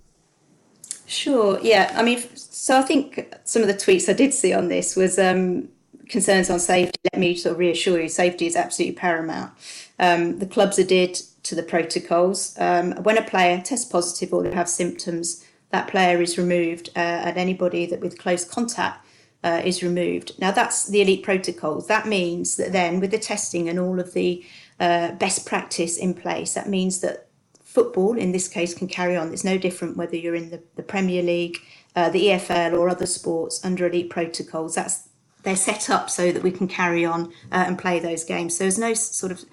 Sure. 1.07 1.59
Yeah. 1.61 1.93
I 1.97 2.05
mean, 2.05 2.23
so 2.37 2.79
I 2.79 2.83
think 2.83 3.35
some 3.45 3.63
of 3.63 3.69
the 3.69 3.75
tweets 3.75 4.09
I 4.09 4.13
did 4.13 4.33
see 4.33 4.53
on 4.53 4.69
this 4.69 4.95
was 4.95 5.19
um, 5.19 5.69
concerns 6.09 6.51
on 6.51 6.61
safety. 6.61 7.01
Let 7.13 7.19
me 7.19 7.35
sort 7.35 7.55
of 7.55 7.59
reassure 7.59 8.01
you, 8.01 8.09
safety 8.09 8.47
is 8.47 8.55
absolutely 8.55 8.97
paramount. 8.97 9.53
Um, 9.99 10.39
the 10.39 10.47
clubs 10.47 10.79
adhered 10.79 11.19
to 11.43 11.55
the 11.55 11.63
protocols. 11.63 12.55
Um, 12.59 12.93
when 13.03 13.19
a 13.19 13.23
player 13.23 13.61
tests 13.61 13.91
positive 13.91 14.33
or 14.33 14.43
they 14.43 14.53
have 14.53 14.69
symptoms, 14.69 15.45
that 15.71 15.89
player 15.89 16.21
is 16.21 16.37
removed, 16.37 16.91
uh, 16.97 16.99
and 16.99 17.37
anybody 17.37 17.87
that 17.87 18.01
with 18.01 18.19
close 18.19 18.45
contact 18.45 19.07
uh, 19.43 19.63
is 19.65 19.83
removed. 19.83 20.33
Now, 20.39 20.51
that's 20.51 20.87
the 20.87 21.01
elite 21.01 21.23
protocols. 21.23 21.87
That 21.87 22.07
means 22.07 22.57
that 22.57 22.73
then, 22.73 23.01
with 23.01 23.11
the 23.11 23.19
testing 23.19 23.69
and 23.69 23.79
all 23.79 24.01
of 24.01 24.13
the 24.13 24.45
uh, 24.79 25.13
best 25.13 25.47
practice 25.47 25.97
in 25.97 26.15
place, 26.15 26.55
that 26.55 26.69
means 26.69 27.01
that 27.01 27.29
football, 27.63 28.19
in 28.19 28.33
this 28.33 28.49
case, 28.49 28.75
can 28.75 28.89
carry 28.89 29.17
on. 29.17 29.33
It's 29.33 29.45
no 29.45 29.57
different 29.57 29.97
whether 29.97 30.17
you're 30.17 30.35
in 30.35 30.51
the, 30.51 30.63
the 30.75 30.83
Premier 30.83 31.23
League, 31.23 31.59
uh, 31.95 32.11
the 32.11 32.27
EFL, 32.27 32.77
or 32.77 32.89
other 32.89 33.07
sports 33.07 33.65
under 33.65 33.87
elite 33.87 34.11
protocols. 34.11 34.75
That's 34.75 35.09
they're 35.43 35.57
set 35.57 35.89
up 35.89 36.11
so 36.11 36.33
that 36.33 36.43
we 36.43 36.51
can 36.51 36.69
carry 36.69 37.05
on 37.05 37.33
uh, 37.51 37.65
and 37.67 37.79
play 37.79 37.99
those 37.99 38.25
games. 38.25 38.57
So 38.57 38.65
there's 38.65 38.79
no 38.79 38.93
sort 38.93 39.33
of 39.33 39.45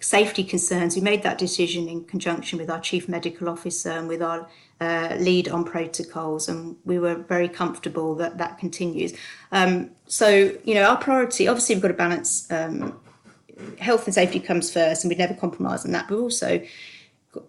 safety 0.00 0.44
concerns. 0.44 0.96
We 0.96 1.02
made 1.02 1.22
that 1.22 1.38
decision 1.38 1.88
in 1.88 2.04
conjunction 2.04 2.58
with 2.58 2.70
our 2.70 2.80
chief 2.80 3.08
medical 3.08 3.48
officer 3.48 3.90
and 3.90 4.08
with 4.08 4.22
our 4.22 4.48
uh, 4.80 5.16
lead 5.18 5.48
on 5.48 5.64
protocols, 5.64 6.48
and 6.48 6.76
we 6.84 6.98
were 6.98 7.14
very 7.14 7.48
comfortable 7.48 8.14
that 8.16 8.38
that 8.38 8.58
continues. 8.58 9.14
Um, 9.52 9.90
so, 10.06 10.56
you 10.64 10.74
know, 10.74 10.84
our 10.84 10.96
priority 10.96 11.48
obviously 11.48 11.74
we've 11.74 11.82
got 11.82 11.88
to 11.88 11.94
balance 11.94 12.50
um, 12.50 13.00
health 13.78 14.06
and 14.06 14.14
safety 14.14 14.40
comes 14.40 14.72
first, 14.72 15.04
and 15.04 15.08
we'd 15.10 15.18
never 15.18 15.34
compromise 15.34 15.84
on 15.84 15.92
that, 15.92 16.08
but 16.08 16.18
also 16.18 16.62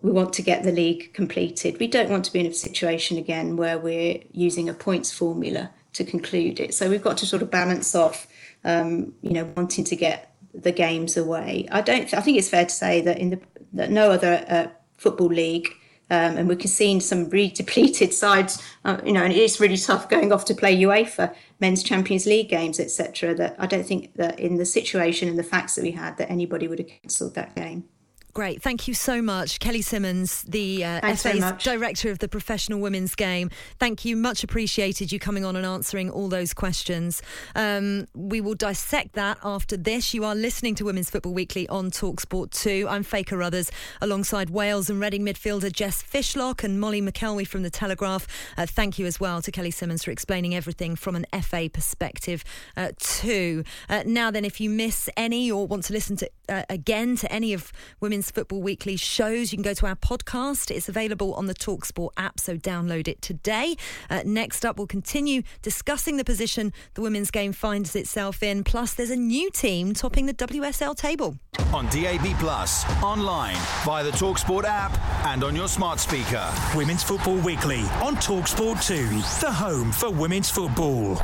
we 0.02 0.12
want 0.12 0.34
to 0.34 0.42
get 0.42 0.64
the 0.64 0.72
league 0.72 1.14
completed. 1.14 1.80
We 1.80 1.88
don't 1.88 2.10
want 2.10 2.26
to 2.26 2.34
be 2.34 2.40
in 2.40 2.46
a 2.46 2.54
situation 2.54 3.18
again 3.18 3.56
where 3.56 3.78
we're 3.78 4.20
using 4.32 4.70
a 4.70 4.74
points 4.74 5.12
formula 5.12 5.72
to 5.94 6.04
conclude 6.04 6.60
it. 6.60 6.74
So 6.74 6.90
we've 6.90 7.04
got 7.04 7.18
to 7.18 7.26
sort 7.26 7.42
of 7.42 7.52
balance 7.52 7.96
off, 7.96 8.28
um, 8.64 9.14
you 9.22 9.32
know, 9.32 9.46
wanting 9.56 9.86
to 9.86 9.96
get 9.96 10.35
the 10.56 10.72
games 10.72 11.18
away. 11.18 11.68
I 11.72 11.82
don't. 11.82 12.14
I 12.14 12.22
think 12.22 12.38
it's 12.38 12.50
fair 12.50 12.66
to 12.66 12.74
say 12.74 13.02
that 13.02 13.18
in 13.18 13.32
the 13.32 13.40
that 13.74 13.92
no 13.92 14.12
other 14.12 14.46
uh, 14.48 14.68
football 14.98 15.28
league. 15.28 15.70
Um, 16.08 16.38
and 16.38 16.48
we're 16.48 16.60
seeing 16.60 17.00
some 17.00 17.30
really 17.32 17.50
depleted 17.56 18.14
sides, 18.14 18.62
uh, 18.84 19.00
you 19.04 19.12
know, 19.12 19.24
and 19.24 19.34
it 19.34 19.40
is 19.40 19.60
really 19.60 19.76
tough 19.76 20.08
going 20.08 20.32
off 20.32 20.46
to 20.46 20.54
play 20.54 20.78
UEFA 20.78 21.34
men's 21.60 21.82
Champions 21.82 22.28
League 22.28 22.48
games, 22.48 22.80
etc. 22.80 23.34
That 23.34 23.56
I 23.58 23.66
don't 23.66 23.86
think 23.86 24.14
that 24.16 24.40
in 24.40 24.58
the 24.58 24.66
situation 24.66 25.28
and 25.30 25.40
the 25.40 25.44
facts 25.44 25.74
that 25.76 25.82
we 25.82 25.92
had, 25.92 26.18
that 26.18 26.30
anybody 26.30 26.68
would 26.68 26.78
have 26.78 26.88
cancelled 26.88 27.34
that 27.34 27.56
game. 27.56 27.86
Great. 28.36 28.62
Thank 28.62 28.86
you 28.86 28.94
so 28.94 29.22
much. 29.22 29.60
Kelly 29.62 29.82
Simmons, 29.82 30.42
the 30.42 30.84
uh, 30.84 31.16
FA's 31.16 31.64
director 31.64 32.12
of 32.12 32.20
the 32.20 32.28
professional 32.28 32.82
women's 32.82 33.16
game. 33.16 33.50
Thank 33.80 34.04
you. 34.04 34.18
Much 34.18 34.44
appreciated 34.44 35.10
you 35.10 35.20
coming 35.20 35.46
on 35.46 35.56
and 35.56 35.66
answering 35.66 36.10
all 36.10 36.28
those 36.28 36.54
questions. 36.54 37.22
Um, 37.56 38.08
we 38.14 38.42
will 38.42 38.54
dissect 38.54 39.14
that 39.14 39.38
after 39.42 39.78
this. 39.78 40.14
You 40.14 40.26
are 40.26 40.36
listening 40.36 40.76
to 40.76 40.84
Women's 40.84 41.10
Football 41.10 41.34
Weekly 41.34 41.66
on 41.70 41.92
Talksport 41.92 42.52
2. 42.52 42.88
I'm 42.90 43.04
Faye 43.04 43.24
Carruthers 43.24 43.72
alongside 44.02 44.50
Wales 44.50 44.90
and 44.90 45.00
Reading 45.00 45.24
midfielder 45.24 45.72
Jess 45.72 46.04
Fishlock 46.04 46.62
and 46.62 46.78
Molly 46.78 47.02
McElwee 47.02 47.48
from 47.48 47.64
The 47.64 47.70
Telegraph. 47.70 48.28
Uh, 48.58 48.66
thank 48.66 49.00
you 49.00 49.06
as 49.06 49.18
well 49.18 49.42
to 49.44 49.50
Kelly 49.50 49.72
Simmons 49.72 50.04
for 50.04 50.12
explaining 50.12 50.54
everything 50.54 50.98
from 50.98 51.16
an 51.16 51.26
FA 51.42 51.70
perspective 51.72 52.44
uh, 52.76 52.90
too. 53.00 53.64
Uh, 53.88 54.04
now 54.06 54.30
then, 54.30 54.44
if 54.44 54.60
you 54.60 54.70
miss 54.70 55.08
any 55.16 55.50
or 55.50 55.66
want 55.66 55.86
to 55.86 55.94
listen 55.94 56.18
to 56.18 56.30
uh, 56.50 56.64
again 56.70 57.16
to 57.16 57.32
any 57.32 57.54
of 57.54 57.72
Women's 58.02 58.25
Women's 58.26 58.32
Football 58.32 58.62
Weekly 58.64 58.96
shows. 58.96 59.52
You 59.52 59.58
can 59.58 59.64
go 59.64 59.76
to 59.76 59.86
our 59.86 59.96
podcast. 59.96 60.72
It's 60.72 60.90
available 60.90 61.36
on 61.36 61.46
the 61.46 61.54
Talksport 61.54 62.10
app, 62.18 62.40
so 62.40 62.58
download 62.58 63.08
it 63.08 63.22
today. 63.22 63.76
Uh, 64.10 64.24
next 64.26 64.66
up, 64.66 64.78
we'll 64.78 64.88
continue 64.88 65.44
discussing 65.62 66.18
the 66.18 66.24
position 66.24 66.74
the 66.96 67.02
women's 67.02 67.30
game 67.30 67.54
finds 67.54 67.96
itself 67.96 68.42
in. 68.42 68.64
Plus, 68.64 68.96
there's 68.96 69.12
a 69.12 69.16
new 69.16 69.52
team 69.52 69.94
topping 69.94 70.26
the 70.26 70.34
WSL 70.34 70.96
table. 70.96 71.38
On 71.72 71.86
DAB 71.90 72.26
Plus, 72.40 72.84
online, 73.04 73.58
via 73.84 74.04
the 74.04 74.12
Talksport 74.12 74.64
app, 74.66 74.98
and 75.28 75.44
on 75.44 75.56
your 75.56 75.68
smart 75.68 76.00
speaker. 76.00 76.52
Women's 76.76 77.04
Football 77.04 77.38
Weekly 77.38 77.82
on 78.02 78.16
Talksport 78.16 78.84
2, 78.88 79.46
the 79.46 79.52
home 79.52 79.92
for 79.92 80.10
women's 80.10 80.50
football. 80.50 81.22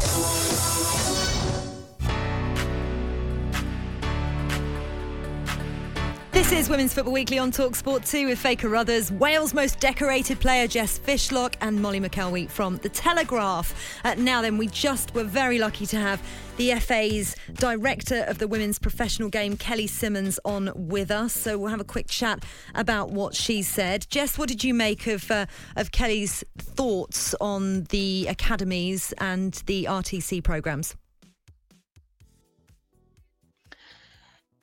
This 6.51 6.65
is 6.65 6.69
Women's 6.69 6.93
Football 6.93 7.13
Weekly 7.13 7.39
on 7.39 7.49
Talksport 7.49 8.05
2 8.05 8.27
with 8.27 8.37
Faye 8.37 8.57
Carruthers, 8.57 9.09
Wales' 9.09 9.53
most 9.53 9.79
decorated 9.79 10.41
player 10.41 10.67
Jess 10.67 10.99
Fishlock, 10.99 11.55
and 11.61 11.81
Molly 11.81 12.01
McElwee 12.01 12.49
from 12.49 12.75
The 12.75 12.89
Telegraph. 12.89 13.73
Uh, 14.03 14.15
now 14.17 14.41
then, 14.41 14.57
we 14.57 14.67
just 14.67 15.15
were 15.15 15.23
very 15.23 15.59
lucky 15.59 15.85
to 15.85 15.95
have 15.95 16.21
the 16.57 16.73
FA's 16.73 17.37
director 17.53 18.25
of 18.27 18.39
the 18.39 18.49
women's 18.49 18.79
professional 18.79 19.29
game, 19.29 19.55
Kelly 19.55 19.87
Simmons, 19.87 20.41
on 20.43 20.73
with 20.75 21.09
us. 21.09 21.31
So 21.31 21.57
we'll 21.57 21.69
have 21.69 21.79
a 21.79 21.85
quick 21.85 22.09
chat 22.09 22.43
about 22.75 23.11
what 23.11 23.33
she 23.33 23.61
said. 23.61 24.05
Jess, 24.09 24.37
what 24.37 24.49
did 24.49 24.61
you 24.61 24.73
make 24.73 25.07
of 25.07 25.31
uh, 25.31 25.45
of 25.77 25.93
Kelly's 25.93 26.43
thoughts 26.57 27.33
on 27.39 27.83
the 27.85 28.27
academies 28.27 29.13
and 29.19 29.53
the 29.67 29.85
RTC 29.85 30.43
programs? 30.43 30.97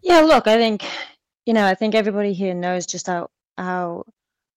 Yeah, 0.02 0.20
look, 0.20 0.46
I 0.46 0.58
think 0.58 0.84
you 1.48 1.54
know, 1.54 1.64
I 1.64 1.74
think 1.74 1.94
everybody 1.94 2.34
here 2.34 2.52
knows 2.52 2.84
just 2.84 3.06
how 3.06 3.30
how 3.56 4.04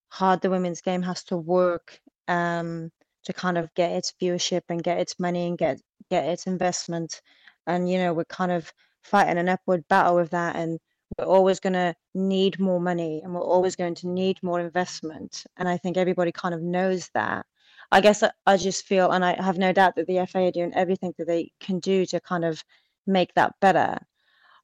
hard 0.10 0.42
the 0.42 0.50
women's 0.50 0.82
game 0.82 1.02
has 1.04 1.24
to 1.26 1.38
work 1.38 1.98
um, 2.28 2.92
to 3.24 3.32
kind 3.32 3.58
of 3.58 3.74
get 3.76 3.94
its 3.94 4.14
viewership 4.22 4.64
and 4.68 4.84
get 4.84 5.00
its 5.00 5.18
money 5.18 5.48
and 5.48 5.58
get 5.58 5.80
get 6.10 6.26
its 6.26 6.48
investment. 6.48 7.22
And 7.66 7.90
you 7.90 7.98
know, 7.98 8.14
we're 8.14 8.26
kind 8.26 8.52
of 8.52 8.74
fighting 9.04 9.38
an 9.38 9.48
upward 9.48 9.88
battle 9.88 10.18
with 10.18 10.32
that, 10.32 10.58
and 10.58 10.80
we're 11.18 11.24
always 11.24 11.62
going 11.62 11.80
to 11.80 11.96
need 12.14 12.60
more 12.60 12.82
money, 12.82 13.22
and 13.24 13.34
we're 13.34 13.42
always 13.42 13.78
going 13.78 13.96
to 13.96 14.10
need 14.10 14.44
more 14.44 14.60
investment. 14.60 15.46
And 15.56 15.70
I 15.70 15.78
think 15.78 15.96
everybody 15.96 16.34
kind 16.34 16.54
of 16.54 16.62
knows 16.62 17.10
that. 17.14 17.46
I 17.94 18.02
guess 18.02 18.22
I, 18.22 18.32
I 18.46 18.58
just 18.58 18.84
feel, 18.86 19.12
and 19.12 19.24
I 19.24 19.42
have 19.42 19.58
no 19.58 19.72
doubt 19.72 19.96
that 19.96 20.08
the 20.08 20.26
FA 20.28 20.40
are 20.40 20.52
doing 20.52 20.74
everything 20.76 21.14
that 21.18 21.28
they 21.28 21.54
can 21.62 21.80
do 21.80 22.06
to 22.08 22.20
kind 22.20 22.44
of 22.44 22.62
make 23.08 23.34
that 23.36 23.54
better. 23.62 23.98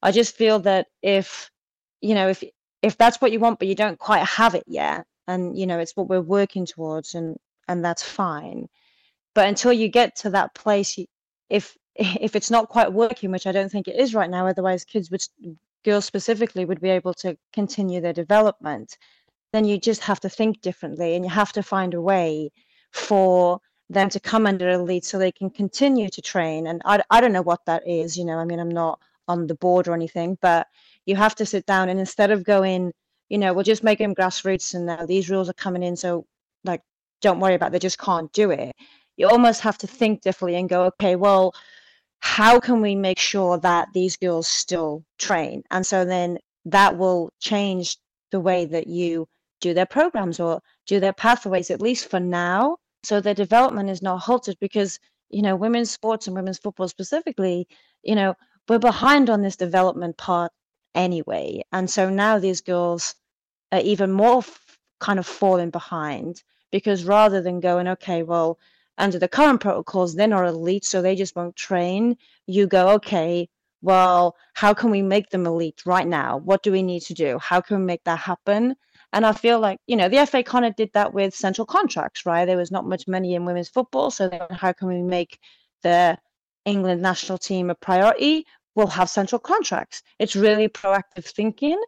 I 0.02 0.12
just 0.12 0.36
feel 0.36 0.58
that 0.60 0.88
if 1.02 1.50
you 2.00 2.14
know 2.14 2.28
if 2.28 2.42
if 2.82 2.96
that's 2.96 3.20
what 3.20 3.32
you 3.32 3.40
want 3.40 3.58
but 3.58 3.68
you 3.68 3.74
don't 3.74 3.98
quite 3.98 4.24
have 4.24 4.54
it 4.54 4.64
yet 4.66 5.04
and 5.26 5.58
you 5.58 5.66
know 5.66 5.78
it's 5.78 5.96
what 5.96 6.08
we're 6.08 6.20
working 6.20 6.66
towards 6.66 7.14
and 7.14 7.36
and 7.68 7.84
that's 7.84 8.02
fine. 8.02 8.66
But 9.34 9.46
until 9.46 9.72
you 9.72 9.88
get 9.88 10.16
to 10.16 10.30
that 10.30 10.54
place 10.54 10.98
if 11.50 11.76
if 11.94 12.34
it's 12.36 12.50
not 12.50 12.68
quite 12.68 12.92
working 12.92 13.30
which 13.30 13.46
i 13.46 13.52
don't 13.52 13.70
think 13.70 13.88
it 13.88 13.98
is 13.98 14.14
right 14.14 14.30
now 14.30 14.46
otherwise 14.46 14.84
kids 14.84 15.10
would 15.10 15.22
girls 15.84 16.04
specifically 16.04 16.64
would 16.64 16.80
be 16.80 16.90
able 16.90 17.14
to 17.14 17.36
continue 17.52 18.00
their 18.00 18.12
development 18.12 18.96
then 19.52 19.64
you 19.64 19.78
just 19.78 20.02
have 20.02 20.20
to 20.20 20.28
think 20.28 20.60
differently 20.60 21.14
and 21.14 21.24
you 21.24 21.30
have 21.30 21.52
to 21.52 21.62
find 21.62 21.94
a 21.94 22.00
way 22.00 22.50
for 22.92 23.60
them 23.90 24.08
to 24.10 24.20
come 24.20 24.46
under 24.46 24.68
a 24.68 24.78
lead 24.78 25.04
so 25.04 25.18
they 25.18 25.32
can 25.32 25.50
continue 25.50 26.08
to 26.08 26.22
train 26.22 26.66
and 26.66 26.82
I, 26.84 27.00
I 27.10 27.20
don't 27.20 27.32
know 27.32 27.42
what 27.42 27.64
that 27.66 27.82
is 27.86 28.16
you 28.16 28.24
know 28.24 28.38
i 28.38 28.44
mean 28.44 28.60
i'm 28.60 28.70
not 28.70 29.00
on 29.26 29.46
the 29.46 29.54
board 29.54 29.88
or 29.88 29.94
anything 29.94 30.38
but 30.40 30.66
you 31.08 31.16
have 31.16 31.34
to 31.36 31.46
sit 31.46 31.64
down 31.66 31.88
and 31.88 31.98
instead 31.98 32.30
of 32.30 32.44
going, 32.44 32.92
you 33.30 33.38
know, 33.38 33.52
we'll 33.52 33.64
just 33.64 33.82
make 33.82 33.98
them 33.98 34.14
grassroots 34.14 34.74
and 34.74 34.86
now 34.86 35.06
these 35.06 35.30
rules 35.30 35.48
are 35.48 35.54
coming 35.54 35.82
in, 35.82 35.96
so 35.96 36.26
like 36.64 36.82
don't 37.22 37.40
worry 37.40 37.54
about 37.54 37.68
it, 37.68 37.72
they 37.72 37.78
just 37.78 37.98
can't 37.98 38.32
do 38.32 38.50
it. 38.50 38.74
You 39.16 39.28
almost 39.28 39.60
have 39.62 39.78
to 39.78 39.86
think 39.86 40.20
differently 40.20 40.58
and 40.60 40.68
go, 40.68 40.84
okay, 40.84 41.16
well, 41.16 41.54
how 42.20 42.60
can 42.60 42.80
we 42.80 42.94
make 42.94 43.18
sure 43.18 43.58
that 43.58 43.88
these 43.94 44.16
girls 44.16 44.46
still 44.46 45.04
train? 45.18 45.62
And 45.70 45.84
so 45.86 46.04
then 46.04 46.38
that 46.66 46.96
will 46.98 47.30
change 47.40 47.96
the 48.30 48.40
way 48.40 48.66
that 48.66 48.86
you 48.86 49.26
do 49.60 49.74
their 49.74 49.86
programs 49.86 50.38
or 50.38 50.60
do 50.86 51.00
their 51.00 51.12
pathways, 51.12 51.70
at 51.70 51.80
least 51.80 52.10
for 52.10 52.20
now, 52.20 52.76
so 53.02 53.20
their 53.20 53.34
development 53.34 53.88
is 53.88 54.02
not 54.02 54.18
halted 54.20 54.56
because, 54.60 54.98
you 55.30 55.42
know, 55.42 55.56
women's 55.56 55.90
sports 55.90 56.26
and 56.26 56.36
women's 56.36 56.58
football 56.58 56.88
specifically, 56.88 57.66
you 58.02 58.14
know, 58.14 58.34
we're 58.68 58.78
behind 58.78 59.30
on 59.30 59.42
this 59.42 59.56
development 59.56 60.16
part 60.18 60.52
anyway. 60.94 61.62
And 61.72 61.88
so 61.90 62.10
now 62.10 62.38
these 62.38 62.60
girls 62.60 63.14
are 63.72 63.80
even 63.80 64.12
more 64.12 64.38
f- 64.38 64.78
kind 65.00 65.18
of 65.18 65.26
falling 65.26 65.70
behind 65.70 66.42
because 66.70 67.04
rather 67.04 67.40
than 67.40 67.60
going, 67.60 67.88
okay, 67.88 68.22
well, 68.22 68.58
under 68.98 69.18
the 69.18 69.28
current 69.28 69.60
protocols, 69.60 70.14
they're 70.14 70.26
not 70.26 70.46
elite, 70.46 70.84
so 70.84 71.00
they 71.00 71.14
just 71.14 71.36
won't 71.36 71.56
train. 71.56 72.16
You 72.46 72.66
go, 72.66 72.90
okay, 72.90 73.48
well, 73.80 74.36
how 74.54 74.74
can 74.74 74.90
we 74.90 75.02
make 75.02 75.30
them 75.30 75.46
elite 75.46 75.82
right 75.86 76.06
now? 76.06 76.38
What 76.38 76.62
do 76.62 76.72
we 76.72 76.82
need 76.82 77.02
to 77.02 77.14
do? 77.14 77.38
How 77.38 77.60
can 77.60 77.78
we 77.78 77.84
make 77.84 78.02
that 78.04 78.18
happen? 78.18 78.74
And 79.12 79.24
I 79.24 79.32
feel 79.32 79.60
like, 79.60 79.78
you 79.86 79.96
know, 79.96 80.08
the 80.08 80.26
FA 80.26 80.42
kind 80.42 80.64
of 80.64 80.76
did 80.76 80.90
that 80.94 81.14
with 81.14 81.34
central 81.34 81.64
contracts, 81.66 82.26
right? 82.26 82.44
There 82.44 82.56
was 82.56 82.70
not 82.70 82.86
much 82.86 83.08
money 83.08 83.34
in 83.34 83.44
women's 83.44 83.68
football. 83.68 84.10
So 84.10 84.30
how 84.50 84.72
can 84.72 84.88
we 84.88 85.00
make 85.00 85.38
the 85.82 86.18
England 86.64 87.00
national 87.00 87.38
team 87.38 87.70
a 87.70 87.74
priority? 87.74 88.46
Will 88.78 88.86
have 88.86 89.10
central 89.10 89.40
contracts. 89.40 90.02
It's 90.20 90.36
really 90.36 90.68
proactive 90.68 91.24
thinking. 91.24 91.78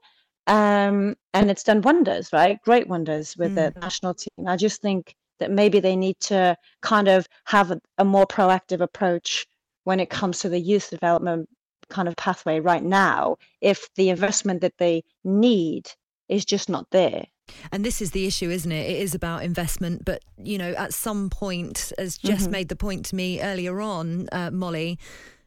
Um, 0.49 1.15
and 1.33 1.49
it's 1.51 1.63
done 1.63 1.83
wonders, 1.83 2.33
right? 2.33 2.61
Great 2.63 2.89
wonders 2.89 3.37
with 3.37 3.53
mm. 3.53 3.55
the 3.73 3.81
national 3.81 4.15
team. 4.15 4.49
I 4.49 4.57
just 4.57 4.83
think 4.83 5.15
that 5.39 5.53
maybe 5.53 5.79
they 5.79 5.95
need 5.95 6.19
to 6.21 6.57
kind 6.83 7.07
of 7.07 7.29
have 7.45 7.71
a, 7.71 7.81
a 7.99 8.05
more 8.05 8.27
proactive 8.27 8.81
approach 8.81 9.47
when 9.85 10.01
it 10.01 10.11
comes 10.11 10.41
to 10.41 10.49
the 10.49 10.59
youth 10.59 10.91
development 10.91 11.49
kind 11.89 12.09
of 12.09 12.17
pathway 12.17 12.61
right 12.61 12.83
now 12.83 13.37
if 13.61 13.89
the 13.95 14.11
investment 14.11 14.61
that 14.61 14.77
they 14.79 15.03
need 15.25 15.89
is 16.29 16.45
just 16.45 16.69
not 16.69 16.87
there. 16.91 17.25
And 17.73 17.85
this 17.85 18.01
is 18.03 18.11
the 18.11 18.27
issue, 18.27 18.51
isn't 18.51 18.71
it? 18.71 18.91
It 18.91 19.01
is 19.01 19.15
about 19.15 19.43
investment, 19.45 20.05
but 20.05 20.23
you 20.37 20.59
know, 20.59 20.73
at 20.73 20.93
some 20.93 21.31
point, 21.31 21.93
as 21.99 22.19
Jess 22.19 22.47
Mhm. 22.47 22.51
made 22.51 22.69
the 22.69 22.77
point 22.77 23.05
to 23.07 23.17
me 23.17 23.41
earlier 23.41 23.81
on, 23.81 24.29
uh, 24.33 24.51
Molly, 24.51 24.99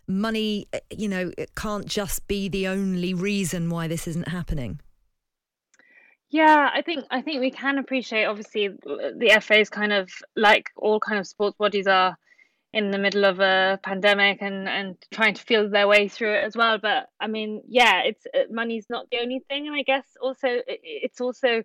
money, 0.08 0.68
uh, 0.74 0.80
you 0.90 1.08
know, 1.08 1.32
it 1.38 1.56
can't 1.56 1.86
just 1.86 2.28
be 2.28 2.50
the 2.50 2.68
only 2.68 3.14
reason 3.14 3.70
why 3.70 3.88
this 3.88 4.08
isn't 4.08 4.28
happening. 4.28 4.80
Yeah, 6.30 6.70
I 6.74 6.82
think 6.82 7.06
I 7.12 7.22
think 7.22 7.42
we 7.42 7.52
can 7.52 7.78
appreciate 7.78 8.26
obviously 8.26 8.68
the 8.68 9.40
FA 9.40 9.60
is 9.60 9.70
kind 9.70 9.94
of 9.94 10.10
like 10.36 10.72
all 10.76 11.00
kind 11.00 11.20
of 11.20 11.28
sports 11.28 11.56
bodies 11.58 11.86
are 11.86 12.18
in 12.74 12.90
the 12.90 12.98
middle 12.98 13.24
of 13.24 13.40
a 13.40 13.80
pandemic 13.84 14.42
and 14.42 14.68
and 14.68 14.98
trying 15.12 15.36
to 15.36 15.44
feel 15.44 15.70
their 15.70 15.88
way 15.88 16.08
through 16.08 16.34
it 16.34 16.44
as 16.44 16.58
well. 16.58 16.80
But 16.80 17.10
I 17.20 17.28
mean, 17.28 17.62
yeah, 17.68 18.02
it's 18.02 18.26
uh, 18.34 18.52
money's 18.52 18.88
not 18.90 19.12
the 19.12 19.20
only 19.20 19.44
thing, 19.48 19.68
and 19.68 19.76
I 19.76 19.84
guess 19.84 20.06
also 20.20 20.48
it's 20.68 21.22
also 21.22 21.64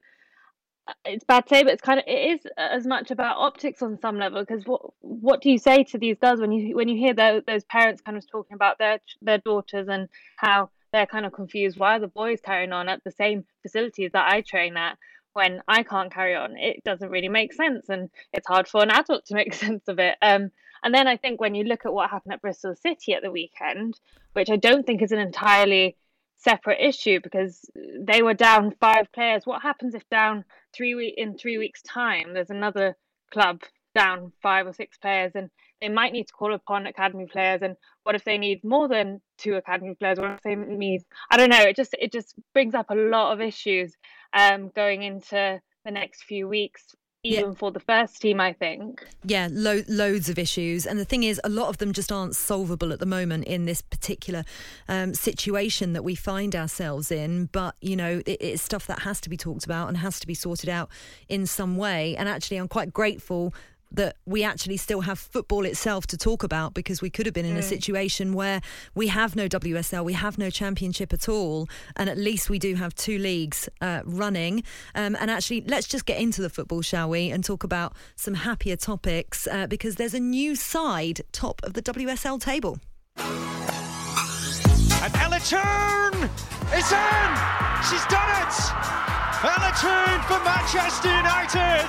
it's 1.05 1.25
bad 1.25 1.47
to 1.47 1.55
say, 1.55 1.63
but 1.63 1.73
it's 1.73 1.83
kind 1.83 1.99
of 1.99 2.05
it 2.07 2.41
is 2.41 2.47
as 2.57 2.87
much 2.87 3.11
about 3.11 3.37
optics 3.37 3.83
on 3.83 3.99
some 4.01 4.19
level 4.19 4.43
because 4.43 4.65
what 4.65 4.83
what 5.01 5.41
do 5.41 5.51
you 5.51 5.59
say 5.59 5.85
to 5.85 5.99
these 5.99 6.17
girls 6.19 6.41
when 6.41 6.53
you 6.53 6.75
when 6.77 6.89
you 6.89 6.97
hear 6.97 7.15
those, 7.15 7.43
those 7.47 7.65
parents 7.65 8.03
kind 8.03 8.17
of 8.17 8.29
talking 8.31 8.55
about 8.55 8.79
their 8.79 9.01
their 9.23 9.39
daughters 9.39 9.89
and 9.89 10.09
how 10.37 10.71
they're 10.93 11.07
kind 11.07 11.27
of 11.27 11.33
confused 11.33 11.79
why 11.79 11.97
are 11.97 12.01
the 12.01 12.09
boys 12.09 12.41
carrying 12.41 12.73
on 12.73 12.89
at 12.89 13.03
the 13.05 13.11
same 13.11 13.45
facilities 13.63 14.11
that 14.13 14.31
I 14.33 14.41
train 14.41 14.77
at 14.77 14.97
when 15.35 15.61
I 15.69 15.83
can't 15.83 16.13
carry 16.13 16.35
on? 16.35 16.57
It 16.57 16.83
doesn't 16.85 17.11
really 17.11 17.29
make 17.29 17.53
sense 17.53 17.89
and 17.89 18.11
it's 18.33 18.47
hard 18.47 18.69
for 18.69 18.83
an 18.83 18.91
adult 18.91 19.27
to 19.27 19.35
make 19.41 19.55
sense 19.55 19.89
of 19.89 19.99
it 19.99 20.17
um 20.23 20.51
and 20.83 20.95
then 20.95 21.09
I 21.09 21.17
think 21.17 21.41
when 21.41 21.55
you 21.55 21.65
look 21.65 21.85
at 21.85 21.93
what 21.93 22.11
happened 22.11 22.33
at 22.35 22.43
Bristol 22.43 22.75
City 22.75 23.15
at 23.15 23.23
the 23.23 23.31
weekend 23.31 23.99
which 24.33 24.51
I 24.51 24.57
don't 24.57 24.87
think 24.87 25.03
is 25.03 25.13
an 25.13 25.19
entirely 25.19 25.97
separate 26.39 26.81
issue 26.81 27.21
because 27.23 27.69
they 28.01 28.23
were 28.23 28.35
down 28.35 28.73
five 28.81 29.13
players. 29.13 29.43
What 29.45 29.63
happens 29.63 29.95
if 29.95 30.09
down 30.09 30.45
three 30.75 30.95
week 30.95 31.15
in 31.17 31.37
three 31.37 31.59
weeks' 31.59 31.83
time 31.83 32.33
there's 32.33 32.51
another 32.51 32.97
club 33.33 33.63
down 33.95 34.33
five 34.43 34.67
or 34.67 34.73
six 34.73 34.97
players 34.97 35.33
and 35.35 35.51
they 35.81 35.89
might 35.89 36.13
need 36.13 36.27
to 36.29 36.33
call 36.33 36.55
upon 36.55 36.87
academy 36.87 37.27
players? 37.27 37.63
And 37.63 37.77
what 38.05 38.15
if 38.15 38.25
they 38.25 38.39
need 38.39 38.63
more 38.63 38.89
than 38.89 39.21
two 39.37 39.55
academy 39.55 39.95
players? 39.95 40.19
What 40.19 40.31
if 40.31 40.43
they 40.43 40.55
need 40.55 41.03
I 41.31 41.37
don't 41.37 41.51
know 41.51 41.63
it 41.63 41.77
just 41.77 41.95
it 41.99 42.13
just 42.13 42.35
brings 42.55 42.75
up 42.75 42.91
a 42.91 42.95
lot 42.95 43.33
of 43.33 43.41
issues 43.41 43.97
um 44.33 44.71
going 44.75 45.03
into 45.03 45.61
the 45.85 45.91
next 45.91 46.23
few 46.23 46.47
weeks 46.47 46.95
even 47.25 47.55
for 47.55 47.71
the 47.73 47.81
first 47.81 48.21
team 48.23 48.41
I 48.41 48.53
think 48.53 49.07
Yeah, 49.25 49.49
lo- 49.51 49.83
loads 49.89 50.29
of 50.29 50.39
issues. 50.39 50.87
And 50.87 50.99
the 50.99 51.05
thing 51.05 51.25
is, 51.25 51.41
a 51.45 51.49
lot 51.49 51.69
of 51.69 51.79
them 51.79 51.93
just 51.93 52.13
aren't 52.13 52.37
solvable 52.37 52.93
at 52.93 53.01
the 53.01 53.07
moment 53.07 53.45
in 53.45 53.65
this 53.65 53.83
particular 53.83 54.45
um, 54.89 55.15
situation 55.15 55.93
that 55.95 56.05
we 56.05 56.15
find 56.15 56.55
ourselves 56.55 57.11
in. 57.11 57.47
But, 57.47 57.75
you 57.81 57.97
know, 57.97 58.23
it, 58.27 58.39
it's 58.41 58.63
stuff 58.63 58.87
that 58.87 59.01
has 59.01 59.21
to 59.23 59.29
be 59.29 59.37
talked 59.37 59.65
about 59.65 59.89
and 59.89 59.99
has 59.99 60.21
to 60.21 60.27
be 60.27 60.35
sorted 60.35 60.69
out 60.69 60.91
in 61.29 61.47
some 61.47 61.77
way. 61.77 62.17
And 62.17 62.29
actually, 62.29 62.59
I'm 62.59 62.69
quite 62.69 62.93
grateful 62.93 63.53
that 63.91 64.17
we 64.27 64.45
actually 64.45 64.77
still 64.77 65.01
have 65.03 65.19
football 65.19 65.65
itself 65.65 66.07
to 66.09 66.17
talk 66.17 66.43
about 66.43 66.75
because 66.75 67.01
we 67.01 67.09
could 67.11 67.27
have 67.27 67.33
been 67.35 67.47
in 67.47 67.57
a 67.57 67.61
Mm. 67.61 67.69
situation 67.69 68.33
where 68.35 68.61
we 68.95 69.07
have 69.09 69.35
no 69.35 69.49
WSL, 69.49 70.05
we 70.05 70.13
have 70.13 70.37
no 70.39 70.51
championship 70.51 71.13
at 71.13 71.29
all, 71.29 71.69
and 71.97 72.09
at 72.11 72.19
least 72.19 72.51
we 72.51 72.59
do 72.59 72.75
have 72.75 72.95
two 72.95 73.19
leagues 73.19 73.69
uh, 73.81 74.01
running. 74.05 74.63
Um, 74.95 75.17
and 75.19 75.31
actually, 75.31 75.63
let's 75.67 75.87
just 75.89 76.05
get 76.07 76.19
into 76.21 76.43
the 76.43 76.51
football, 76.51 76.83
shall 76.83 77.09
we, 77.09 77.31
and 77.31 77.43
talk 77.43 77.65
about 77.65 77.95
some 78.17 78.35
happier 78.35 78.77
topics 78.77 79.47
uh, 79.47 79.67
because 79.67 79.95
there's 79.97 80.15
a 80.15 80.21
new 80.21 80.55
side 80.55 81.23
top 81.33 81.61
of 81.65 81.73
the 81.73 81.83
WSL 81.83 82.39
table. 82.41 82.79
And 85.01 85.15
Ella 85.17 85.39
Toone 85.41 86.29
is 86.77 86.93
in! 86.93 87.31
She's 87.89 88.05
done 88.07 88.31
it! 88.43 89.28
Ella 89.41 89.73
Toone 89.81 90.21
for 90.23 90.43
Manchester 90.45 91.15
United! 91.17 91.89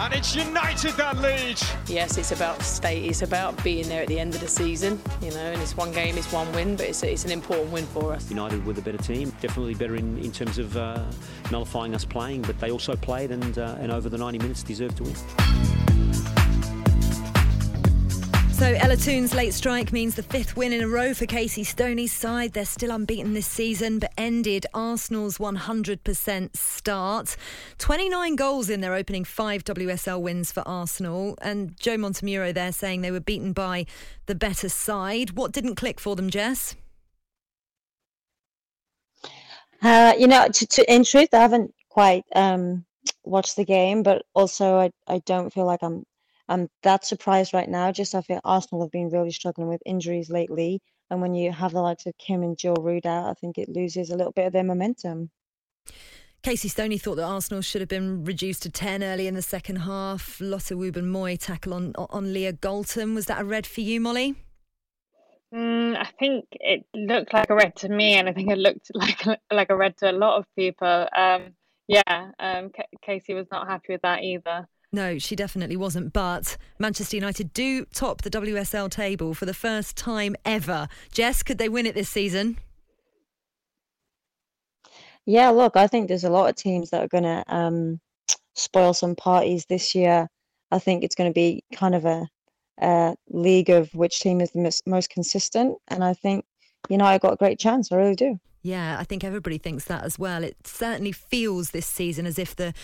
And 0.00 0.12
it's 0.12 0.36
United 0.36 0.92
that 0.98 1.16
lead. 1.16 1.58
Yes, 1.88 2.18
it's 2.18 2.30
about 2.30 2.60
state. 2.60 3.06
It's 3.06 3.22
about 3.22 3.64
being 3.64 3.88
there 3.88 4.02
at 4.02 4.08
the 4.08 4.20
end 4.20 4.34
of 4.34 4.40
the 4.42 4.48
season, 4.48 5.00
you 5.22 5.30
know. 5.30 5.38
And 5.38 5.62
it's 5.62 5.74
one 5.74 5.92
game, 5.92 6.18
it's 6.18 6.30
one 6.30 6.52
win, 6.52 6.76
but 6.76 6.84
it's, 6.84 7.02
it's 7.02 7.24
an 7.24 7.30
important 7.30 7.72
win 7.72 7.86
for 7.86 8.12
us. 8.12 8.28
United 8.28 8.66
with 8.66 8.76
a 8.76 8.82
better 8.82 8.98
team, 8.98 9.30
definitely 9.40 9.74
better 9.74 9.96
in, 9.96 10.18
in 10.18 10.30
terms 10.30 10.58
of 10.58 10.76
uh, 10.76 11.02
nullifying 11.50 11.94
us 11.94 12.04
playing, 12.04 12.42
but 12.42 12.58
they 12.60 12.70
also 12.70 12.94
played 12.94 13.30
and, 13.30 13.56
uh, 13.56 13.76
and 13.80 13.90
over 13.90 14.10
the 14.10 14.18
90 14.18 14.38
minutes 14.38 14.62
deserved 14.62 14.98
to 14.98 15.04
win. 15.04 16.39
So 18.60 18.66
Ella 18.66 18.98
Toone's 18.98 19.34
late 19.34 19.54
strike 19.54 19.90
means 19.90 20.16
the 20.16 20.22
fifth 20.22 20.54
win 20.54 20.74
in 20.74 20.82
a 20.82 20.86
row 20.86 21.14
for 21.14 21.24
Casey 21.24 21.64
Stoney's 21.64 22.12
side. 22.12 22.52
They're 22.52 22.66
still 22.66 22.90
unbeaten 22.90 23.32
this 23.32 23.46
season, 23.46 23.98
but 23.98 24.12
ended 24.18 24.66
Arsenal's 24.74 25.38
100% 25.38 26.54
start. 26.54 27.38
29 27.78 28.36
goals 28.36 28.68
in 28.68 28.82
their 28.82 28.92
opening 28.92 29.24
five 29.24 29.64
WSL 29.64 30.20
wins 30.20 30.52
for 30.52 30.62
Arsenal. 30.68 31.38
And 31.40 31.74
Joe 31.80 31.96
Montemurro 31.96 32.52
there 32.52 32.70
saying 32.70 33.00
they 33.00 33.10
were 33.10 33.18
beaten 33.18 33.54
by 33.54 33.86
the 34.26 34.34
better 34.34 34.68
side. 34.68 35.38
What 35.38 35.52
didn't 35.52 35.76
click 35.76 35.98
for 35.98 36.14
them, 36.14 36.28
Jess? 36.28 36.76
Uh, 39.80 40.12
you 40.18 40.26
know, 40.26 40.48
to, 40.48 40.66
to, 40.66 40.94
in 40.94 41.04
truth, 41.04 41.32
I 41.32 41.38
haven't 41.38 41.72
quite 41.88 42.24
um, 42.34 42.84
watched 43.24 43.56
the 43.56 43.64
game, 43.64 44.02
but 44.02 44.26
also 44.34 44.76
I, 44.76 44.90
I 45.08 45.22
don't 45.24 45.50
feel 45.50 45.64
like 45.64 45.82
I'm 45.82 46.04
I'm 46.50 46.68
that 46.82 47.04
surprised 47.04 47.54
right 47.54 47.68
now. 47.68 47.92
Just 47.92 48.14
I 48.14 48.22
feel 48.22 48.40
Arsenal 48.44 48.82
have 48.82 48.90
been 48.90 49.08
really 49.08 49.30
struggling 49.30 49.68
with 49.68 49.80
injuries 49.86 50.30
lately, 50.30 50.82
and 51.08 51.22
when 51.22 51.32
you 51.32 51.52
have 51.52 51.72
the 51.72 51.80
likes 51.80 52.06
of 52.06 52.18
Kim 52.18 52.42
and 52.42 52.58
Jill 52.58 52.74
Roord 52.74 53.06
out, 53.06 53.30
I 53.30 53.34
think 53.34 53.56
it 53.56 53.68
loses 53.68 54.10
a 54.10 54.16
little 54.16 54.32
bit 54.32 54.46
of 54.46 54.52
their 54.52 54.64
momentum. 54.64 55.30
Casey 56.42 56.68
Stoney 56.68 56.98
thought 56.98 57.16
that 57.16 57.24
Arsenal 57.24 57.60
should 57.60 57.82
have 57.82 57.88
been 57.88 58.24
reduced 58.24 58.62
to 58.62 58.70
10 58.70 59.04
early 59.04 59.26
in 59.26 59.34
the 59.34 59.42
second 59.42 59.76
half. 59.76 60.40
Lotte 60.40 60.72
Wubben-Moy 60.72 61.36
tackle 61.36 61.74
on, 61.74 61.92
on 61.96 62.32
Leah 62.32 62.54
Galton. 62.54 63.14
Was 63.14 63.26
that 63.26 63.42
a 63.42 63.44
red 63.44 63.66
for 63.66 63.82
you, 63.82 64.00
Molly? 64.00 64.34
Mm, 65.54 65.96
I 65.96 66.08
think 66.18 66.46
it 66.52 66.86
looked 66.94 67.34
like 67.34 67.50
a 67.50 67.54
red 67.54 67.76
to 67.76 67.88
me, 67.88 68.14
and 68.14 68.28
I 68.28 68.32
think 68.32 68.50
it 68.50 68.58
looked 68.58 68.90
like 68.94 69.26
a, 69.26 69.38
like 69.52 69.70
a 69.70 69.76
red 69.76 69.96
to 69.98 70.10
a 70.10 70.12
lot 70.12 70.38
of 70.38 70.46
people. 70.56 71.06
Um, 71.14 71.54
yeah, 71.86 72.30
um, 72.38 72.70
K- 72.70 72.88
Casey 73.02 73.34
was 73.34 73.46
not 73.52 73.68
happy 73.68 73.92
with 73.92 74.02
that 74.02 74.22
either. 74.22 74.66
No, 74.92 75.18
she 75.18 75.36
definitely 75.36 75.76
wasn't. 75.76 76.12
But 76.12 76.56
Manchester 76.78 77.16
United 77.16 77.52
do 77.52 77.84
top 77.86 78.22
the 78.22 78.30
WSL 78.30 78.90
table 78.90 79.34
for 79.34 79.46
the 79.46 79.54
first 79.54 79.96
time 79.96 80.34
ever. 80.44 80.88
Jess, 81.12 81.42
could 81.42 81.58
they 81.58 81.68
win 81.68 81.86
it 81.86 81.94
this 81.94 82.08
season? 82.08 82.58
Yeah, 85.26 85.50
look, 85.50 85.76
I 85.76 85.86
think 85.86 86.08
there's 86.08 86.24
a 86.24 86.30
lot 86.30 86.48
of 86.48 86.56
teams 86.56 86.90
that 86.90 87.04
are 87.04 87.08
going 87.08 87.24
to 87.24 87.44
um, 87.46 88.00
spoil 88.56 88.92
some 88.92 89.14
parties 89.14 89.66
this 89.66 89.94
year. 89.94 90.28
I 90.72 90.78
think 90.80 91.04
it's 91.04 91.14
going 91.14 91.30
to 91.30 91.34
be 91.34 91.62
kind 91.72 91.94
of 91.94 92.04
a, 92.04 92.26
a 92.80 93.14
league 93.28 93.70
of 93.70 93.94
which 93.94 94.20
team 94.20 94.40
is 94.40 94.50
the 94.50 94.82
most, 94.86 95.10
consistent. 95.10 95.76
And 95.88 96.02
I 96.02 96.14
think 96.14 96.44
United 96.88 97.20
got 97.20 97.34
a 97.34 97.36
great 97.36 97.60
chance. 97.60 97.92
I 97.92 97.96
really 97.96 98.16
do. 98.16 98.40
Yeah, 98.62 98.98
I 98.98 99.04
think 99.04 99.24
everybody 99.24 99.56
thinks 99.56 99.86
that 99.86 100.04
as 100.04 100.18
well. 100.18 100.44
It 100.44 100.66
certainly 100.66 101.12
feels 101.12 101.70
this 101.70 101.86
season 101.86 102.26
as 102.26 102.38
if 102.38 102.54
the 102.54 102.74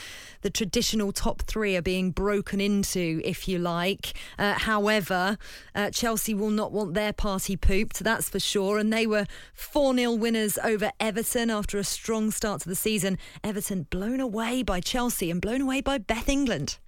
the 0.41 0.49
traditional 0.49 1.13
top 1.13 1.43
three 1.43 1.77
are 1.77 1.83
being 1.83 2.13
broken 2.13 2.63
into, 2.63 3.21
if 3.25 3.47
you 3.47 3.59
like. 3.59 4.15
Uh, 4.39 4.55
however, 4.55 5.37
uh, 5.75 5.91
Chelsea 5.91 6.33
will 6.33 6.51
not 6.51 6.73
want 6.73 6.95
their 6.95 7.13
party 7.13 7.57
pooped, 7.57 7.99
that's 7.99 8.31
for 8.31 8.41
sure. 8.41 8.79
And 8.79 8.91
they 8.91 9.07
were 9.07 9.27
4 9.53 9.95
0 9.95 10.13
winners 10.15 10.59
over 10.65 10.93
Everton 10.99 11.51
after 11.51 11.79
a 11.79 11.85
strong 11.85 12.31
start 12.31 12.63
to 12.63 12.69
the 12.71 12.75
season. 12.75 13.19
Everton 13.45 13.83
blown 13.91 14.21
away 14.21 14.63
by 14.63 14.81
Chelsea 14.81 15.31
and 15.31 15.43
blown 15.43 15.61
away 15.61 15.83
by 15.83 15.99
Beth 15.99 16.29
England. 16.29 16.79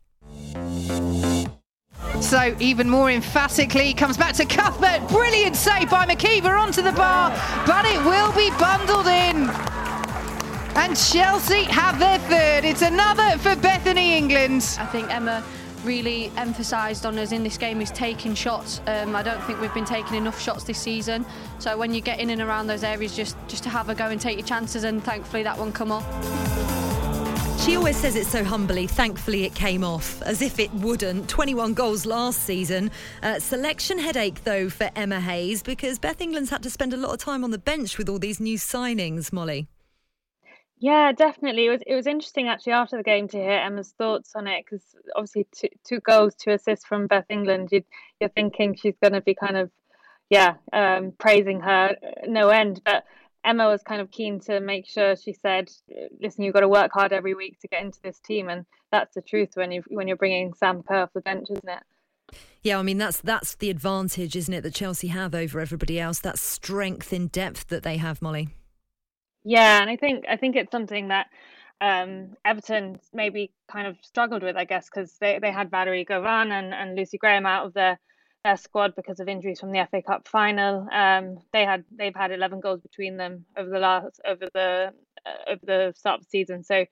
So 2.21 2.57
even 2.59 2.89
more 2.89 3.11
emphatically 3.11 3.95
comes 3.95 4.17
back 4.17 4.35
to 4.35 4.45
Cuthbert. 4.45 5.09
Brilliant 5.09 5.57
save 5.57 5.91
by 5.91 6.07
MacIver 6.07 6.59
onto 6.59 6.83
the 6.83 6.93
bar, 6.93 7.31
but 7.67 7.85
it 7.85 7.99
will 8.05 8.33
be 8.33 8.51
bundled 8.59 9.07
in. 9.07 9.49
And 10.77 10.97
Chelsea 10.97 11.65
have 11.65 11.99
their 11.99 12.19
third. 12.19 12.65
It's 12.65 12.83
another 12.83 13.37
for 13.39 13.57
Bethany 13.57 14.17
England. 14.17 14.77
I 14.79 14.87
think 14.87 15.13
Emma 15.13 15.45
really 15.85 16.31
emphasised 16.37 17.07
on 17.07 17.19
us 17.19 17.33
in 17.33 17.43
this 17.43 17.57
game 17.57 17.81
is 17.81 17.91
taking 17.91 18.35
shots. 18.35 18.81
Um, 18.87 19.15
I 19.17 19.23
don't 19.23 19.43
think 19.45 19.61
we've 19.61 19.75
been 19.75 19.85
taking 19.85 20.17
enough 20.17 20.41
shots 20.41 20.65
this 20.65 20.79
season. 20.79 21.25
So 21.59 21.77
when 21.77 21.95
you 21.95 22.01
get 22.01 22.21
in 22.21 22.31
and 22.31 22.41
around 22.41 22.67
those 22.67 22.85
areas, 22.85 23.15
just 23.15 23.37
just 23.49 23.63
to 23.65 23.71
have 23.71 23.89
a 23.89 23.95
go 23.95 24.07
and 24.07 24.21
take 24.21 24.39
your 24.39 24.47
chances, 24.47 24.85
and 24.85 25.03
thankfully 25.03 25.43
that 25.45 25.59
one 25.59 25.73
come 25.73 25.93
off. 25.93 26.88
She 27.59 27.77
always 27.77 27.97
says 27.97 28.15
it 28.15 28.27
so 28.27 28.45
humbly. 28.45 28.87
Thankfully, 28.87 29.45
it 29.45 29.55
came 29.55 29.83
off, 29.83 30.23
as 30.23 30.43
if 30.43 30.59
it 30.59 30.73
wouldn't. 30.75 31.29
21 31.29 31.75
goals 31.75 32.07
last 32.07 32.43
season. 32.43 32.91
Uh, 33.23 33.41
selection 33.41 33.99
headache, 33.99 34.45
though, 34.45 34.71
for 34.71 34.91
Emma 34.95 35.21
Hayes, 35.21 35.63
because 35.63 35.99
Beth 35.99 36.21
England's 36.21 36.51
had 36.51 36.63
to 36.63 36.71
spend 36.71 36.95
a 36.95 36.97
lot 36.97 37.13
of 37.13 37.19
time 37.19 37.43
on 37.43 37.51
the 37.51 37.59
bench 37.59 37.99
with 37.99 38.09
all 38.09 38.19
these 38.19 38.39
new 38.41 38.57
signings, 38.57 39.33
Molly. 39.33 39.67
Yeah, 40.81 41.11
definitely. 41.13 41.67
It 41.67 41.71
was 41.71 41.83
it 41.87 41.95
was 41.95 42.07
interesting 42.07 42.47
actually 42.47 42.75
after 42.75 42.97
the 42.97 43.03
game 43.03 43.27
to 43.29 43.37
hear 43.37 43.51
Emma's 43.59 43.93
thoughts 43.99 44.37
on 44.37 44.47
it 44.47 44.65
because 44.65 44.85
obviously 45.17 45.47
two, 45.53 45.69
two 45.85 46.01
goals, 46.01 46.37
two 46.37 46.53
assists 46.53 46.87
from 46.87 47.09
Beth 47.09 47.27
England. 47.29 47.71
You, 47.73 47.83
you're 48.21 48.31
thinking 48.31 48.77
she's 48.77 48.97
going 49.03 49.15
to 49.15 49.21
be 49.21 49.35
kind 49.35 49.57
of, 49.57 49.71
yeah, 50.31 50.55
um, 50.73 51.13
praising 51.19 51.61
her 51.61 51.97
no 52.27 52.51
end. 52.51 52.81
But 52.85 53.05
Emma 53.49 53.67
was 53.67 53.83
kind 53.83 54.03
of 54.03 54.11
keen 54.11 54.41
to 54.41 54.61
make 54.61 54.87
sure 54.87 55.17
she 55.17 55.33
said, 55.33 55.71
"Listen, 56.21 56.45
you've 56.45 56.53
got 56.53 56.61
to 56.61 56.69
work 56.69 56.91
hard 56.93 57.13
every 57.13 57.35
week 57.35 57.59
to 57.61 57.69
get 57.69 57.83
into 57.83 58.01
this 58.03 58.21
team," 58.21 58.49
and 58.49 58.67
that's 58.93 59.15
the 59.15 59.23
truth 59.23 59.51
when 59.55 59.73
you 59.73 59.83
when 59.89 60.07
you're 60.07 60.19
bringing 60.19 60.53
Sam 60.53 60.83
Kerr 60.83 61.03
off 61.03 61.13
the 61.15 61.23
bench, 61.23 61.49
isn't 61.51 61.69
it? 61.69 62.39
Yeah, 62.63 62.79
I 62.79 62.83
mean 62.83 62.99
that's 62.99 63.23
that's 63.23 63.55
the 63.55 63.71
advantage, 63.71 64.37
isn't 64.37 64.53
it, 64.53 64.61
that 64.63 64.75
Chelsea 64.75 65.09
have 65.09 65.35
over 65.35 65.61
everybody 65.61 65.99
else? 65.99 66.21
That 66.21 66.39
strength 66.39 67.13
in 67.13 67.29
depth 67.29 67.69
that 67.69 67.83
they 67.83 67.97
have, 67.97 68.21
Molly. 68.21 68.51
Yeah, 69.45 69.81
and 69.81 69.89
I 69.89 69.97
think 69.97 70.27
I 70.29 70.37
think 70.37 70.55
it's 70.55 70.71
something 70.71 71.09
that 71.09 71.29
um, 71.81 72.35
Everton 72.45 72.99
maybe 73.15 73.53
kind 73.71 73.87
of 73.87 73.97
struggled 74.03 74.43
with, 74.43 74.57
I 74.57 74.65
guess, 74.65 74.91
because 74.93 75.17
they, 75.21 75.39
they 75.41 75.53
had 75.53 75.71
Valérie 75.71 76.07
Gauvin 76.07 76.51
and, 76.51 76.75
and 76.75 76.97
Lucy 76.97 77.19
Graham 77.19 77.47
out 77.47 77.67
of 77.67 77.75
their, 77.75 77.99
their 78.45 78.57
squad 78.57 78.95
because 78.97 79.21
of 79.21 79.29
injuries 79.29 79.61
from 79.61 79.73
the 79.73 79.87
FA 79.91 80.03
Cup 80.03 80.29
final. 80.29 80.87
Um, 80.93 81.39
they 81.53 81.65
had 81.65 81.85
they've 81.91 82.15
had 82.15 82.31
11 82.31 82.61
goals 82.61 82.81
between 82.81 83.17
them 83.17 83.45
over 83.57 83.69
the 83.69 83.79
last 83.79 84.21
over 84.27 84.49
the 84.55 84.93
uh, 85.27 85.51
over 85.51 85.61
the 85.65 85.93
start 85.97 86.21
of 86.21 86.27
the 86.27 86.31
season. 86.31 86.63
So 86.63 86.85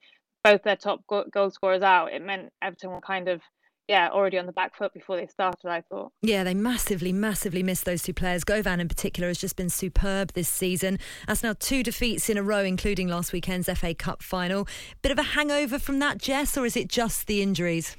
both 0.45 0.63
their 0.63 0.77
top 0.77 1.07
go- 1.07 1.25
goal 1.33 1.51
scorers 1.51 1.83
out, 1.83 2.13
it 2.13 2.23
meant 2.23 2.53
Everton 2.63 2.91
were 2.91 3.01
kind 3.01 3.29
of 3.29 3.41
yeah, 3.89 4.09
already 4.11 4.37
on 4.37 4.47
the 4.47 4.53
back 4.53 4.77
foot 4.77 4.93
before 4.93 5.17
they 5.17 5.29
started, 5.29 5.69
I 5.69 5.83
thought. 5.83 6.11
Yeah, 6.21 6.43
they 6.43 6.55
massively, 6.55 7.13
massively 7.13 7.63
missed 7.63 7.85
those 7.85 8.03
two 8.03 8.13
players. 8.13 8.43
Gauvin, 8.43 8.81
in 8.81 8.89
particular, 8.89 9.29
has 9.29 9.39
just 9.39 9.55
been 9.55 9.71
superb 9.71 10.33
this 10.33 10.49
season. 10.49 10.99
That's 11.29 11.45
now 11.45 11.55
two 11.59 11.85
defeats 11.85 12.29
in 12.29 12.37
a 12.37 12.43
row, 12.43 12.65
including 12.65 13.07
last 13.07 13.33
weekend's 13.33 13.69
FA 13.79 13.95
Cup 13.95 14.23
final. 14.23 14.67
Bit 15.03 15.13
of 15.13 15.19
a 15.19 15.23
hangover 15.23 15.79
from 15.79 16.01
that, 16.01 16.19
Jess, 16.19 16.57
or 16.57 16.67
is 16.67 16.77
it 16.77 16.89
just 16.89 17.29
the 17.29 17.43
injuries? 17.43 17.97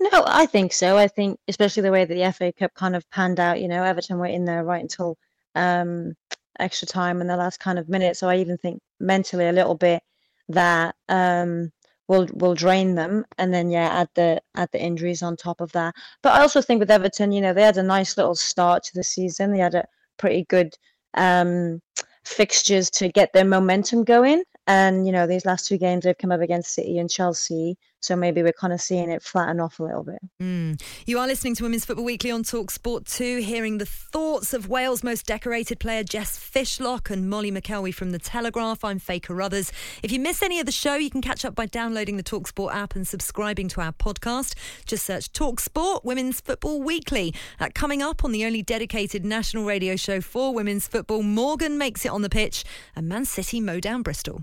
No, 0.00 0.24
I 0.26 0.46
think 0.46 0.72
so. 0.72 0.96
I 0.98 1.08
think, 1.08 1.38
especially 1.48 1.82
the 1.82 1.92
way 1.92 2.04
that 2.04 2.14
the 2.14 2.32
FA 2.32 2.52
Cup 2.52 2.74
kind 2.74 2.96
of 2.96 3.08
panned 3.10 3.40
out, 3.40 3.60
you 3.60 3.68
know, 3.68 3.82
Everton 3.84 4.18
were 4.18 4.26
in 4.26 4.44
there 4.44 4.64
right 4.64 4.82
until 4.82 5.16
um, 5.54 6.14
extra 6.58 6.86
time 6.86 7.20
in 7.20 7.26
the 7.26 7.36
last 7.36 7.60
kind 7.60 7.78
of 7.78 7.88
minute. 7.88 8.16
So 8.16 8.28
I 8.28 8.36
even 8.36 8.58
think 8.58 8.80
mentally 9.00 9.46
a 9.46 9.52
little 9.52 9.76
bit 9.76 10.02
that 10.48 10.94
um, 11.08 11.72
will 12.08 12.28
will 12.34 12.54
drain 12.54 12.94
them 12.94 13.24
and 13.38 13.52
then 13.52 13.70
yeah 13.70 13.88
add 13.88 14.08
the 14.14 14.40
add 14.56 14.68
the 14.72 14.82
injuries 14.82 15.22
on 15.22 15.36
top 15.36 15.60
of 15.60 15.72
that 15.72 15.94
but 16.22 16.32
i 16.34 16.40
also 16.40 16.60
think 16.60 16.78
with 16.78 16.90
everton 16.90 17.32
you 17.32 17.40
know 17.40 17.52
they 17.54 17.62
had 17.62 17.78
a 17.78 17.82
nice 17.82 18.16
little 18.16 18.34
start 18.34 18.82
to 18.82 18.94
the 18.94 19.02
season 19.02 19.52
they 19.52 19.58
had 19.58 19.74
a 19.74 19.86
pretty 20.18 20.44
good 20.48 20.76
um 21.14 21.80
fixtures 22.24 22.90
to 22.90 23.08
get 23.08 23.32
their 23.32 23.44
momentum 23.44 24.04
going 24.04 24.42
and 24.66 25.06
you 25.06 25.12
know 25.12 25.26
these 25.26 25.46
last 25.46 25.66
two 25.66 25.78
games 25.78 26.04
they've 26.04 26.18
come 26.18 26.32
up 26.32 26.40
against 26.40 26.74
city 26.74 26.98
and 26.98 27.10
chelsea 27.10 27.76
so 28.04 28.14
maybe 28.14 28.42
we're 28.42 28.52
kind 28.52 28.72
of 28.72 28.80
seeing 28.80 29.10
it 29.10 29.22
flatten 29.22 29.60
off 29.60 29.80
a 29.80 29.82
little 29.82 30.04
bit. 30.04 30.18
Mm. 30.40 30.80
You 31.06 31.18
are 31.18 31.26
listening 31.26 31.54
to 31.56 31.62
Women's 31.62 31.86
Football 31.86 32.04
Weekly 32.04 32.30
on 32.30 32.42
Talk 32.42 32.70
Sport 32.70 33.06
2, 33.06 33.38
hearing 33.38 33.78
the 33.78 33.86
thoughts 33.86 34.52
of 34.52 34.68
Wales' 34.68 35.02
most 35.02 35.24
decorated 35.24 35.80
player 35.80 36.04
Jess 36.04 36.38
Fishlock 36.38 37.10
and 37.10 37.30
Molly 37.30 37.50
McElwee 37.50 37.94
from 37.94 38.10
The 38.10 38.18
Telegraph. 38.18 38.84
I'm 38.84 38.98
Faye 38.98 39.20
Carruthers. 39.20 39.72
If 40.02 40.12
you 40.12 40.20
miss 40.20 40.42
any 40.42 40.60
of 40.60 40.66
the 40.66 40.72
show, 40.72 40.96
you 40.96 41.08
can 41.08 41.22
catch 41.22 41.44
up 41.44 41.54
by 41.54 41.64
downloading 41.66 42.18
the 42.18 42.22
Talk 42.22 42.46
Sport 42.46 42.74
app 42.74 42.94
and 42.94 43.08
subscribing 43.08 43.68
to 43.68 43.80
our 43.80 43.92
podcast. 43.92 44.54
Just 44.84 45.06
search 45.06 45.32
Talk 45.32 45.60
Sport 45.60 46.04
Women's 46.04 46.40
Football 46.40 46.82
Weekly. 46.82 47.34
Uh, 47.58 47.70
coming 47.74 48.02
up 48.02 48.22
on 48.22 48.32
the 48.32 48.44
only 48.44 48.62
dedicated 48.62 49.24
national 49.24 49.64
radio 49.64 49.96
show 49.96 50.20
for 50.20 50.52
women's 50.52 50.86
football, 50.86 51.22
Morgan 51.22 51.78
makes 51.78 52.04
it 52.04 52.10
on 52.10 52.20
the 52.20 52.30
pitch 52.30 52.64
and 52.94 53.08
Man 53.08 53.24
City 53.24 53.60
mow 53.60 53.80
down 53.80 54.02
Bristol. 54.02 54.42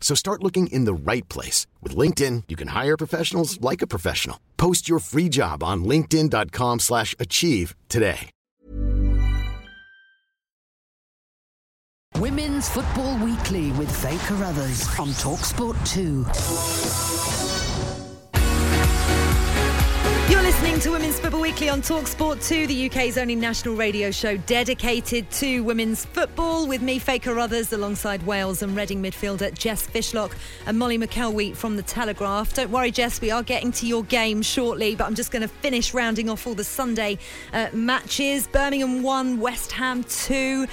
So 0.00 0.14
start 0.14 0.42
looking 0.42 0.68
in 0.68 0.86
the 0.86 0.94
right 0.94 1.28
place. 1.28 1.66
With 1.82 1.94
LinkedIn, 1.94 2.44
you 2.48 2.56
can 2.56 2.68
hire 2.68 2.96
professionals 2.96 3.60
like 3.60 3.82
a 3.82 3.86
professional. 3.86 4.40
Post 4.56 4.88
your 4.88 5.00
free 5.00 5.28
job 5.28 5.62
on 5.62 5.84
linkedin.com 5.84 6.78
slash 6.78 7.14
achieve 7.18 7.76
today. 7.90 8.30
Women's 12.16 12.68
Football 12.68 13.16
Weekly 13.24 13.70
with 13.72 13.94
Faye 14.02 14.18
Carruthers 14.26 14.88
on 14.98 15.08
TalkSport 15.08 15.76
2. 15.86 17.47
You're 20.28 20.42
listening 20.42 20.78
to 20.80 20.90
Women's 20.90 21.18
Football 21.18 21.40
Weekly 21.40 21.70
on 21.70 21.80
Talksport 21.80 22.46
2, 22.46 22.66
the 22.66 22.90
UK's 22.90 23.16
only 23.16 23.34
national 23.34 23.76
radio 23.76 24.10
show 24.10 24.36
dedicated 24.36 25.30
to 25.30 25.60
women's 25.64 26.04
football, 26.04 26.66
with 26.66 26.82
me, 26.82 26.98
Faye 26.98 27.18
Carruthers, 27.18 27.72
alongside 27.72 28.22
Wales 28.26 28.60
and 28.60 28.76
Reading 28.76 29.02
midfielder 29.02 29.54
Jess 29.54 29.86
Fishlock 29.86 30.36
and 30.66 30.78
Molly 30.78 30.98
McElwee 30.98 31.56
from 31.56 31.76
The 31.76 31.82
Telegraph. 31.82 32.52
Don't 32.52 32.70
worry, 32.70 32.90
Jess, 32.90 33.22
we 33.22 33.30
are 33.30 33.42
getting 33.42 33.72
to 33.72 33.86
your 33.86 34.04
game 34.04 34.42
shortly, 34.42 34.94
but 34.94 35.06
I'm 35.06 35.14
just 35.14 35.30
going 35.30 35.40
to 35.40 35.48
finish 35.48 35.94
rounding 35.94 36.28
off 36.28 36.46
all 36.46 36.54
the 36.54 36.62
Sunday 36.62 37.16
uh, 37.54 37.68
matches. 37.72 38.46
Birmingham 38.48 39.02
1, 39.02 39.40
West 39.40 39.72
Ham 39.72 40.04
2. 40.04 40.66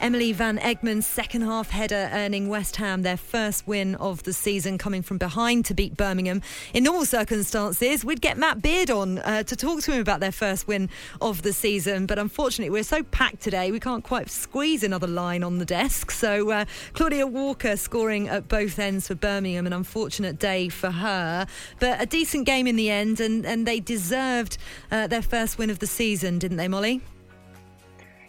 Emily 0.00 0.32
Van 0.32 0.58
Egmond's 0.58 1.06
second 1.06 1.42
half 1.42 1.70
header 1.70 2.08
earning 2.12 2.48
West 2.48 2.76
Ham 2.76 3.02
their 3.02 3.16
first 3.16 3.66
win 3.66 3.94
of 3.96 4.22
the 4.22 4.32
season, 4.32 4.78
coming 4.78 5.02
from 5.02 5.18
behind 5.18 5.64
to 5.66 5.74
beat 5.74 5.96
Birmingham. 5.96 6.40
In 6.72 6.84
normal 6.84 7.04
circumstances, 7.04 8.04
we'd 8.04 8.20
get 8.20 8.38
Matt 8.38 8.62
Beard 8.62 8.90
on 8.90 9.18
uh, 9.18 9.42
to 9.42 9.56
talk 9.56 9.82
to 9.82 9.92
him 9.92 10.00
about 10.00 10.20
their 10.20 10.32
first 10.32 10.68
win 10.68 10.88
of 11.20 11.42
the 11.42 11.52
season, 11.52 12.06
but 12.06 12.18
unfortunately, 12.18 12.70
we're 12.70 12.82
so 12.82 13.02
packed 13.02 13.40
today, 13.40 13.70
we 13.70 13.80
can't 13.80 14.04
quite 14.04 14.30
squeeze 14.30 14.82
another 14.82 15.06
line 15.06 15.42
on 15.42 15.58
the 15.58 15.64
desk. 15.64 16.10
So, 16.10 16.50
uh, 16.50 16.64
Claudia 16.92 17.26
Walker 17.26 17.76
scoring 17.76 18.28
at 18.28 18.48
both 18.48 18.78
ends 18.78 19.08
for 19.08 19.14
Birmingham, 19.14 19.66
an 19.66 19.72
unfortunate 19.72 20.38
day 20.38 20.68
for 20.68 20.90
her, 20.90 21.46
but 21.80 22.00
a 22.00 22.06
decent 22.06 22.46
game 22.46 22.66
in 22.66 22.76
the 22.76 22.90
end, 22.90 23.20
and, 23.20 23.44
and 23.44 23.66
they 23.66 23.80
deserved 23.80 24.58
uh, 24.90 25.06
their 25.06 25.22
first 25.22 25.58
win 25.58 25.70
of 25.70 25.80
the 25.80 25.86
season, 25.86 26.38
didn't 26.38 26.56
they, 26.56 26.68
Molly? 26.68 27.02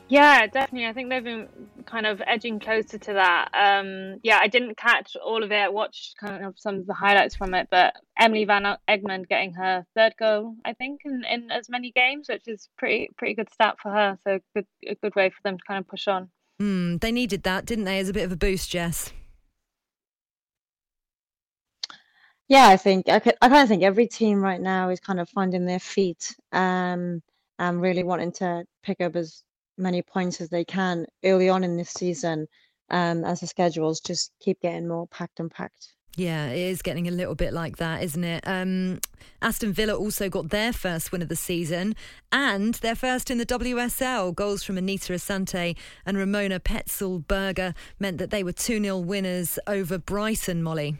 Yeah, 0.09 0.47
definitely. 0.47 0.87
I 0.87 0.93
think 0.93 1.09
they've 1.09 1.23
been 1.23 1.47
kind 1.85 2.07
of 2.07 2.19
edging 2.25 2.59
closer 2.59 2.97
to 2.97 3.13
that. 3.13 3.49
Um, 3.53 4.19
yeah, 4.23 4.39
I 4.41 4.47
didn't 4.47 4.75
catch 4.75 5.15
all 5.15 5.43
of 5.43 5.51
it. 5.51 5.55
I 5.55 5.69
watched 5.69 6.17
kind 6.17 6.43
of 6.43 6.57
some 6.57 6.79
of 6.79 6.87
the 6.87 6.95
highlights 6.95 7.35
from 7.35 7.53
it, 7.53 7.67
but 7.69 7.93
Emily 8.17 8.43
Van 8.43 8.75
Egmond 8.89 9.29
getting 9.29 9.53
her 9.53 9.85
third 9.95 10.13
goal, 10.17 10.55
I 10.65 10.73
think, 10.73 11.01
in, 11.05 11.23
in 11.29 11.51
as 11.51 11.69
many 11.69 11.91
games, 11.91 12.27
which 12.27 12.47
is 12.47 12.69
pretty 12.75 13.11
pretty 13.17 13.35
good 13.35 13.53
stat 13.53 13.75
for 13.79 13.91
her. 13.91 14.17
So 14.23 14.39
good 14.55 14.65
a 14.87 14.95
good 14.95 15.15
way 15.15 15.29
for 15.29 15.41
them 15.43 15.59
to 15.59 15.63
kind 15.67 15.79
of 15.79 15.87
push 15.87 16.07
on. 16.07 16.29
Mm, 16.59 16.99
they 16.99 17.11
needed 17.11 17.43
that, 17.43 17.65
didn't 17.65 17.85
they, 17.85 17.99
as 17.99 18.09
a 18.09 18.13
bit 18.13 18.25
of 18.25 18.31
a 18.31 18.35
boost, 18.35 18.71
Jess? 18.71 19.13
Yeah, 22.47 22.67
I 22.67 22.77
think 22.77 23.07
I, 23.07 23.19
could, 23.19 23.35
I 23.43 23.47
kind 23.47 23.61
of 23.61 23.69
think 23.69 23.83
every 23.83 24.07
team 24.07 24.41
right 24.41 24.59
now 24.59 24.89
is 24.89 24.99
kind 24.99 25.19
of 25.19 25.29
finding 25.29 25.67
their 25.67 25.79
feet 25.79 26.35
um, 26.51 27.21
and 27.59 27.79
really 27.79 28.03
wanting 28.03 28.31
to 28.33 28.65
pick 28.81 28.99
up 29.01 29.15
as 29.15 29.43
many 29.79 30.01
points 30.01 30.41
as 30.41 30.49
they 30.49 30.65
can 30.65 31.05
early 31.23 31.49
on 31.49 31.63
in 31.63 31.77
this 31.77 31.91
season 31.91 32.47
um, 32.89 33.23
as 33.23 33.39
the 33.39 33.47
schedules 33.47 33.99
just 33.99 34.31
keep 34.39 34.61
getting 34.61 34.87
more 34.87 35.07
packed 35.07 35.39
and 35.39 35.49
packed. 35.49 35.93
Yeah, 36.15 36.47
it 36.47 36.57
is 36.57 36.81
getting 36.81 37.07
a 37.07 37.11
little 37.11 37.35
bit 37.35 37.53
like 37.53 37.77
that, 37.77 38.03
isn't 38.03 38.23
it? 38.23 38.43
Um, 38.45 38.99
Aston 39.41 39.71
Villa 39.71 39.95
also 39.95 40.27
got 40.27 40.49
their 40.49 40.73
first 40.73 41.11
win 41.11 41.21
of 41.21 41.29
the 41.29 41.35
season 41.35 41.95
and 42.31 42.73
their 42.75 42.95
first 42.95 43.31
in 43.31 43.37
the 43.37 43.45
WSL. 43.45 44.35
Goals 44.35 44.63
from 44.63 44.77
Anita 44.77 45.13
Asante 45.13 45.77
and 46.05 46.17
Ramona 46.17 46.59
Petzelberger 46.59 47.73
meant 47.99 48.17
that 48.17 48.31
they 48.31 48.43
were 48.43 48.51
2 48.51 48.81
0 48.81 48.97
winners 48.97 49.59
over 49.67 49.97
Brighton, 49.97 50.61
Molly. 50.61 50.97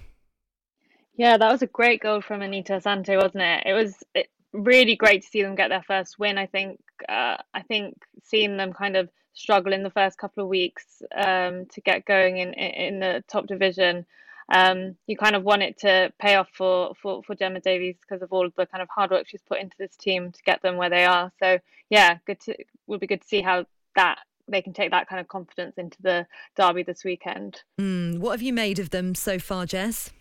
Yeah, 1.16 1.36
that 1.36 1.52
was 1.52 1.62
a 1.62 1.68
great 1.68 2.02
goal 2.02 2.22
from 2.22 2.42
Anita 2.42 2.74
Asante, 2.74 3.18
wasn't 3.22 3.44
it? 3.44 3.64
It 3.66 3.74
was 3.74 3.96
it, 4.16 4.28
really 4.54 4.96
great 4.96 5.24
to 5.24 5.28
see 5.28 5.42
them 5.42 5.56
get 5.56 5.68
their 5.68 5.84
first 5.84 6.18
win. 6.18 6.38
I 6.38 6.46
think 6.46 6.80
uh, 7.08 7.38
I 7.54 7.62
think 7.62 7.96
seeing 8.24 8.58
them 8.58 8.74
kind 8.74 8.96
of 8.96 9.10
struggle 9.34 9.74
in 9.74 9.84
the 9.84 9.90
first 9.90 10.18
couple 10.18 10.44
of 10.44 10.50
weeks 10.50 11.02
um, 11.16 11.66
to 11.68 11.82
get 11.82 12.06
going 12.06 12.38
in 12.38 12.54
in 12.54 13.00
the 13.00 13.24
top 13.28 13.48
division 13.48 14.06
um, 14.52 14.96
you 15.06 15.16
kind 15.16 15.36
of 15.36 15.44
want 15.44 15.62
it 15.62 15.78
to 15.80 16.12
pay 16.20 16.36
off 16.36 16.50
for, 16.52 16.94
for, 17.02 17.22
for 17.24 17.36
Gemma 17.36 17.60
Davies 17.60 17.96
because 18.02 18.22
of 18.22 18.34
all 18.34 18.46
of 18.46 18.54
the 18.58 18.66
kind 18.66 18.82
of 18.82 18.90
hard 18.90 19.12
work 19.12 19.28
she's 19.28 19.42
put 19.42 19.60
into 19.60 19.76
this 19.78 19.96
team 19.96 20.32
to 20.32 20.44
get 20.44 20.62
them 20.62 20.78
where 20.78 20.90
they 20.90 21.06
are. 21.06 21.32
So 21.40 21.60
yeah, 21.90 22.18
good 22.26 22.40
to 22.42 22.56
would 22.88 23.00
be 23.00 23.08
good 23.08 23.22
to 23.22 23.28
see 23.28 23.42
how 23.42 23.66
that 23.96 24.20
they 24.48 24.62
can 24.64 24.74
take 24.74 24.90
that 24.92 25.08
kind 25.08 25.20
of 25.20 25.28
confidence 25.28 25.78
into 25.78 26.02
the 26.02 26.26
derby 26.56 26.82
this 26.82 27.04
weekend. 27.04 27.62
Mm, 27.80 28.18
what 28.18 28.32
have 28.32 28.42
you 28.42 28.54
made 28.54 28.80
of 28.80 28.90
them 28.90 29.14
so 29.14 29.38
far, 29.38 29.68
Jess? 29.68 30.12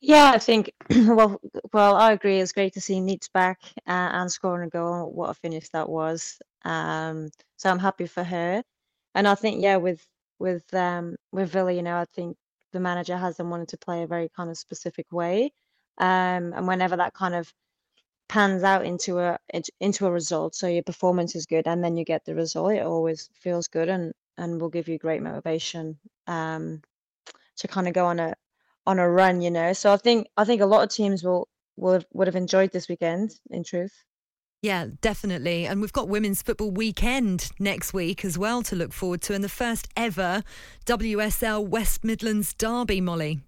Yeah, 0.00 0.30
I 0.34 0.38
think 0.38 0.72
well, 0.90 1.40
well, 1.72 1.96
I 1.96 2.12
agree. 2.12 2.38
It's 2.40 2.52
great 2.52 2.74
to 2.74 2.80
see 2.80 3.00
Neats 3.00 3.28
back 3.28 3.60
uh, 3.86 4.10
and 4.12 4.30
scoring 4.30 4.66
a 4.66 4.70
goal. 4.70 5.10
What 5.10 5.30
a 5.30 5.34
finish 5.34 5.68
that 5.70 5.88
was! 5.88 6.38
Um, 6.64 7.30
so 7.56 7.70
I'm 7.70 7.78
happy 7.78 8.06
for 8.06 8.22
her, 8.24 8.62
and 9.14 9.26
I 9.28 9.34
think 9.34 9.62
yeah, 9.62 9.76
with 9.76 10.06
with 10.38 10.72
um 10.74 11.16
with 11.32 11.50
Villa, 11.50 11.72
you 11.72 11.82
know, 11.82 11.96
I 11.98 12.04
think 12.14 12.36
the 12.72 12.80
manager 12.80 13.16
has 13.16 13.36
them 13.36 13.50
wanted 13.50 13.68
to 13.68 13.78
play 13.78 14.02
a 14.02 14.06
very 14.06 14.28
kind 14.36 14.50
of 14.50 14.58
specific 14.58 15.10
way. 15.12 15.52
Um, 15.98 16.52
and 16.52 16.66
whenever 16.68 16.96
that 16.96 17.14
kind 17.14 17.34
of 17.34 17.52
pans 18.28 18.62
out 18.64 18.86
into 18.86 19.18
a 19.20 19.38
into 19.80 20.06
a 20.06 20.12
result, 20.12 20.54
so 20.56 20.68
your 20.68 20.82
performance 20.84 21.34
is 21.36 21.46
good, 21.46 21.66
and 21.68 21.84
then 21.84 21.96
you 21.96 22.04
get 22.04 22.24
the 22.26 22.34
result, 22.34 22.72
it 22.72 22.86
always 22.86 23.30
feels 23.34 23.68
good 23.68 23.88
and 23.90 24.12
and 24.38 24.60
will 24.60 24.70
give 24.70 24.88
you 24.88 24.98
great 24.98 25.22
motivation 25.22 25.98
um, 26.28 26.82
to 27.58 27.68
kind 27.68 27.88
of 27.88 27.94
go 27.94 28.06
on 28.06 28.20
a 28.20 28.34
on 28.86 28.98
a 28.98 29.08
run, 29.08 29.40
you 29.40 29.50
know. 29.50 29.72
So 29.72 29.92
I 29.92 29.96
think 29.96 30.28
I 30.36 30.44
think 30.44 30.60
a 30.60 30.66
lot 30.66 30.82
of 30.82 30.90
teams 30.90 31.22
will 31.22 31.48
would 31.76 32.06
would 32.12 32.26
have 32.26 32.36
enjoyed 32.36 32.72
this 32.72 32.88
weekend. 32.88 33.32
In 33.50 33.64
truth. 33.64 34.04
Yeah, 34.62 34.86
definitely. 35.00 35.66
And 35.66 35.80
we've 35.80 35.92
got 35.92 36.08
Women's 36.08 36.42
Football 36.42 36.70
Weekend 36.70 37.50
next 37.58 37.92
week 37.92 38.24
as 38.24 38.38
well 38.38 38.62
to 38.62 38.74
look 38.74 38.92
forward 38.92 39.22
to, 39.22 39.34
and 39.34 39.44
the 39.44 39.48
first 39.48 39.88
ever 39.96 40.42
WSL 40.86 41.66
West 41.66 42.02
Midlands 42.02 42.54
Derby, 42.54 43.00
Molly. 43.00 43.40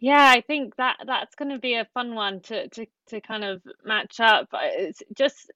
Yeah, 0.00 0.32
I 0.36 0.40
think 0.40 0.76
that 0.76 0.96
that's 1.06 1.34
going 1.34 1.50
to 1.50 1.58
be 1.58 1.74
a 1.74 1.86
fun 1.94 2.14
one 2.14 2.40
to, 2.42 2.68
to, 2.68 2.86
to 3.08 3.20
kind 3.20 3.44
of 3.44 3.62
match 3.84 4.20
up. 4.20 4.48
It's 4.52 5.02
just 5.16 5.50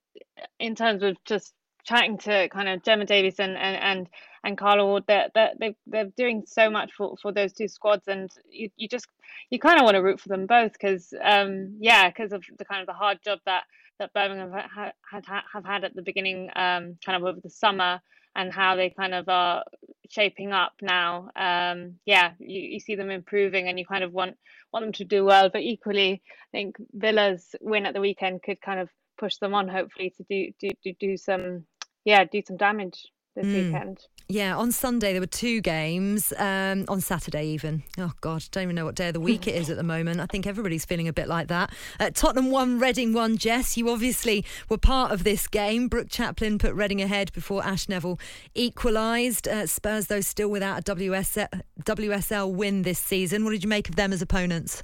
in 0.59 0.75
terms 0.75 1.03
of 1.03 1.17
just 1.25 1.53
chatting 1.89 2.19
to 2.19 2.49
kind 2.51 2.69
of 2.69 2.83
Gemma 2.83 3.07
Davies 3.07 3.39
and, 3.39 3.57
and, 3.57 3.77
and, 3.77 4.09
and 4.45 4.59
Carla 4.59 4.85
Ward, 4.85 5.05
they're, 5.07 5.29
they're, 5.35 5.75
they're 5.87 6.13
doing 6.17 6.45
so 6.47 6.71
much 6.71 6.93
for, 6.97 7.17
for 7.23 7.33
those 7.33 7.53
two 7.53 7.69
squads. 7.69 8.07
And 8.07 8.31
you, 8.51 8.71
you 8.77 8.89
just, 8.89 9.07
you 9.51 9.59
kind 9.59 9.79
of 9.79 9.85
want 9.85 9.95
to 9.95 10.03
root 10.03 10.21
for 10.21 10.29
them 10.29 10.47
both 10.47 10.73
because, 10.73 11.15
um, 11.23 11.77
yeah, 11.81 12.09
because 12.09 12.33
of 12.33 12.45
the 12.59 12.65
kind 12.65 12.81
of 12.81 12.87
the 12.87 12.93
hard 12.93 13.19
job 13.25 13.39
that 13.47 13.65
that 13.99 14.13
Birmingham 14.13 14.53
have 14.53 14.93
had, 15.11 15.25
have 15.53 15.65
had 15.65 15.83
at 15.83 15.95
the 15.95 16.03
beginning, 16.03 16.51
um, 16.55 16.97
kind 17.05 17.17
of 17.17 17.25
over 17.25 17.41
the 17.43 17.51
summer, 17.51 18.01
and 18.37 18.53
how 18.53 18.77
they 18.77 18.91
kind 18.91 19.13
of 19.13 19.29
are 19.29 19.65
shaping 20.09 20.53
up 20.53 20.75
now. 20.81 21.31
Um, 21.35 21.95
yeah, 22.07 22.33
you, 22.39 22.61
you 22.61 22.81
see 22.81 22.95
them 22.95 23.11
improving, 23.11 23.67
and 23.69 23.77
you 23.77 23.85
kind 23.85 24.05
of 24.05 24.13
want 24.13 24.37
want 24.73 24.85
them 24.85 24.93
to 24.93 25.05
do 25.05 25.25
well. 25.25 25.51
But 25.51 25.63
equally, 25.63 26.23
I 26.23 26.51
think 26.53 26.77
Villa's 26.93 27.57
win 27.61 27.87
at 27.87 27.95
the 27.95 28.01
weekend 28.01 28.43
could 28.45 28.61
kind 28.61 28.79
of 28.79 28.89
push 29.19 29.39
them 29.39 29.53
on, 29.53 29.67
hopefully, 29.67 30.15
to 30.17 30.25
do 30.31 30.53
do 30.61 30.69
do, 30.85 30.93
do 31.01 31.17
some 31.17 31.65
yeah 32.05 32.25
do 32.25 32.43
some 32.47 32.57
damage 32.57 33.07
this 33.35 33.47
mm. 33.47 33.67
weekend. 33.67 33.99
Yeah, 34.31 34.59
on 34.59 34.73
Sunday 34.73 35.13
there 35.13 35.23
were 35.23 35.27
two 35.27 35.63
games. 35.63 36.35
Um, 36.37 36.85
on 36.89 37.01
Saturday 37.01 37.47
even. 37.47 37.83
Oh 37.97 38.13
God, 38.21 38.45
don't 38.51 38.65
even 38.65 38.77
know 38.77 38.85
what 38.85 38.95
day 38.95 39.09
of 39.09 39.15
the 39.15 39.21
week 39.21 39.49
it 39.49 39.55
is 39.55 39.71
at 39.71 39.79
the 39.79 39.83
moment. 39.83 40.21
I 40.21 40.27
think 40.27 40.47
everybody's 40.47 40.85
feeling 40.85 41.09
a 41.09 41.15
bit 41.15 41.29
like 41.29 41.49
that. 41.49 41.73
Uh, 41.99 42.11
Tottenham 42.13 42.51
won, 42.51 42.79
Reading 42.79 43.15
won. 43.15 43.39
Jess, 43.39 43.79
you 43.79 43.89
obviously 43.89 44.45
were 44.69 44.77
part 44.77 45.13
of 45.13 45.25
this 45.25 45.49
game. 45.49 45.89
Brooke 45.89 46.09
Chaplen 46.09 46.59
put 46.59 46.75
Reading 46.75 47.01
ahead 47.01 47.33
before 47.33 47.65
Ash 47.65 47.89
Neville 47.89 48.21
equalised. 48.55 49.49
Uh, 49.49 49.67
Spurs 49.67 50.09
though 50.09 50.21
still 50.21 50.51
without 50.51 50.81
a 50.81 50.95
WSL, 50.95 51.63
WSL 51.85 52.53
win 52.53 52.83
this 52.83 52.99
season. 52.99 53.45
What 53.45 53.53
did 53.53 53.65
you 53.65 53.71
make 53.71 53.89
of 53.89 53.97
them 53.97 54.13
as 54.13 54.21
opponents? 54.21 54.83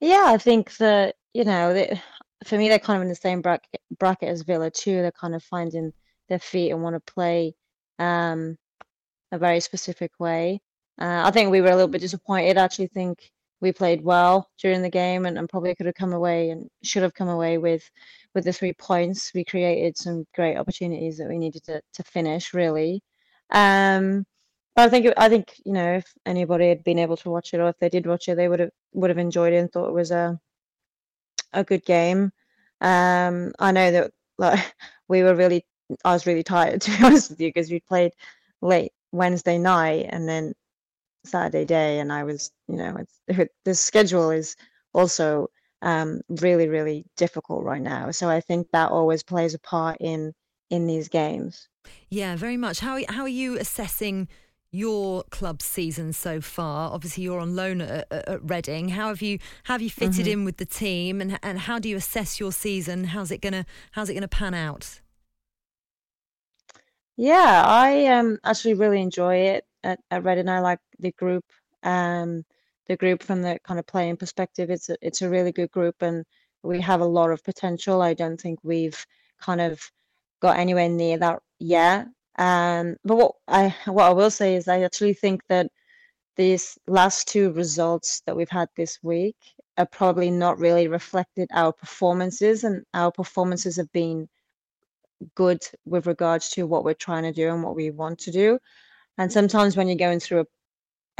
Yeah, 0.00 0.24
I 0.28 0.38
think 0.38 0.74
that 0.78 1.16
you 1.34 1.44
know 1.44 1.74
that 1.74 2.00
for 2.44 2.58
me 2.58 2.68
they're 2.68 2.78
kind 2.78 2.96
of 2.96 3.02
in 3.02 3.08
the 3.08 3.14
same 3.14 3.40
bracket, 3.40 3.80
bracket 3.98 4.28
as 4.28 4.42
Villa 4.42 4.70
too. 4.70 5.02
They're 5.02 5.12
kind 5.12 5.34
of 5.34 5.42
finding 5.42 5.92
their 6.28 6.38
feet 6.38 6.70
and 6.70 6.82
want 6.82 6.94
to 6.94 7.12
play 7.12 7.54
um, 7.98 8.56
a 9.32 9.38
very 9.38 9.60
specific 9.60 10.12
way. 10.18 10.60
Uh, 11.00 11.22
I 11.24 11.30
think 11.30 11.50
we 11.50 11.60
were 11.60 11.68
a 11.70 11.74
little 11.74 11.88
bit 11.88 12.00
disappointed. 12.00 12.56
I 12.58 12.64
actually 12.64 12.88
think 12.88 13.30
we 13.60 13.72
played 13.72 14.02
well 14.02 14.50
during 14.60 14.82
the 14.82 14.90
game 14.90 15.26
and, 15.26 15.38
and 15.38 15.48
probably 15.48 15.74
could 15.74 15.86
have 15.86 15.94
come 15.94 16.12
away 16.12 16.50
and 16.50 16.68
should 16.82 17.02
have 17.02 17.14
come 17.14 17.28
away 17.28 17.58
with 17.58 17.88
with 18.34 18.44
the 18.44 18.52
three 18.52 18.72
points. 18.74 19.32
We 19.34 19.44
created 19.44 19.96
some 19.96 20.26
great 20.34 20.56
opportunities 20.56 21.18
that 21.18 21.28
we 21.28 21.38
needed 21.38 21.64
to, 21.64 21.80
to 21.94 22.02
finish 22.04 22.52
really. 22.54 23.02
Um, 23.50 24.26
I 24.76 24.88
think 24.88 25.12
I 25.16 25.28
think 25.28 25.54
you 25.64 25.72
know 25.72 25.94
if 25.94 26.12
anybody 26.26 26.68
had 26.68 26.84
been 26.84 26.98
able 26.98 27.16
to 27.18 27.30
watch 27.30 27.54
it 27.54 27.60
or 27.60 27.68
if 27.68 27.78
they 27.78 27.88
did 27.88 28.06
watch 28.06 28.28
it, 28.28 28.36
they 28.36 28.48
would 28.48 28.60
have 28.60 28.70
would 28.92 29.10
have 29.10 29.18
enjoyed 29.18 29.52
it 29.54 29.56
and 29.56 29.72
thought 29.72 29.88
it 29.88 29.94
was 29.94 30.10
a 30.10 30.38
a 31.56 31.64
good 31.64 31.84
game. 31.84 32.32
Um, 32.80 33.52
I 33.58 33.72
know 33.72 33.90
that 33.90 34.12
like 34.38 34.74
we 35.08 35.22
were 35.22 35.34
really 35.34 35.66
I 36.04 36.12
was 36.12 36.26
really 36.26 36.42
tired 36.42 36.80
to 36.82 36.90
be 36.90 37.04
honest 37.04 37.30
with 37.30 37.40
you 37.40 37.48
because 37.48 37.70
we 37.70 37.80
played 37.80 38.12
late 38.62 38.92
Wednesday 39.12 39.58
night 39.58 40.06
and 40.10 40.28
then 40.28 40.54
Saturday 41.26 41.64
day, 41.64 41.98
and 41.98 42.12
I 42.12 42.24
was, 42.24 42.50
you 42.68 42.76
know, 42.76 42.96
the 43.64 43.74
schedule 43.74 44.30
is 44.30 44.56
also 44.94 45.48
um, 45.82 46.20
really, 46.28 46.68
really 46.68 47.04
difficult 47.16 47.64
right 47.64 47.82
now. 47.82 48.10
So 48.10 48.28
I 48.28 48.40
think 48.40 48.68
that 48.72 48.90
always 48.90 49.22
plays 49.22 49.54
a 49.54 49.58
part 49.58 49.98
in 50.00 50.32
in 50.70 50.86
these 50.86 51.08
games. 51.08 51.68
Yeah, 52.08 52.36
very 52.36 52.56
much. 52.56 52.80
How 52.80 53.00
how 53.08 53.22
are 53.22 53.28
you 53.28 53.58
assessing? 53.58 54.28
Your 54.76 55.24
club 55.30 55.62
season 55.62 56.12
so 56.12 56.40
far? 56.40 56.92
Obviously, 56.92 57.24
you're 57.24 57.40
on 57.40 57.56
loan 57.56 57.80
at, 57.80 58.06
at 58.10 58.48
Reading. 58.48 58.90
How 58.90 59.08
have 59.08 59.22
you 59.22 59.38
how 59.64 59.74
have 59.74 59.82
you 59.82 59.90
fitted 59.90 60.26
mm-hmm. 60.26 60.40
in 60.40 60.44
with 60.44 60.58
the 60.58 60.66
team, 60.66 61.20
and 61.20 61.38
and 61.42 61.60
how 61.60 61.78
do 61.78 61.88
you 61.88 61.96
assess 61.96 62.38
your 62.38 62.52
season? 62.52 63.04
How's 63.04 63.30
it 63.30 63.40
gonna 63.40 63.66
how's 63.92 64.08
it 64.08 64.14
gonna 64.14 64.28
pan 64.28 64.54
out? 64.54 65.00
Yeah, 67.16 67.62
I 67.64 68.06
um 68.06 68.38
actually 68.44 68.74
really 68.74 69.00
enjoy 69.00 69.36
it 69.36 69.64
at, 69.82 70.00
at 70.10 70.24
Reading. 70.24 70.48
I 70.48 70.60
like 70.60 70.80
the 70.98 71.12
group, 71.12 71.44
um, 71.82 72.44
the 72.86 72.96
group 72.96 73.22
from 73.22 73.42
the 73.42 73.58
kind 73.64 73.80
of 73.80 73.86
playing 73.86 74.18
perspective. 74.18 74.70
It's 74.70 74.90
a, 74.90 74.96
it's 75.00 75.22
a 75.22 75.30
really 75.30 75.52
good 75.52 75.70
group, 75.70 76.02
and 76.02 76.24
we 76.62 76.80
have 76.80 77.00
a 77.00 77.06
lot 77.06 77.30
of 77.30 77.42
potential. 77.44 78.02
I 78.02 78.14
don't 78.14 78.40
think 78.40 78.58
we've 78.62 79.06
kind 79.40 79.60
of 79.60 79.80
got 80.40 80.58
anywhere 80.58 80.88
near 80.88 81.18
that 81.18 81.40
yet. 81.58 82.08
Um, 82.38 82.96
but 83.04 83.16
what 83.16 83.32
I 83.48 83.74
what 83.86 84.04
I 84.04 84.12
will 84.12 84.30
say 84.30 84.56
is 84.56 84.68
I 84.68 84.82
actually 84.82 85.14
think 85.14 85.42
that 85.48 85.70
these 86.36 86.78
last 86.86 87.28
two 87.28 87.52
results 87.52 88.22
that 88.26 88.36
we've 88.36 88.50
had 88.50 88.68
this 88.76 88.98
week 89.02 89.36
are 89.78 89.86
probably 89.86 90.30
not 90.30 90.58
really 90.58 90.88
reflected 90.88 91.48
our 91.52 91.72
performances, 91.72 92.64
and 92.64 92.84
our 92.94 93.10
performances 93.12 93.76
have 93.76 93.90
been 93.92 94.28
good 95.34 95.66
with 95.86 96.06
regards 96.06 96.50
to 96.50 96.66
what 96.66 96.84
we're 96.84 96.94
trying 96.94 97.22
to 97.22 97.32
do 97.32 97.48
and 97.48 97.62
what 97.62 97.74
we 97.76 97.90
want 97.90 98.18
to 98.18 98.30
do. 98.30 98.58
And 99.18 99.32
sometimes 99.32 99.76
when 99.76 99.88
you're 99.88 99.96
going 99.96 100.20
through 100.20 100.40
a 100.40 100.46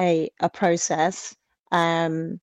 a, 0.01 0.31
a 0.41 0.49
process, 0.51 1.35
um, 1.73 2.41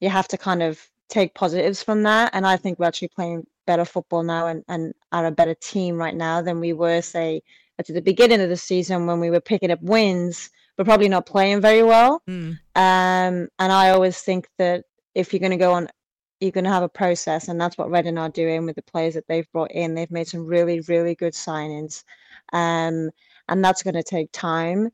you 0.00 0.08
have 0.10 0.28
to 0.28 0.38
kind 0.38 0.62
of 0.62 0.80
take 1.08 1.34
positives 1.34 1.82
from 1.82 2.02
that. 2.02 2.30
And 2.34 2.46
I 2.46 2.56
think 2.56 2.78
we're 2.78 2.86
actually 2.86 3.08
playing 3.08 3.46
better 3.66 3.84
football 3.84 4.22
now 4.22 4.46
and, 4.48 4.64
and 4.68 4.94
are 5.12 5.26
a 5.26 5.30
better 5.30 5.54
team 5.54 5.96
right 5.96 6.14
now 6.14 6.42
than 6.42 6.60
we 6.60 6.72
were, 6.72 7.00
say, 7.00 7.42
at 7.78 7.86
the 7.86 8.00
beginning 8.00 8.40
of 8.40 8.48
the 8.48 8.56
season 8.56 9.06
when 9.06 9.20
we 9.20 9.30
were 9.30 9.40
picking 9.40 9.70
up 9.70 9.82
wins, 9.82 10.50
but 10.76 10.86
probably 10.86 11.08
not 11.08 11.26
playing 11.26 11.60
very 11.60 11.82
well. 11.82 12.22
Mm. 12.28 12.58
Um, 12.76 13.48
and 13.58 13.72
I 13.72 13.90
always 13.90 14.20
think 14.20 14.48
that 14.58 14.84
if 15.14 15.32
you're 15.32 15.40
going 15.40 15.50
to 15.50 15.56
go 15.56 15.72
on 15.72 15.88
you're 16.40 16.50
going 16.50 16.64
to 16.64 16.70
have 16.70 16.82
a 16.82 16.88
process, 16.88 17.48
and 17.48 17.60
that's 17.60 17.78
what 17.78 17.90
Reading 17.90 18.18
are 18.18 18.28
doing 18.28 18.66
with 18.66 18.76
the 18.76 18.82
players 18.82 19.14
that 19.14 19.26
they've 19.28 19.50
brought 19.52 19.70
in. 19.70 19.94
They've 19.94 20.10
made 20.10 20.28
some 20.28 20.46
really, 20.46 20.80
really 20.80 21.14
good 21.14 21.32
signings, 21.32 22.04
um, 22.52 23.10
and 23.48 23.64
that's 23.64 23.82
going 23.82 23.94
to 23.94 24.02
take 24.02 24.30
time. 24.32 24.90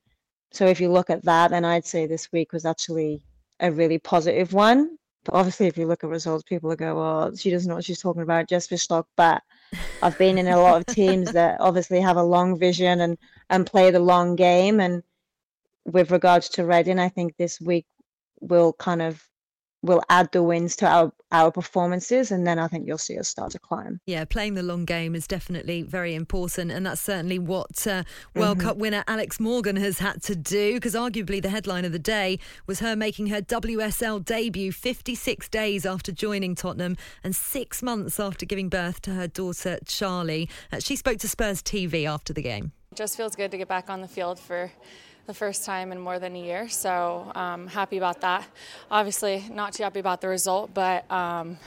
So 0.52 0.66
if 0.66 0.80
you 0.80 0.90
look 0.90 1.10
at 1.10 1.24
that, 1.24 1.50
then 1.50 1.64
I'd 1.64 1.86
say 1.86 2.06
this 2.06 2.30
week 2.32 2.52
was 2.52 2.64
actually 2.64 3.22
a 3.58 3.70
really 3.70 3.98
positive 3.98 4.52
one. 4.52 4.96
But 5.24 5.34
obviously, 5.34 5.66
if 5.66 5.76
you 5.76 5.86
look 5.86 6.02
at 6.02 6.10
results, 6.10 6.44
people 6.44 6.68
will 6.68 6.76
go, 6.76 6.96
"Well, 6.96 7.36
she 7.36 7.50
doesn't 7.50 7.68
know 7.68 7.76
what 7.76 7.84
she's 7.84 8.00
talking 8.00 8.22
about." 8.22 8.48
Jess 8.48 8.66
Fishlock, 8.66 9.04
but 9.16 9.42
I've 10.02 10.16
been 10.18 10.38
in 10.38 10.48
a 10.48 10.60
lot 10.60 10.78
of 10.78 10.94
teams 10.94 11.32
that 11.32 11.60
obviously 11.60 12.00
have 12.00 12.16
a 12.16 12.22
long 12.22 12.58
vision 12.58 13.00
and 13.00 13.18
and 13.50 13.66
play 13.66 13.90
the 13.90 14.00
long 14.00 14.36
game, 14.36 14.80
and 14.80 15.02
with 15.84 16.10
regards 16.10 16.48
to 16.50 16.64
Reading, 16.64 16.98
I 16.98 17.08
think 17.08 17.36
this 17.36 17.60
week 17.60 17.86
will 18.40 18.72
kind 18.74 19.02
of 19.02 19.22
will 19.82 20.02
add 20.10 20.30
the 20.32 20.42
wins 20.42 20.76
to 20.76 20.86
our 20.86 21.12
our 21.32 21.52
performances, 21.52 22.32
and 22.32 22.44
then 22.44 22.58
I 22.58 22.66
think 22.66 22.88
you'll 22.88 22.98
see 22.98 23.16
us 23.16 23.28
start 23.28 23.52
to 23.52 23.60
climb. 23.60 24.00
Yeah, 24.04 24.24
playing 24.24 24.54
the 24.54 24.64
long 24.64 24.84
game 24.84 25.14
is 25.14 25.28
definitely 25.28 25.82
very 25.82 26.16
important, 26.16 26.72
and 26.72 26.84
that's 26.84 27.00
certainly 27.00 27.38
what 27.38 27.86
uh, 27.86 28.02
World 28.34 28.58
Mhm. 28.58 28.62
Cup 28.62 28.76
winner 28.78 29.04
Alex 29.06 29.38
Morgan 29.38 29.76
has 29.76 30.00
had 30.00 30.24
to 30.24 30.34
do. 30.34 30.74
Because 30.74 30.94
arguably 30.96 31.40
the 31.40 31.48
headline 31.50 31.84
of 31.84 31.92
the 31.92 32.00
day 32.00 32.40
was 32.66 32.80
her 32.80 32.96
making 32.96 33.28
her 33.28 33.40
WSL 33.40 34.18
debut 34.18 34.72
56 34.72 35.48
days 35.48 35.86
after 35.86 36.10
joining 36.10 36.56
Tottenham 36.56 36.96
and 37.22 37.36
six 37.36 37.80
months 37.80 38.18
after 38.18 38.44
giving 38.44 38.68
birth 38.68 39.00
to 39.02 39.12
her 39.14 39.28
daughter 39.28 39.78
Charlie. 39.86 40.48
Uh, 40.72 40.80
she 40.80 40.96
spoke 40.96 41.18
to 41.18 41.28
Spurs 41.28 41.62
TV 41.62 42.06
after 42.06 42.32
the 42.32 42.42
game. 42.42 42.72
It 42.90 42.96
just 42.96 43.16
feels 43.16 43.36
good 43.36 43.52
to 43.52 43.56
get 43.58 43.68
back 43.68 43.88
on 43.88 44.00
the 44.00 44.08
field 44.08 44.40
for 44.40 44.72
the 45.26 45.34
first 45.34 45.64
time 45.64 45.92
in 45.92 45.98
more 45.98 46.18
than 46.18 46.34
a 46.34 46.42
year. 46.42 46.68
So 46.68 47.30
um, 47.34 47.66
happy 47.66 47.98
about 47.98 48.20
that. 48.22 48.46
Obviously, 48.90 49.44
not 49.50 49.72
too 49.72 49.82
happy 49.82 50.00
about 50.00 50.20
the 50.20 50.28
result, 50.28 50.74
but 50.74 51.10
um, 51.10 51.58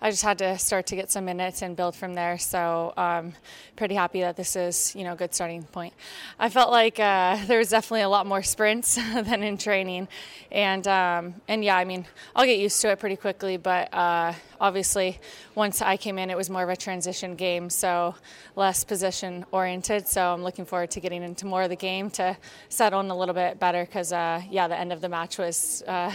I 0.00 0.10
just 0.10 0.22
had 0.22 0.38
to 0.38 0.58
start 0.58 0.86
to 0.88 0.96
get 0.96 1.10
some 1.10 1.24
minutes 1.24 1.62
and 1.62 1.76
build 1.76 1.96
from 1.96 2.14
there. 2.14 2.38
So 2.38 2.92
um, 2.96 3.32
pretty 3.76 3.94
happy 3.94 4.20
that 4.20 4.36
this 4.36 4.56
is 4.56 4.94
you 4.94 5.04
know 5.04 5.14
a 5.14 5.16
good 5.16 5.34
starting 5.34 5.62
point. 5.62 5.94
I 6.38 6.48
felt 6.48 6.70
like 6.70 7.00
uh, 7.00 7.38
there 7.46 7.58
was 7.58 7.70
definitely 7.70 8.02
a 8.02 8.08
lot 8.08 8.26
more 8.26 8.42
sprints 8.42 8.94
than 9.14 9.42
in 9.42 9.56
training, 9.56 10.08
and 10.50 10.86
um, 10.88 11.34
and 11.48 11.64
yeah, 11.64 11.76
I 11.76 11.84
mean 11.84 12.06
I'll 12.36 12.46
get 12.46 12.58
used 12.58 12.80
to 12.82 12.90
it 12.90 12.98
pretty 12.98 13.16
quickly. 13.16 13.56
But 13.56 13.94
uh, 13.94 14.34
obviously, 14.60 15.18
once 15.54 15.82
I 15.82 15.96
came 15.96 16.18
in, 16.18 16.30
it 16.30 16.36
was 16.36 16.50
more 16.50 16.62
of 16.62 16.68
a 16.68 16.76
transition 16.76 17.34
game, 17.34 17.70
so 17.70 18.14
less 18.56 18.84
position 18.84 19.44
oriented. 19.52 20.06
So 20.08 20.32
I'm 20.32 20.42
looking 20.42 20.64
forward 20.64 20.90
to 20.92 21.00
getting 21.00 21.22
into 21.22 21.46
more 21.46 21.62
of 21.62 21.70
the 21.70 21.76
game 21.76 22.10
to 22.10 22.36
settle 22.68 23.00
in 23.00 23.10
a 23.10 23.16
little 23.16 23.34
bit 23.34 23.58
better 23.58 23.84
because 23.84 24.12
uh, 24.12 24.42
yeah, 24.50 24.68
the 24.68 24.78
end 24.78 24.92
of 24.92 25.00
the 25.00 25.08
match 25.08 25.38
was 25.38 25.82
uh, 25.86 26.12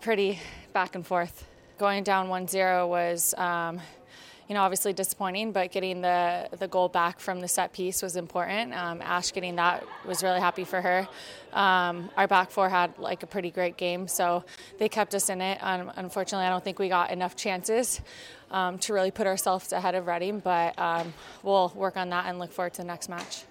pretty 0.00 0.38
back 0.72 0.94
and 0.94 1.06
forth. 1.06 1.46
Going 1.78 2.04
down 2.04 2.28
1-0 2.28 2.88
was. 2.88 3.34
Um, 3.34 3.80
you 4.48 4.54
know, 4.54 4.62
obviously 4.62 4.92
disappointing, 4.92 5.52
but 5.52 5.72
getting 5.72 6.00
the 6.00 6.48
the 6.58 6.68
goal 6.68 6.88
back 6.88 7.20
from 7.20 7.40
the 7.40 7.48
set 7.48 7.72
piece 7.72 8.02
was 8.02 8.16
important. 8.16 8.74
Um, 8.74 9.00
Ash 9.02 9.32
getting 9.32 9.56
that 9.56 9.84
was 10.06 10.22
really 10.22 10.40
happy 10.40 10.64
for 10.64 10.80
her. 10.80 11.08
Um, 11.52 12.10
our 12.16 12.26
back 12.26 12.50
four 12.50 12.68
had 12.68 12.98
like 12.98 13.22
a 13.22 13.26
pretty 13.26 13.50
great 13.50 13.76
game, 13.76 14.08
so 14.08 14.44
they 14.78 14.88
kept 14.88 15.14
us 15.14 15.28
in 15.30 15.40
it. 15.40 15.58
Um, 15.62 15.90
unfortunately, 15.96 16.46
I 16.46 16.50
don't 16.50 16.64
think 16.64 16.78
we 16.78 16.88
got 16.88 17.10
enough 17.10 17.36
chances 17.36 18.00
um, 18.50 18.78
to 18.80 18.92
really 18.92 19.10
put 19.10 19.26
ourselves 19.26 19.72
ahead 19.72 19.94
of 19.94 20.06
Reading, 20.06 20.40
but 20.40 20.78
um, 20.78 21.14
we'll 21.42 21.72
work 21.74 21.96
on 21.96 22.10
that 22.10 22.26
and 22.26 22.38
look 22.38 22.52
forward 22.52 22.74
to 22.74 22.82
the 22.82 22.86
next 22.86 23.08
match. 23.08 23.44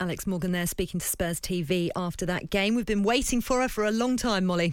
Alex 0.00 0.26
Morgan 0.26 0.52
there 0.52 0.66
speaking 0.66 1.00
to 1.00 1.06
Spurs 1.06 1.40
TV 1.40 1.90
after 1.96 2.24
that 2.26 2.50
game. 2.50 2.76
We've 2.76 2.86
been 2.86 3.02
waiting 3.02 3.40
for 3.40 3.60
her 3.60 3.68
for 3.68 3.84
a 3.84 3.90
long 3.90 4.16
time, 4.16 4.46
Molly. 4.46 4.72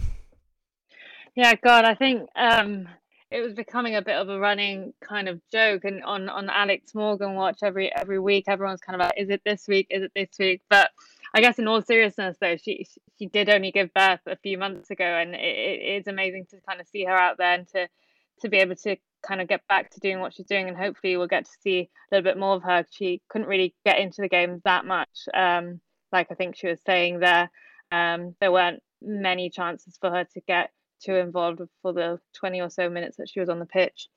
Yeah, 1.34 1.54
God, 1.62 1.84
I 1.84 1.94
think 1.94 2.28
um, 2.36 2.88
it 3.30 3.40
was 3.40 3.54
becoming 3.54 3.96
a 3.96 4.02
bit 4.02 4.16
of 4.16 4.28
a 4.28 4.38
running 4.38 4.92
kind 5.00 5.28
of 5.28 5.40
joke, 5.50 5.84
and 5.84 6.02
on 6.04 6.28
on 6.28 6.48
Alex 6.48 6.94
Morgan 6.94 7.34
watch 7.34 7.58
every 7.62 7.92
every 7.94 8.20
week, 8.20 8.44
everyone's 8.46 8.80
kind 8.80 9.00
of 9.00 9.04
like, 9.06 9.14
"Is 9.16 9.30
it 9.30 9.42
this 9.44 9.66
week? 9.66 9.88
Is 9.90 10.02
it 10.04 10.12
this 10.14 10.30
week?" 10.38 10.62
But 10.70 10.90
I 11.34 11.40
guess 11.40 11.58
in 11.58 11.66
all 11.66 11.82
seriousness, 11.82 12.36
though, 12.40 12.56
she 12.56 12.86
she 13.18 13.26
did 13.26 13.50
only 13.50 13.72
give 13.72 13.92
birth 13.94 14.20
a 14.26 14.36
few 14.36 14.58
months 14.58 14.90
ago, 14.90 15.04
and 15.04 15.34
it, 15.34 15.40
it 15.40 16.00
is 16.00 16.06
amazing 16.06 16.46
to 16.50 16.60
kind 16.68 16.80
of 16.80 16.86
see 16.86 17.04
her 17.04 17.16
out 17.16 17.38
there 17.38 17.54
and 17.54 17.68
to 17.68 17.88
to 18.42 18.48
be 18.48 18.58
able 18.58 18.76
to 18.76 18.96
kind 19.26 19.40
of 19.40 19.48
get 19.48 19.66
back 19.68 19.90
to 19.90 20.00
doing 20.00 20.20
what 20.20 20.32
she's 20.34 20.46
doing, 20.46 20.68
and 20.68 20.76
hopefully 20.76 21.16
we'll 21.16 21.26
get 21.26 21.46
to 21.46 21.58
see 21.62 21.80
a 21.80 22.14
little 22.14 22.24
bit 22.24 22.38
more 22.38 22.54
of 22.54 22.62
her. 22.62 22.84
She 22.90 23.22
couldn't 23.28 23.48
really 23.48 23.74
get 23.84 23.98
into 23.98 24.22
the 24.22 24.28
game 24.28 24.60
that 24.64 24.84
much, 24.84 25.28
um, 25.34 25.80
like 26.12 26.28
I 26.30 26.34
think 26.34 26.56
she 26.56 26.68
was 26.68 26.80
saying 26.86 27.20
there. 27.20 27.50
Um, 27.90 28.36
there 28.40 28.52
weren't 28.52 28.82
many 29.02 29.50
chances 29.50 29.96
for 30.00 30.10
her 30.10 30.24
to 30.24 30.40
get 30.46 30.70
too 31.04 31.14
involved 31.14 31.60
for 31.82 31.92
the 31.92 32.18
20 32.34 32.60
or 32.60 32.70
so 32.70 32.88
minutes 32.88 33.16
that 33.16 33.28
she 33.28 33.40
was 33.40 33.48
on 33.48 33.58
the 33.58 33.66
pitch. 33.66 34.08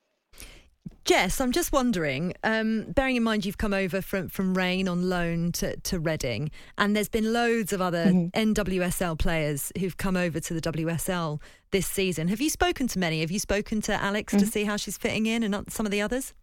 Jess, 1.04 1.40
I'm 1.40 1.50
just 1.50 1.72
wondering, 1.72 2.34
um, 2.44 2.92
bearing 2.92 3.16
in 3.16 3.22
mind 3.22 3.44
you've 3.44 3.58
come 3.58 3.72
over 3.72 4.00
from, 4.00 4.28
from 4.28 4.56
Reign 4.56 4.86
on 4.86 5.08
loan 5.08 5.50
to, 5.52 5.76
to 5.76 5.98
Reading, 5.98 6.50
and 6.78 6.94
there's 6.94 7.08
been 7.08 7.32
loads 7.32 7.72
of 7.72 7.80
other 7.80 8.06
NWSL 8.06 9.18
players 9.18 9.72
who've 9.78 9.96
come 9.96 10.16
over 10.16 10.40
to 10.40 10.54
the 10.54 10.60
WSL 10.60 11.40
this 11.70 11.86
season. 11.86 12.28
Have 12.28 12.40
you 12.40 12.50
spoken 12.50 12.86
to 12.88 12.98
many? 12.98 13.22
Have 13.22 13.30
you 13.30 13.38
spoken 13.38 13.80
to 13.82 13.94
Alex 13.94 14.34
to 14.34 14.46
see 14.46 14.64
how 14.64 14.76
she's 14.76 14.98
fitting 14.98 15.26
in 15.26 15.42
and 15.42 15.72
some 15.72 15.86
of 15.86 15.90
the 15.90 16.02
others? 16.02 16.34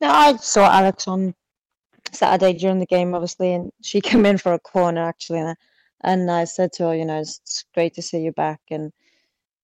No, 0.00 0.10
I 0.10 0.36
saw 0.36 0.70
Alex 0.70 1.06
on 1.06 1.34
Saturday 2.12 2.58
during 2.58 2.80
the 2.80 2.86
game, 2.86 3.14
obviously, 3.14 3.54
and 3.54 3.70
she 3.82 4.00
came 4.02 4.26
in 4.26 4.38
for 4.38 4.52
a 4.52 4.58
corner 4.58 5.02
actually, 5.02 5.38
and 5.38 5.50
I, 5.50 5.54
and 6.04 6.30
I 6.30 6.44
said 6.44 6.72
to 6.74 6.84
her, 6.88 6.94
you 6.94 7.04
know, 7.04 7.20
it's, 7.20 7.40
it's 7.42 7.64
great 7.74 7.94
to 7.94 8.02
see 8.02 8.20
you 8.20 8.32
back, 8.32 8.60
and 8.70 8.92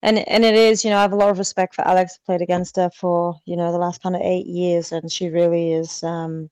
and 0.01 0.19
and 0.29 0.45
it 0.45 0.55
is, 0.55 0.83
you 0.83 0.91
know, 0.91 0.97
I 0.97 1.01
have 1.03 1.13
a 1.13 1.17
lot 1.17 1.29
of 1.29 1.39
respect 1.39 1.75
for 1.75 1.87
Alex. 1.87 2.17
I 2.17 2.25
Played 2.25 2.41
against 2.41 2.75
her 2.77 2.89
for 2.91 3.39
you 3.45 3.55
know 3.57 3.71
the 3.71 3.77
last 3.77 4.01
kind 4.03 4.15
of 4.15 4.21
eight 4.21 4.47
years, 4.47 4.91
and 4.91 5.11
she 5.11 5.29
really 5.29 5.73
is. 5.73 6.03
Um, 6.03 6.49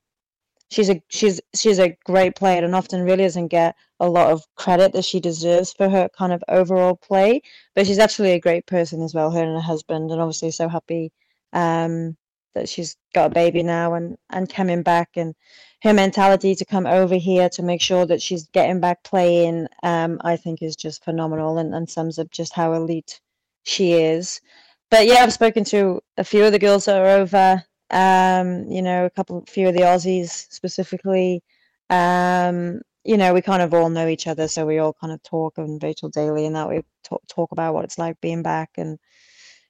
she's 0.71 0.89
a 0.89 1.01
she's 1.09 1.41
she's 1.55 1.79
a 1.79 1.97
great 2.05 2.35
player, 2.35 2.63
and 2.63 2.75
often 2.75 3.03
really 3.03 3.23
doesn't 3.23 3.47
get 3.49 3.75
a 3.99 4.09
lot 4.09 4.31
of 4.31 4.43
credit 4.55 4.93
that 4.93 5.05
she 5.05 5.19
deserves 5.19 5.73
for 5.73 5.89
her 5.89 6.09
kind 6.17 6.33
of 6.33 6.43
overall 6.49 6.95
play. 6.95 7.41
But 7.75 7.87
she's 7.87 7.99
actually 7.99 8.31
a 8.33 8.39
great 8.39 8.65
person 8.67 9.01
as 9.03 9.13
well. 9.15 9.31
Her 9.31 9.43
and 9.43 9.55
her 9.55 9.61
husband, 9.61 10.11
and 10.11 10.21
obviously 10.21 10.51
so 10.51 10.69
happy 10.69 11.11
um, 11.53 12.17
that 12.55 12.69
she's 12.69 12.95
got 13.13 13.31
a 13.31 13.33
baby 13.33 13.63
now 13.63 13.93
and 13.93 14.17
and 14.29 14.49
coming 14.49 14.83
back 14.83 15.09
and 15.15 15.35
her 15.81 15.93
mentality 15.93 16.55
to 16.55 16.65
come 16.65 16.85
over 16.85 17.15
here 17.15 17.49
to 17.49 17.63
make 17.63 17.81
sure 17.81 18.05
that 18.05 18.21
she's 18.21 18.47
getting 18.47 18.79
back 18.79 19.03
playing 19.03 19.67
um 19.83 20.19
i 20.23 20.35
think 20.35 20.61
is 20.61 20.75
just 20.75 21.03
phenomenal 21.03 21.57
and, 21.57 21.73
and 21.73 21.89
sums 21.89 22.19
up 22.19 22.29
just 22.31 22.53
how 22.53 22.73
elite 22.73 23.21
she 23.63 23.93
is. 23.93 24.41
But 24.89 25.05
yeah 25.05 25.23
i've 25.23 25.33
spoken 25.33 25.63
to 25.65 26.01
a 26.17 26.23
few 26.23 26.43
of 26.45 26.51
the 26.51 26.59
girls 26.59 26.85
that 26.85 26.99
are 26.99 27.19
over 27.21 27.63
um 27.91 28.65
you 28.71 28.81
know 28.81 29.05
a 29.05 29.09
couple 29.09 29.43
few 29.47 29.67
of 29.67 29.73
the 29.73 29.81
aussies 29.81 30.29
specifically. 30.51 31.43
Um 31.89 32.81
you 33.03 33.17
know 33.17 33.33
we 33.33 33.41
kind 33.41 33.61
of 33.61 33.73
all 33.73 33.89
know 33.89 34.07
each 34.07 34.27
other 34.27 34.47
so 34.47 34.65
we 34.65 34.79
all 34.79 34.93
kind 34.93 35.13
of 35.13 35.21
talk 35.23 35.57
and 35.57 35.81
Rachel 35.81 36.09
Daly 36.09 36.45
and 36.45 36.55
that 36.55 36.69
we 36.69 36.81
talk, 37.03 37.21
talk 37.27 37.51
about 37.51 37.73
what 37.73 37.85
it's 37.85 37.97
like 37.97 38.19
being 38.21 38.43
back 38.43 38.71
and 38.77 38.99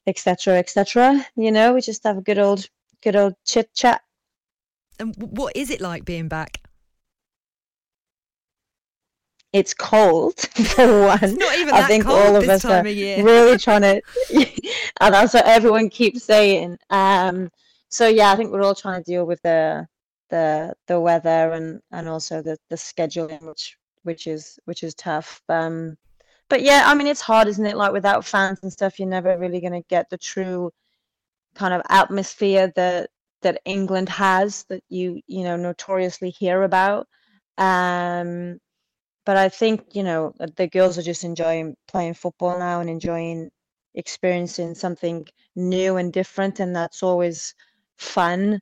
etc 0.09 0.57
etc 0.57 1.25
you 1.35 1.51
know 1.51 1.73
we 1.73 1.81
just 1.81 2.03
have 2.03 2.17
a 2.17 2.21
good 2.21 2.39
old 2.39 2.67
good 3.03 3.15
old 3.15 3.33
chit 3.45 3.69
chat 3.73 4.01
And 4.99 5.15
what 5.17 5.55
is 5.55 5.69
it 5.69 5.79
like 5.79 6.03
being 6.03 6.27
back? 6.27 6.59
it's 9.51 9.73
cold 9.73 10.39
for 10.75 11.07
one. 11.07 11.35
not 11.37 11.57
even 11.57 11.73
I 11.73 11.87
think 11.87 12.05
all 12.05 12.35
of 12.35 12.47
us 12.47 12.65
are 12.65 12.83
really 12.83 13.57
trying 13.57 13.81
to, 13.81 14.01
and 15.01 15.13
that's 15.13 15.33
what 15.33 15.45
everyone 15.45 15.89
keeps 15.89 16.23
saying. 16.23 16.77
Um, 16.89 17.49
so 17.89 18.07
yeah, 18.07 18.31
I 18.31 18.35
think 18.35 18.51
we're 18.51 18.61
all 18.61 18.75
trying 18.75 19.03
to 19.03 19.11
deal 19.11 19.25
with 19.25 19.41
the 19.41 19.87
the 20.29 20.73
the 20.87 20.99
weather 20.99 21.51
and 21.53 21.81
and 21.91 22.07
also 22.07 22.41
the 22.41 22.57
the 22.69 22.75
scheduling, 22.75 23.41
which 23.41 23.77
which 24.03 24.27
is 24.27 24.59
which 24.65 24.83
is 24.83 24.93
tough. 24.93 25.41
Um, 25.49 25.97
but 26.49 26.61
yeah, 26.63 26.83
I 26.85 26.95
mean 26.95 27.07
it's 27.07 27.21
hard, 27.21 27.47
isn't 27.47 27.65
it? 27.65 27.77
Like 27.77 27.93
without 27.93 28.25
fans 28.25 28.59
and 28.63 28.71
stuff, 28.71 28.99
you're 28.99 29.07
never 29.07 29.37
really 29.37 29.61
gonna 29.61 29.83
get 29.83 30.09
the 30.09 30.17
true 30.17 30.71
kind 31.55 31.73
of 31.73 31.81
atmosphere 31.89 32.71
that 32.75 33.09
that 33.41 33.61
England 33.65 34.09
has 34.09 34.65
that 34.69 34.83
you 34.89 35.21
you 35.27 35.43
know 35.43 35.55
notoriously 35.55 36.29
hear 36.31 36.63
about. 36.63 37.07
Um, 37.57 38.59
but 39.25 39.37
I 39.37 39.49
think 39.49 39.95
you 39.95 40.03
know 40.03 40.33
the 40.57 40.67
girls 40.67 40.97
are 40.97 41.03
just 41.03 41.23
enjoying 41.23 41.75
playing 41.87 42.15
football 42.15 42.57
now 42.59 42.81
and 42.81 42.89
enjoying 42.89 43.49
experiencing 43.95 44.75
something 44.75 45.27
new 45.55 45.97
and 45.97 46.13
different, 46.13 46.59
and 46.59 46.75
that's 46.75 47.03
always 47.03 47.53
fun. 47.97 48.59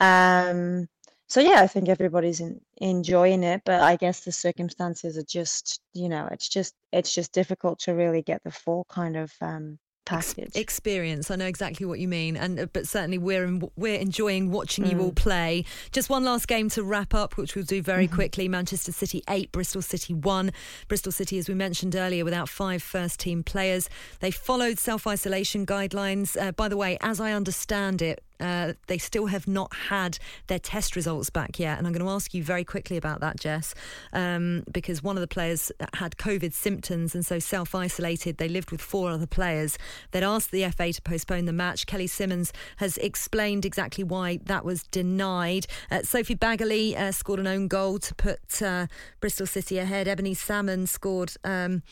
Um, 0.00 0.88
so 1.28 1.40
yeah, 1.40 1.60
I 1.62 1.66
think 1.66 1.88
everybody's 1.88 2.40
in, 2.40 2.60
enjoying 2.78 3.42
it, 3.42 3.62
but 3.64 3.80
I 3.82 3.96
guess 3.96 4.20
the 4.20 4.32
circumstances 4.32 5.16
are 5.16 5.24
just 5.24 5.80
you 5.94 6.08
know 6.08 6.28
it's 6.30 6.48
just 6.48 6.74
it's 6.92 7.12
just 7.14 7.32
difficult 7.32 7.78
to 7.80 7.92
really 7.92 8.22
get 8.22 8.42
the 8.44 8.50
full 8.50 8.84
kind 8.88 9.16
of 9.16 9.32
um, 9.40 9.78
package. 10.04 10.54
experience. 10.54 11.30
I 11.32 11.36
know 11.36 11.46
exactly 11.46 11.84
what 11.84 11.98
you 11.98 12.06
mean, 12.06 12.36
and 12.36 12.60
uh, 12.60 12.66
but 12.72 12.86
certainly 12.86 13.18
we're 13.18 13.58
we're 13.76 13.98
enjoying 13.98 14.50
watching 14.52 14.86
you 14.86 15.00
all 15.00 15.10
Mm. 15.10 15.16
play. 15.16 15.64
Just 15.90 16.08
one 16.10 16.22
last 16.24 16.46
game 16.48 16.68
to 16.70 16.82
wrap 16.84 17.12
up, 17.14 17.36
which 17.36 17.54
we'll 17.56 17.64
do 17.64 17.82
very 17.82 18.06
Mm-hmm. 18.06 18.14
quickly. 18.14 18.48
Manchester 18.48 18.92
City 18.92 19.22
eight, 19.28 19.50
Bristol 19.52 19.82
City 19.82 20.14
one. 20.14 20.52
Bristol 20.86 21.10
City, 21.12 21.38
as 21.38 21.48
we 21.48 21.54
mentioned 21.54 21.96
earlier, 21.96 22.24
without 22.24 22.48
five 22.48 22.82
first 22.82 23.18
team 23.20 23.42
players. 23.42 23.88
They 24.20 24.30
followed 24.30 24.78
self 24.78 25.06
isolation 25.06 25.66
guidelines. 25.66 26.40
Uh, 26.40 26.52
by 26.52 26.68
the 26.68 26.76
way, 26.76 26.98
as 27.00 27.20
I 27.20 27.32
understand 27.32 28.00
it, 28.00 28.22
Uh, 28.40 28.74
they 28.86 28.98
still 28.98 29.26
have 29.26 29.46
not 29.48 29.74
had 29.74 30.18
their 30.46 30.58
test 30.58 30.96
results 30.96 31.30
back 31.30 31.58
yet. 31.58 31.78
And 31.78 31.86
I'm 31.86 31.92
going 31.92 32.04
to 32.04 32.12
ask 32.12 32.34
you 32.34 32.42
very 32.42 32.64
quickly 32.64 32.96
about 32.96 33.20
that, 33.20 33.38
Jess, 33.38 33.74
um, 34.12 34.64
because 34.70 35.02
one 35.02 35.16
of 35.16 35.20
the 35.20 35.28
players 35.28 35.72
had 35.94 36.16
COVID 36.16 36.52
symptoms 36.52 37.14
and 37.14 37.24
so 37.24 37.38
self 37.38 37.74
isolated. 37.74 38.38
They 38.38 38.48
lived 38.48 38.70
with 38.70 38.80
four 38.80 39.10
other 39.10 39.26
players. 39.26 39.78
They'd 40.10 40.22
asked 40.22 40.50
the 40.50 40.68
FA 40.70 40.92
to 40.92 41.02
postpone 41.02 41.46
the 41.46 41.52
match. 41.52 41.86
Kelly 41.86 42.06
Simmons 42.06 42.52
has 42.76 42.96
explained 42.98 43.64
exactly 43.64 44.04
why 44.04 44.38
that 44.44 44.64
was 44.64 44.82
denied. 44.84 45.66
Uh, 45.90 46.02
Sophie 46.02 46.36
Baggaley 46.36 46.96
uh, 46.96 47.12
scored 47.12 47.40
an 47.40 47.46
own 47.46 47.68
goal 47.68 47.98
to 47.98 48.14
put 48.14 48.62
uh, 48.62 48.86
Bristol 49.20 49.46
City 49.46 49.78
ahead. 49.78 50.08
Ebony 50.08 50.34
Salmon 50.34 50.86
scored. 50.86 51.32
Um, 51.44 51.82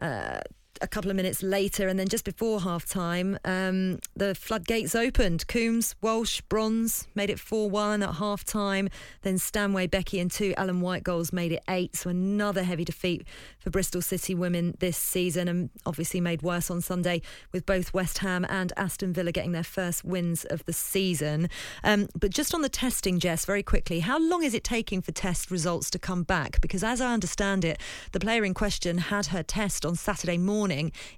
uh, 0.00 0.40
a 0.80 0.86
couple 0.86 1.10
of 1.10 1.16
minutes 1.16 1.42
later, 1.42 1.88
and 1.88 1.98
then 1.98 2.08
just 2.08 2.24
before 2.24 2.60
half 2.60 2.86
time, 2.86 3.38
um, 3.44 3.98
the 4.16 4.34
floodgates 4.34 4.94
opened. 4.94 5.46
Coombs, 5.46 5.94
Walsh, 6.00 6.40
Bronze 6.42 7.06
made 7.14 7.30
it 7.30 7.38
4 7.38 7.68
1 7.68 8.02
at 8.02 8.14
half 8.14 8.44
time. 8.44 8.88
Then 9.22 9.38
Stanway, 9.38 9.88
Beckie, 9.88 10.20
and 10.20 10.30
two 10.30 10.54
Ellen 10.56 10.80
White 10.80 11.02
goals 11.02 11.32
made 11.32 11.52
it 11.52 11.62
8. 11.68 11.96
So 11.96 12.10
another 12.10 12.62
heavy 12.62 12.84
defeat 12.84 13.26
for 13.58 13.70
Bristol 13.70 14.00
City 14.00 14.34
women 14.34 14.74
this 14.78 14.96
season, 14.96 15.48
and 15.48 15.70
obviously 15.84 16.20
made 16.20 16.42
worse 16.42 16.70
on 16.70 16.80
Sunday 16.80 17.20
with 17.52 17.66
both 17.66 17.92
West 17.92 18.18
Ham 18.18 18.46
and 18.48 18.72
Aston 18.76 19.12
Villa 19.12 19.32
getting 19.32 19.52
their 19.52 19.64
first 19.64 20.04
wins 20.04 20.44
of 20.46 20.64
the 20.64 20.72
season. 20.72 21.50
Um, 21.84 22.08
but 22.18 22.30
just 22.30 22.54
on 22.54 22.62
the 22.62 22.68
testing, 22.68 23.18
Jess, 23.18 23.44
very 23.44 23.62
quickly, 23.62 24.00
how 24.00 24.18
long 24.18 24.42
is 24.42 24.54
it 24.54 24.64
taking 24.64 25.02
for 25.02 25.12
test 25.12 25.50
results 25.50 25.90
to 25.90 25.98
come 25.98 26.22
back? 26.22 26.60
Because 26.60 26.82
as 26.82 27.00
I 27.00 27.12
understand 27.12 27.64
it, 27.64 27.80
the 28.12 28.20
player 28.20 28.44
in 28.44 28.54
question 28.54 28.98
had 28.98 29.26
her 29.26 29.42
test 29.42 29.84
on 29.84 29.94
Saturday 29.94 30.38
morning. 30.38 30.59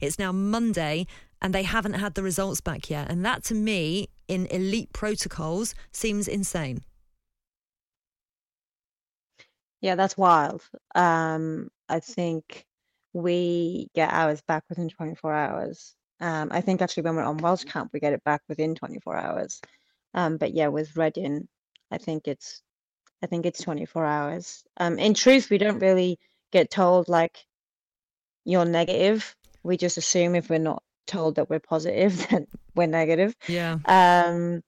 It's 0.01 0.19
now 0.19 0.31
Monday 0.31 1.07
and 1.41 1.53
they 1.53 1.65
haven't 1.65 1.95
had 1.95 2.15
the 2.15 2.23
results 2.23 2.61
back 2.61 2.89
yet. 2.89 3.11
And 3.11 3.25
that 3.25 3.43
to 3.45 3.55
me, 3.55 4.09
in 4.29 4.47
elite 4.47 4.93
protocols, 4.93 5.75
seems 5.91 6.29
insane. 6.29 6.83
Yeah, 9.81 9.97
that's 9.97 10.17
wild. 10.17 10.63
Um, 10.95 11.69
I 11.89 11.99
think 11.99 12.65
we 13.13 13.89
get 13.95 14.13
ours 14.13 14.41
back 14.47 14.63
within 14.69 14.89
24 14.89 15.35
hours. 15.35 15.95
Um, 16.21 16.49
I 16.53 16.61
think 16.61 16.81
actually 16.81 17.03
when 17.03 17.17
we're 17.17 17.25
on 17.25 17.39
Welsh 17.39 17.65
camp, 17.65 17.91
we 17.93 17.99
get 17.99 18.13
it 18.13 18.23
back 18.23 18.43
within 18.49 18.77
24 18.77 19.17
hours. 19.17 19.61
Um, 20.15 20.37
but 20.37 20.55
yeah, 20.55 20.69
with 20.69 20.97
Reading, 20.97 21.49
I 21.91 21.99
think 21.99 22.29
it's 22.29 22.63
I 23.23 23.27
think 23.27 23.47
it's 23.47 23.63
24 23.63 24.05
hours. 24.05 24.65
Um, 24.77 24.99
in 24.99 25.15
truth, 25.15 25.51
we 25.51 25.59
don't 25.59 25.79
really 25.79 26.19
get 26.53 26.71
told 26.71 27.09
like 27.09 27.39
you're 28.45 28.65
negative. 28.65 29.35
We 29.63 29.77
just 29.77 29.99
assume 29.99 30.35
if 30.35 30.51
we're 30.51 30.59
not 30.59 30.83
told 31.07 31.37
that 31.37 31.51
we're 31.51 31.61
positive, 31.61 32.27
then 32.31 32.47
we're 32.75 32.87
negative. 32.87 33.37
Yeah. 33.49 33.79
Um, 33.87 34.63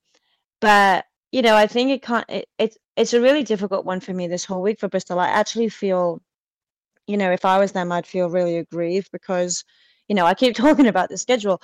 but 0.61 1.05
you 1.31 1.41
know, 1.41 1.55
I 1.55 1.67
think 1.67 1.91
it 1.91 2.01
can't. 2.01 2.25
It, 2.29 2.47
it's 2.57 2.77
it's 2.95 3.13
a 3.13 3.21
really 3.21 3.43
difficult 3.43 3.85
one 3.85 3.99
for 3.99 4.13
me 4.13 4.27
this 4.27 4.45
whole 4.45 4.61
week 4.61 4.79
for 4.79 4.87
Bristol. 4.87 5.19
I 5.19 5.27
actually 5.27 5.69
feel, 5.69 6.21
you 7.07 7.17
know, 7.17 7.31
if 7.31 7.43
I 7.43 7.59
was 7.59 7.73
them, 7.73 7.91
I'd 7.91 8.07
feel 8.07 8.29
really 8.29 8.57
aggrieved 8.57 9.09
because, 9.11 9.65
you 10.07 10.15
know, 10.15 10.25
I 10.25 10.33
keep 10.33 10.55
talking 10.55 10.87
about 10.87 11.09
the 11.09 11.17
schedule. 11.17 11.61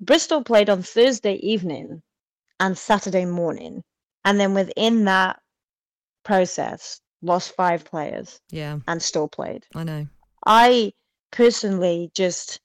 Bristol 0.00 0.42
played 0.42 0.70
on 0.70 0.82
Thursday 0.82 1.34
evening 1.34 2.02
and 2.60 2.76
Saturday 2.76 3.24
morning, 3.24 3.84
and 4.24 4.38
then 4.40 4.54
within 4.54 5.04
that 5.04 5.40
process, 6.24 7.00
lost 7.22 7.54
five 7.54 7.84
players. 7.84 8.40
Yeah. 8.50 8.78
And 8.88 9.00
still 9.00 9.28
played. 9.28 9.64
I 9.74 9.84
know. 9.84 10.06
I 10.44 10.92
personally 11.30 12.10
just 12.14 12.60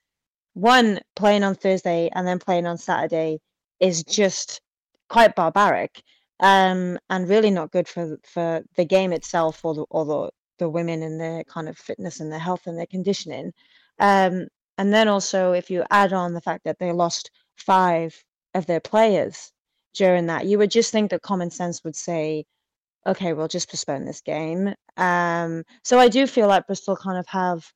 one 0.54 1.00
playing 1.16 1.44
on 1.44 1.56
Thursday 1.56 2.10
and 2.14 2.28
then 2.28 2.40
playing 2.40 2.66
on 2.66 2.78
Saturday 2.78 3.40
is 3.80 4.04
just 4.04 4.62
quite 5.10 5.36
barbaric 5.36 6.02
um, 6.40 6.98
and 7.10 7.30
really 7.30 7.52
not 7.52 7.72
good 7.72 7.88
for 7.88 8.18
for 8.24 8.62
the 8.76 8.86
game 8.86 9.14
itself 9.14 9.64
or 9.64 9.74
the 9.74 9.86
or 9.90 10.06
the, 10.06 10.30
the 10.60 10.70
women 10.70 11.02
and 11.04 11.20
their 11.20 11.44
kind 11.46 11.70
of 11.70 11.78
fitness 11.78 12.20
and 12.20 12.32
their 12.32 12.40
health 12.40 12.68
and 12.68 12.78
their 12.78 12.86
conditioning. 12.86 13.52
Um, 14.00 14.48
and 14.78 14.94
then 14.94 15.08
also 15.08 15.54
if 15.54 15.70
you 15.70 15.84
add 15.92 16.14
on 16.14 16.34
the 16.34 16.42
fact 16.42 16.64
that 16.66 16.80
they 16.80 16.92
lost 16.92 17.32
five 17.56 18.16
of 18.54 18.66
their 18.66 18.80
players 18.80 19.52
during 19.94 20.28
that, 20.28 20.46
you 20.46 20.58
would 20.58 20.72
just 20.72 20.92
think 20.92 21.12
that 21.12 21.22
common 21.22 21.52
sense 21.52 21.84
would 21.84 21.96
say, 21.96 22.46
okay, 23.06 23.34
we'll 23.34 23.48
just 23.48 23.70
postpone 23.70 24.06
this 24.06 24.22
game. 24.22 24.74
Um, 24.98 25.64
so 25.84 26.00
I 26.00 26.08
do 26.10 26.26
feel 26.28 26.48
like 26.48 26.68
Bristol 26.68 26.96
kind 26.96 27.18
of 27.18 27.28
have 27.28 27.72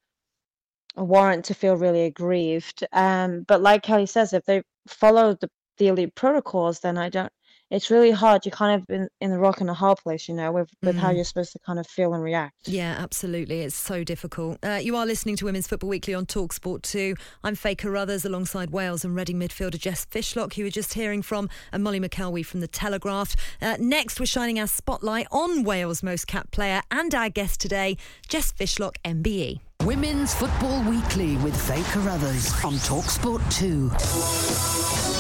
warrant 0.98 1.46
to 1.46 1.54
feel 1.54 1.76
really 1.76 2.04
aggrieved. 2.04 2.86
Um, 2.92 3.44
but 3.48 3.62
like 3.62 3.84
Kelly 3.84 4.06
says, 4.06 4.34
if 4.34 4.46
they 4.46 4.64
follow 4.88 5.36
the, 5.36 5.50
the 5.78 5.88
elite 5.88 6.16
protocols, 6.16 6.80
then 6.82 6.98
I 6.98 7.10
don't. 7.10 7.32
It's 7.70 7.92
really 7.92 8.12
hard. 8.12 8.46
You're 8.46 8.52
kind 8.54 8.82
of 8.82 8.90
in, 8.90 9.10
in 9.20 9.30
the 9.32 9.38
rock 9.40 9.60
and 9.60 9.70
a 9.70 9.74
hard 9.74 9.98
place, 9.98 10.30
you 10.30 10.34
know, 10.36 10.52
with, 10.54 10.70
with 10.82 10.96
how 10.96 11.10
Mm. 11.12 11.16
you're 11.18 11.26
supposed 11.26 11.52
to 11.52 11.60
kind 11.60 11.80
of 11.80 11.86
feel 11.88 12.14
and 12.14 12.24
react. 12.24 12.56
Yeah, 12.66 12.96
absolutely. 12.98 13.60
It's 13.62 13.76
so 13.76 14.06
difficult. 14.06 14.58
Uh, 14.64 14.80
you 14.82 14.96
are 14.96 15.06
listening 15.06 15.36
to 15.38 15.46
Women's 15.46 15.68
Football 15.68 15.90
Weekly 15.90 16.14
on 16.14 16.26
Talksport 16.26 16.82
2. 16.84 17.16
I'm 17.44 17.56
Faye 17.56 17.76
Carruthers 17.76 18.24
alongside 18.24 18.70
Wales 18.70 19.04
and 19.04 19.16
Reading 19.16 19.38
midfielder 19.38 19.78
Jess 19.78 20.06
Fishlock, 20.06 20.54
who 20.54 20.64
we're 20.64 20.70
just 20.70 20.94
hearing 20.94 21.22
from, 21.22 21.50
and 21.74 21.84
Molly 21.84 22.00
McElwee 22.00 22.46
from 22.46 22.62
The 22.62 22.68
Telegraph. 22.70 23.36
Uh, 23.62 23.76
next, 23.80 24.20
we're 24.20 24.26
shining 24.28 24.60
our 24.62 24.68
spotlight 24.68 25.28
on 25.32 25.64
Wales' 25.64 26.02
most 26.02 26.26
capped 26.28 26.52
player 26.52 26.82
and 26.90 27.14
our 27.14 27.30
guest 27.30 27.60
today, 27.60 27.98
Jess 28.30 28.54
Fishlock. 28.54 28.96
MBE. 29.04 29.60
Women's 29.84 30.34
Football 30.34 30.84
Weekly 30.90 31.36
with 31.38 31.56
Faye 31.68 31.84
Carruthers 31.92 32.54
on 32.64 32.74
Talksport 32.76 33.42
2. 33.54 35.17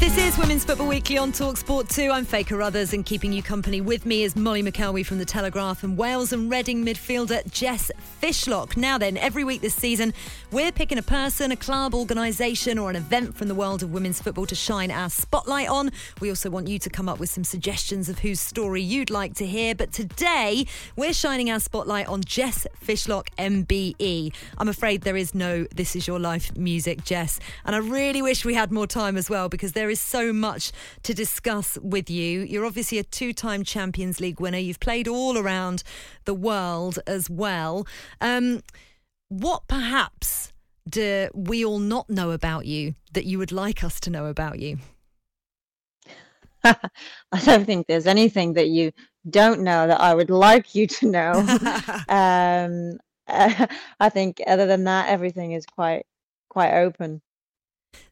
This 0.00 0.16
is 0.16 0.38
Women's 0.38 0.64
Football 0.64 0.88
Weekly 0.88 1.18
on 1.18 1.30
Talksport 1.30 1.94
2. 1.94 2.10
I'm 2.10 2.24
Faye 2.24 2.42
Carruthers, 2.42 2.94
and 2.94 3.04
keeping 3.04 3.34
you 3.34 3.42
company 3.42 3.82
with 3.82 4.06
me 4.06 4.22
is 4.22 4.34
Molly 4.34 4.62
McElwee 4.62 5.04
from 5.04 5.18
The 5.18 5.26
Telegraph 5.26 5.84
and 5.84 5.94
Wales 5.94 6.32
and 6.32 6.50
Reading 6.50 6.82
midfielder 6.82 7.48
Jess 7.52 7.92
Fishlock. 8.22 8.78
Now 8.78 8.96
then, 8.96 9.18
every 9.18 9.44
week 9.44 9.60
this 9.60 9.74
season, 9.74 10.14
we're 10.52 10.72
picking 10.72 10.96
a 10.96 11.02
person, 11.02 11.52
a 11.52 11.56
club, 11.56 11.94
organisation, 11.94 12.78
or 12.78 12.88
an 12.88 12.96
event 12.96 13.36
from 13.36 13.48
the 13.48 13.54
world 13.54 13.82
of 13.82 13.92
women's 13.92 14.22
football 14.22 14.46
to 14.46 14.54
shine 14.54 14.90
our 14.90 15.10
spotlight 15.10 15.68
on. 15.68 15.90
We 16.18 16.30
also 16.30 16.48
want 16.48 16.66
you 16.66 16.78
to 16.78 16.88
come 16.88 17.06
up 17.06 17.20
with 17.20 17.28
some 17.28 17.44
suggestions 17.44 18.08
of 18.08 18.20
whose 18.20 18.40
story 18.40 18.80
you'd 18.80 19.10
like 19.10 19.34
to 19.34 19.46
hear. 19.46 19.74
But 19.74 19.92
today, 19.92 20.64
we're 20.96 21.12
shining 21.12 21.50
our 21.50 21.60
spotlight 21.60 22.06
on 22.08 22.24
Jess 22.24 22.66
Fishlock 22.82 23.28
MBE. 23.36 24.32
I'm 24.56 24.68
afraid 24.70 25.02
there 25.02 25.18
is 25.18 25.34
no 25.34 25.66
This 25.74 25.94
Is 25.94 26.06
Your 26.06 26.18
Life 26.18 26.56
music, 26.56 27.04
Jess. 27.04 27.38
And 27.66 27.76
I 27.76 27.80
really 27.80 28.22
wish 28.22 28.46
we 28.46 28.54
had 28.54 28.72
more 28.72 28.86
time 28.86 29.18
as 29.18 29.28
well 29.28 29.50
because 29.50 29.72
there 29.72 29.89
is 29.90 30.00
so 30.00 30.32
much 30.32 30.72
to 31.02 31.12
discuss 31.12 31.78
with 31.82 32.08
you. 32.08 32.40
You're 32.40 32.64
obviously 32.64 32.98
a 32.98 33.04
two 33.04 33.32
time 33.32 33.64
Champions 33.64 34.20
League 34.20 34.40
winner. 34.40 34.58
You've 34.58 34.80
played 34.80 35.08
all 35.08 35.36
around 35.36 35.82
the 36.24 36.34
world 36.34 36.98
as 37.06 37.28
well. 37.28 37.86
Um, 38.20 38.62
what 39.28 39.68
perhaps 39.68 40.52
do 40.88 41.28
we 41.34 41.64
all 41.64 41.78
not 41.78 42.08
know 42.08 42.30
about 42.30 42.66
you 42.66 42.94
that 43.12 43.24
you 43.24 43.38
would 43.38 43.52
like 43.52 43.84
us 43.84 44.00
to 44.00 44.10
know 44.10 44.26
about 44.26 44.58
you? 44.58 44.78
I 46.64 47.40
don't 47.44 47.64
think 47.64 47.86
there's 47.86 48.06
anything 48.06 48.54
that 48.54 48.68
you 48.68 48.92
don't 49.28 49.60
know 49.60 49.86
that 49.86 50.00
I 50.00 50.14
would 50.14 50.30
like 50.30 50.74
you 50.74 50.86
to 50.86 51.10
know. 51.10 51.32
um, 52.08 52.98
I 54.00 54.08
think 54.08 54.40
other 54.46 54.66
than 54.66 54.84
that, 54.84 55.08
everything 55.08 55.52
is 55.52 55.66
quite 55.66 56.04
quite 56.48 56.72
open. 56.72 57.22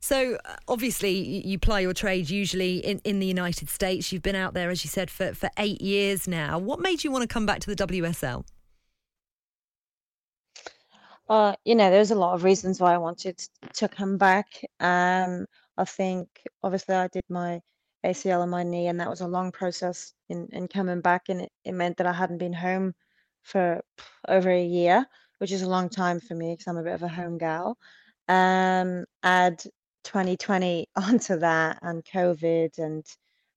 So 0.00 0.38
uh, 0.44 0.56
obviously 0.66 1.12
you 1.46 1.58
ply 1.58 1.80
your 1.80 1.94
trade 1.94 2.30
usually 2.30 2.78
in, 2.78 3.00
in 3.04 3.18
the 3.18 3.26
United 3.26 3.68
States. 3.68 4.12
You've 4.12 4.22
been 4.22 4.36
out 4.36 4.54
there, 4.54 4.70
as 4.70 4.84
you 4.84 4.88
said, 4.88 5.10
for, 5.10 5.34
for 5.34 5.50
eight 5.58 5.80
years 5.80 6.26
now. 6.28 6.58
What 6.58 6.80
made 6.80 7.04
you 7.04 7.10
want 7.10 7.22
to 7.22 7.28
come 7.28 7.46
back 7.46 7.60
to 7.60 7.74
the 7.74 7.86
WSL? 7.86 8.44
Uh, 11.28 11.54
you 11.64 11.74
know, 11.74 11.90
there's 11.90 12.10
a 12.10 12.14
lot 12.14 12.34
of 12.34 12.42
reasons 12.42 12.80
why 12.80 12.94
I 12.94 12.98
wanted 12.98 13.38
to 13.74 13.88
come 13.88 14.16
back. 14.16 14.46
Um, 14.80 15.46
I 15.76 15.84
think 15.84 16.28
obviously 16.62 16.94
I 16.94 17.08
did 17.08 17.24
my 17.28 17.60
ACL 18.04 18.40
on 18.40 18.48
my 18.48 18.62
knee, 18.62 18.86
and 18.86 18.98
that 19.00 19.10
was 19.10 19.20
a 19.20 19.28
long 19.28 19.52
process 19.52 20.14
in, 20.28 20.48
in 20.52 20.68
coming 20.68 21.00
back, 21.00 21.28
and 21.28 21.42
it, 21.42 21.52
it 21.64 21.72
meant 21.72 21.98
that 21.98 22.06
I 22.06 22.12
hadn't 22.12 22.38
been 22.38 22.54
home 22.54 22.94
for 23.42 23.82
over 24.26 24.50
a 24.50 24.64
year, 24.64 25.04
which 25.38 25.52
is 25.52 25.62
a 25.62 25.68
long 25.68 25.88
time 25.88 26.20
for 26.20 26.34
me 26.34 26.52
because 26.52 26.66
I'm 26.66 26.78
a 26.78 26.82
bit 26.82 26.94
of 26.94 27.02
a 27.02 27.08
home 27.08 27.36
gal. 27.36 27.76
Um, 28.28 29.04
add 29.22 29.62
2020 30.04 30.88
onto 30.96 31.38
that, 31.38 31.78
and 31.82 32.04
COVID, 32.04 32.78
and 32.78 33.04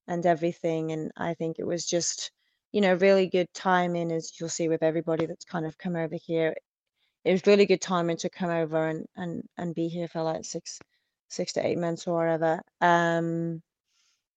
and 0.08 0.26
everything, 0.26 0.92
and 0.92 1.12
I 1.16 1.34
think 1.34 1.58
it 1.58 1.66
was 1.66 1.86
just, 1.86 2.32
you 2.72 2.80
know, 2.80 2.94
really 2.94 3.28
good 3.28 3.48
timing, 3.54 4.12
as 4.12 4.32
you'll 4.40 4.48
see 4.48 4.68
with 4.68 4.82
everybody 4.82 5.26
that's 5.26 5.44
kind 5.44 5.66
of 5.66 5.78
come 5.78 5.96
over 5.96 6.16
here. 6.16 6.54
It 7.24 7.32
was 7.32 7.46
really 7.46 7.66
good 7.66 7.80
timing 7.80 8.16
to 8.18 8.30
come 8.30 8.50
over 8.50 8.88
and 8.88 9.06
and 9.16 9.44
and 9.58 9.74
be 9.74 9.88
here 9.88 10.08
for 10.08 10.22
like 10.22 10.44
six 10.44 10.80
six 11.28 11.52
to 11.54 11.66
eight 11.66 11.78
months 11.78 12.06
or 12.06 12.14
whatever 12.16 12.60
um 12.82 13.62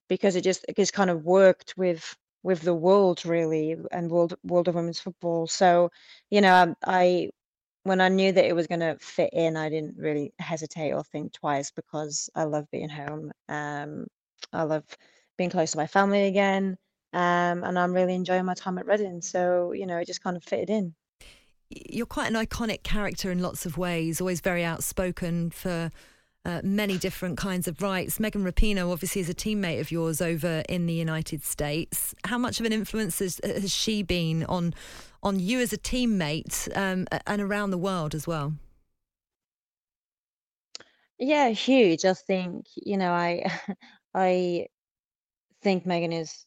because 0.08 0.36
it 0.36 0.44
just 0.44 0.66
it 0.70 0.76
just 0.76 0.94
kind 0.94 1.10
of 1.10 1.24
worked 1.26 1.74
with 1.78 2.16
with 2.44 2.62
the 2.62 2.74
world 2.76 3.26
really 3.26 3.76
and 3.92 4.10
world 4.12 4.36
world 4.44 4.68
of 4.68 4.76
women's 4.76 5.00
football. 5.00 5.48
So 5.48 5.90
you 6.30 6.42
know 6.42 6.76
i 6.86 7.30
when 7.86 8.02
I 8.02 8.10
knew 8.10 8.32
that 8.32 8.46
it 8.46 8.56
was 8.56 8.66
going 8.66 8.80
to 8.80 8.98
fit 9.00 9.30
in, 9.32 9.56
I 9.56 9.70
didn't 9.70 9.96
really 9.98 10.34
hesitate 10.40 10.92
or 10.92 11.04
think 11.04 11.34
twice 11.34 11.70
because 11.70 12.32
I 12.34 12.46
love 12.46 12.66
being 12.72 12.90
home. 12.90 13.32
Um, 13.48 14.08
I 14.52 14.64
love 14.64 14.84
being 15.38 15.52
close 15.52 15.72
to 15.72 15.78
my 15.78 15.86
family 15.86 16.26
again. 16.26 16.78
Um, 17.14 17.64
and 17.64 17.78
I'm 17.78 17.94
really 17.94 18.16
enjoying 18.16 18.46
my 18.46 18.56
time 18.56 18.80
at 18.80 18.88
Reading. 18.88 19.22
So, 19.22 19.72
you 19.72 19.86
know, 19.86 19.98
it 20.00 20.08
just 20.08 20.24
kind 20.24 20.36
of 20.36 20.44
fitted 20.44 20.72
in. 20.72 20.96
You're 21.70 22.08
quite 22.08 22.28
an 22.28 22.34
iconic 22.34 22.82
character 22.82 23.32
in 23.32 23.40
lots 23.40 23.68
of 23.68 23.78
ways, 23.78 24.20
always 24.20 24.42
very 24.42 24.64
outspoken 24.64 25.52
for 25.52 25.92
uh, 26.44 26.62
many 26.64 26.98
different 26.98 27.38
kinds 27.38 27.68
of 27.68 27.84
rights. 27.84 28.20
Megan 28.20 28.44
Rapinoe 28.44 28.92
obviously 28.92 29.22
is 29.22 29.30
a 29.30 29.34
teammate 29.36 29.80
of 29.80 29.92
yours 29.92 30.22
over 30.22 30.64
in 30.68 30.88
the 30.88 30.94
United 30.94 31.44
States. 31.44 32.16
How 32.24 32.40
much 32.40 32.60
of 32.60 32.66
an 32.66 32.74
influence 32.74 33.20
has, 33.20 33.40
has 33.44 33.72
she 33.72 34.02
been 34.02 34.44
on 34.46 34.74
on 35.26 35.40
you 35.40 35.60
as 35.60 35.74
a 35.74 35.78
teammate 35.78 36.70
um, 36.78 37.08
and 37.28 37.42
around 37.42 37.72
the 37.72 37.78
world 37.78 38.16
as 38.16 38.28
well? 38.28 38.54
Yeah, 41.20 41.50
huge. 41.50 42.06
I 42.06 42.14
think 42.14 42.68
you 42.76 42.98
know, 42.98 43.12
I 43.12 43.44
I 44.14 44.68
think 45.64 45.86
Megan 45.86 46.14
is 46.14 46.46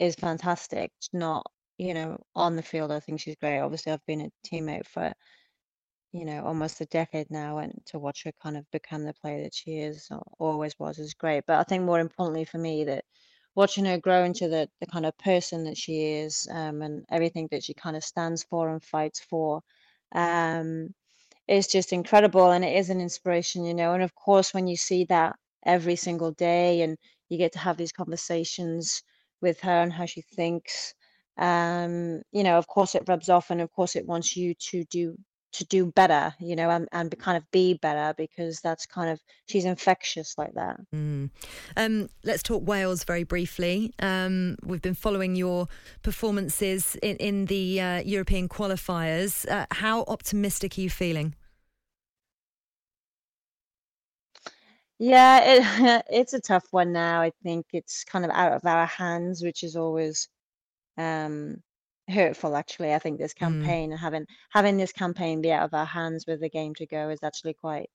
is 0.00 0.16
fantastic. 0.16 0.92
Not 1.12 1.46
you 1.78 1.94
know 1.94 2.18
on 2.34 2.56
the 2.56 2.62
field. 2.62 2.92
I 2.92 3.00
think 3.00 3.20
she's 3.20 3.36
great. 3.36 3.60
Obviously, 3.60 3.92
I've 3.92 4.06
been 4.06 4.22
a 4.22 4.30
teammate 4.46 4.86
for 4.86 5.14
you 6.12 6.24
know, 6.24 6.44
almost 6.44 6.80
a 6.80 6.86
decade 6.86 7.30
now, 7.30 7.58
and 7.58 7.72
to 7.86 7.98
watch 7.98 8.24
her 8.24 8.32
kind 8.42 8.56
of 8.56 8.70
become 8.72 9.04
the 9.04 9.14
player 9.14 9.42
that 9.44 9.54
she 9.54 9.78
is, 9.78 10.08
or 10.10 10.22
always 10.38 10.78
was, 10.78 10.98
is 10.98 11.14
great. 11.14 11.44
But 11.46 11.58
I 11.58 11.64
think 11.64 11.84
more 11.84 12.00
importantly 12.00 12.44
for 12.44 12.58
me, 12.58 12.84
that 12.84 13.04
watching 13.58 13.84
her 13.86 13.98
grow 13.98 14.24
into 14.24 14.48
the, 14.48 14.68
the 14.80 14.86
kind 14.86 15.06
of 15.06 15.18
person 15.18 15.64
that 15.64 15.76
she 15.76 15.96
is, 16.22 16.48
um, 16.52 16.82
and 16.82 17.04
everything 17.10 17.48
that 17.50 17.64
she 17.64 17.74
kind 17.74 17.96
of 17.96 18.04
stands 18.04 18.44
for 18.44 18.70
and 18.70 18.82
fights 18.84 19.20
for, 19.20 19.62
um, 20.14 20.94
is 21.48 21.66
just 21.66 21.92
incredible, 21.92 22.52
and 22.52 22.64
it 22.64 22.76
is 22.76 22.90
an 22.90 23.00
inspiration, 23.00 23.64
you 23.64 23.74
know. 23.74 23.94
And 23.94 24.02
of 24.04 24.14
course, 24.14 24.54
when 24.54 24.68
you 24.68 24.76
see 24.76 25.04
that 25.06 25.36
every 25.66 25.96
single 25.96 26.32
day, 26.32 26.82
and 26.82 26.96
you 27.30 27.38
get 27.38 27.52
to 27.54 27.58
have 27.58 27.76
these 27.78 27.92
conversations 27.92 29.02
with 29.42 29.60
her 29.60 29.82
and 29.82 29.92
how 29.92 30.06
she 30.06 30.22
thinks, 30.22 30.94
um, 31.38 32.22
you 32.32 32.44
know, 32.44 32.58
of 32.58 32.66
course 32.68 32.94
it 32.94 33.04
rubs 33.08 33.28
off, 33.28 33.50
and 33.50 33.60
of 33.60 33.72
course 33.72 33.96
it 33.96 34.06
wants 34.06 34.36
you 34.36 34.54
to 34.70 34.84
do 34.84 35.16
to 35.52 35.64
do 35.64 35.86
better, 35.86 36.34
you 36.40 36.54
know, 36.54 36.70
and, 36.70 36.88
and 36.92 37.16
kind 37.18 37.36
of 37.36 37.50
be 37.50 37.74
better 37.74 38.14
because 38.16 38.60
that's 38.60 38.86
kind 38.86 39.10
of 39.10 39.20
she's 39.46 39.64
infectious 39.64 40.36
like 40.36 40.54
that. 40.54 40.78
Mm. 40.94 41.30
Um, 41.76 42.08
let's 42.24 42.42
talk 42.42 42.66
Wales 42.66 43.04
very 43.04 43.24
briefly. 43.24 43.92
Um, 43.98 44.56
we've 44.62 44.82
been 44.82 44.94
following 44.94 45.36
your 45.36 45.68
performances 46.02 46.96
in, 46.96 47.16
in 47.16 47.46
the 47.46 47.80
uh, 47.80 48.00
European 48.00 48.48
qualifiers. 48.48 49.48
Uh, 49.50 49.66
how 49.70 50.04
optimistic 50.06 50.76
are 50.76 50.82
you 50.82 50.90
feeling? 50.90 51.34
Yeah, 54.98 55.40
it, 55.44 56.04
it's 56.10 56.34
a 56.34 56.40
tough 56.40 56.66
one 56.70 56.92
now. 56.92 57.22
I 57.22 57.32
think 57.42 57.66
it's 57.72 58.04
kind 58.04 58.24
of 58.24 58.30
out 58.32 58.52
of 58.52 58.66
our 58.66 58.86
hands, 58.86 59.42
which 59.42 59.62
is 59.62 59.76
always 59.76 60.28
um, 60.96 61.62
hurtful 62.08 62.56
actually 62.56 62.92
i 62.94 62.98
think 62.98 63.18
this 63.18 63.34
Mm. 63.40 63.40
campaign 63.40 63.90
and 63.92 64.00
having 64.00 64.26
having 64.50 64.76
this 64.76 64.92
campaign 64.92 65.40
be 65.42 65.52
out 65.52 65.64
of 65.64 65.74
our 65.74 65.84
hands 65.86 66.26
with 66.26 66.40
the 66.40 66.48
game 66.48 66.74
to 66.76 66.86
go 66.86 67.10
is 67.10 67.22
actually 67.22 67.54
quite 67.54 67.90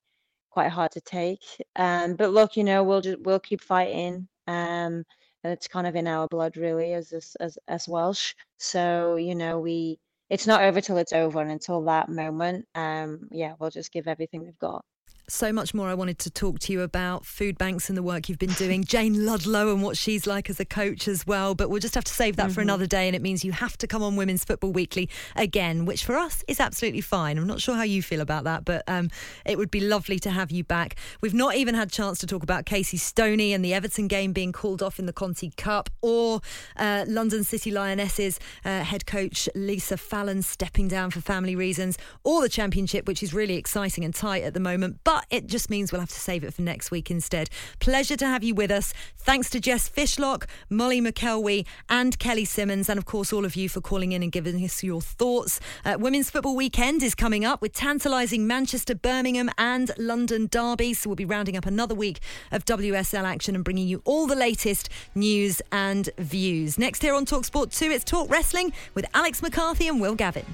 quite 0.52 0.70
hard 0.72 0.92
to 0.94 1.02
take. 1.02 1.44
Um 1.76 2.16
but 2.16 2.32
look 2.32 2.58
you 2.58 2.64
know 2.64 2.84
we'll 2.84 3.02
just 3.02 3.20
we'll 3.22 3.40
keep 3.40 3.62
fighting 3.62 4.28
um 4.48 5.04
and 5.44 5.54
it's 5.54 5.68
kind 5.68 5.88
of 5.88 5.96
in 5.96 6.08
our 6.08 6.28
blood 6.28 6.58
really 6.58 6.94
as 6.94 7.12
as 7.14 7.36
as, 7.40 7.58
as 7.68 7.88
welsh. 7.88 8.34
So 8.60 9.16
you 9.18 9.36
know 9.36 9.60
we 9.60 10.00
it's 10.30 10.48
not 10.48 10.64
over 10.64 10.82
till 10.82 10.98
it's 10.98 11.14
over 11.14 11.42
and 11.42 11.52
until 11.52 11.84
that 11.86 12.10
moment 12.10 12.68
um 12.76 13.28
yeah 13.32 13.56
we'll 13.60 13.70
just 13.72 13.92
give 13.94 14.08
everything 14.08 14.44
we've 14.44 14.60
got 14.60 14.86
So 15.30 15.54
much 15.54 15.74
more 15.74 15.88
I 15.88 15.94
wanted 15.94 16.20
to 16.20 16.30
talk 16.30 16.60
to 16.60 16.74
you 16.74 16.82
about 16.82 17.26
food 17.26 17.58
banks 17.58 17.88
and 17.88 17.98
the 17.98 18.04
work 18.04 18.28
you've 18.28 18.38
been 18.38 18.52
doing, 18.54 18.84
Jayne 18.84 19.26
Ludlow 19.26 19.72
and 19.74 19.82
what 19.82 19.96
she's 19.96 20.28
like 20.28 20.50
as 20.50 20.60
a 20.60 20.66
coach 20.66 21.08
as 21.08 21.26
well. 21.26 21.56
But 21.56 21.70
we'll 21.70 21.80
just 21.80 21.96
have 21.96 22.04
to 22.04 22.14
save 22.14 22.36
that 22.36 22.52
for 22.52 22.60
Mhm. 22.60 22.64
another 22.64 22.86
day. 22.86 23.08
And 23.08 23.16
it 23.16 23.22
means 23.22 23.46
you 23.46 23.54
have 23.54 23.78
to 23.78 23.88
come 23.88 24.04
on 24.04 24.18
Women's 24.18 24.44
Football 24.44 24.74
Weekly 24.74 25.10
again, 25.38 25.86
which 25.86 26.04
for 26.04 26.18
us 26.18 26.44
is 26.50 26.60
absolutely 26.60 27.00
fine. 27.00 27.38
I'm 27.38 27.48
not 27.48 27.62
sure 27.62 27.76
how 27.76 27.84
you 27.84 28.04
feel 28.04 28.20
about 28.20 28.44
that, 28.44 28.66
but 28.66 28.84
um, 28.90 29.10
it 29.46 29.58
would 29.58 29.72
be 29.72 29.80
lovely 29.80 30.20
to 30.20 30.30
have 30.30 30.52
you 30.52 30.66
back. 30.66 30.98
We've 31.22 31.34
not 31.34 31.56
even 31.56 31.74
had 31.74 31.90
chance 31.90 32.20
to 32.20 32.28
talk 32.28 32.44
about 32.44 32.66
Casey 32.66 32.98
Stoney 32.98 33.54
and 33.54 33.64
the 33.64 33.74
Everton 33.74 34.10
game 34.10 34.34
being 34.34 34.52
called 34.52 34.84
off 34.84 35.00
in 35.00 35.06
the 35.06 35.14
Conti 35.14 35.52
Cup 35.56 35.90
or 36.02 36.42
uh, 36.76 37.06
London 37.08 37.46
City 37.46 37.72
Lionesses 37.72 38.40
uh, 38.66 38.84
head 38.84 39.06
coach 39.06 39.48
Lisa 39.56 39.96
Fallon 39.96 40.42
stepping 40.42 40.90
down 40.90 41.12
for 41.12 41.22
family 41.22 41.56
reasons 41.56 41.98
or 42.26 42.42
the 42.42 42.50
Championship, 42.50 43.08
which 43.08 43.24
is 43.24 43.34
really 43.34 43.56
exciting 43.56 44.04
and 44.04 44.14
tight 44.14 44.44
at 44.44 44.54
the 44.54 44.60
moment. 44.60 45.00
But 45.06 45.23
it 45.30 45.48
just 45.48 45.70
means 45.70 45.92
we'll 45.92 46.02
have 46.02 46.10
to 46.10 46.20
save 46.20 46.44
it 46.44 46.54
for 46.54 46.62
next 46.62 46.92
week 46.92 47.10
instead. 47.12 47.50
Pleasure 47.80 48.16
to 48.18 48.26
have 48.26 48.44
you 48.44 48.56
with 48.56 48.72
us. 48.72 48.94
Thanks 49.18 49.50
to 49.52 49.60
Jess 49.60 49.90
Fishlock, 49.90 50.46
Molly 50.70 51.02
McElwee, 51.02 51.66
and 51.90 52.18
Kelly 52.20 52.46
Simmons, 52.46 52.90
and 52.90 52.98
of 52.98 53.06
course, 53.06 53.32
all 53.32 53.46
of 53.46 53.56
you 53.56 53.70
for 53.70 53.82
calling 53.82 54.12
in 54.12 54.24
and 54.24 54.32
giving 54.32 54.64
us 54.64 54.84
your 54.84 55.02
thoughts. 55.02 55.60
Uh, 55.86 55.96
Women's 56.00 56.30
Football 56.30 56.56
Weekend 56.56 57.04
is 57.04 57.16
coming 57.16 57.46
up 57.46 57.62
with 57.62 57.74
tantalising 57.74 58.48
Manchester, 58.48 58.96
Birmingham, 58.96 59.50
and 59.58 59.92
London 59.98 60.48
derby. 60.52 60.94
So 60.94 61.10
we'll 61.10 61.16
be 61.16 61.26
rounding 61.26 61.58
up 61.58 61.66
another 61.66 61.96
week 61.96 62.20
of 62.52 62.66
WSL 62.66 63.24
action 63.24 63.56
and 63.56 63.64
bringing 63.64 63.88
you 63.88 64.02
all 64.06 64.28
the 64.28 64.36
latest 64.36 64.90
news 65.16 65.62
and 65.72 66.10
views. 66.18 66.78
Next 66.78 67.02
here 67.02 67.14
on 67.14 67.26
Talksport 67.26 67.78
2, 67.78 67.86
it's 67.86 68.04
Talk 68.04 68.30
Wrestling 68.30 68.74
with 68.94 69.06
Alex 69.14 69.42
McCarthy 69.42 69.88
and 69.88 70.02
Will 70.02 70.16
Gavin. 70.16 70.46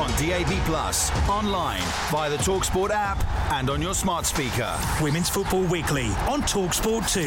On 0.00 0.10
DAB 0.18 0.52
Plus, 0.64 1.10
online, 1.28 1.82
via 2.10 2.30
the 2.30 2.36
Talksport 2.36 2.90
app, 2.90 3.24
and 3.52 3.70
on 3.70 3.80
your 3.80 3.94
smart 3.94 4.26
speaker. 4.26 4.78
Women's 5.00 5.28
Football 5.30 5.62
Weekly 5.64 6.08
on 6.28 6.42
Talksport 6.42 7.12
2, 7.12 7.20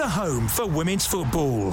the 0.00 0.08
home 0.08 0.48
for 0.48 0.66
women's 0.66 1.06
football. 1.06 1.72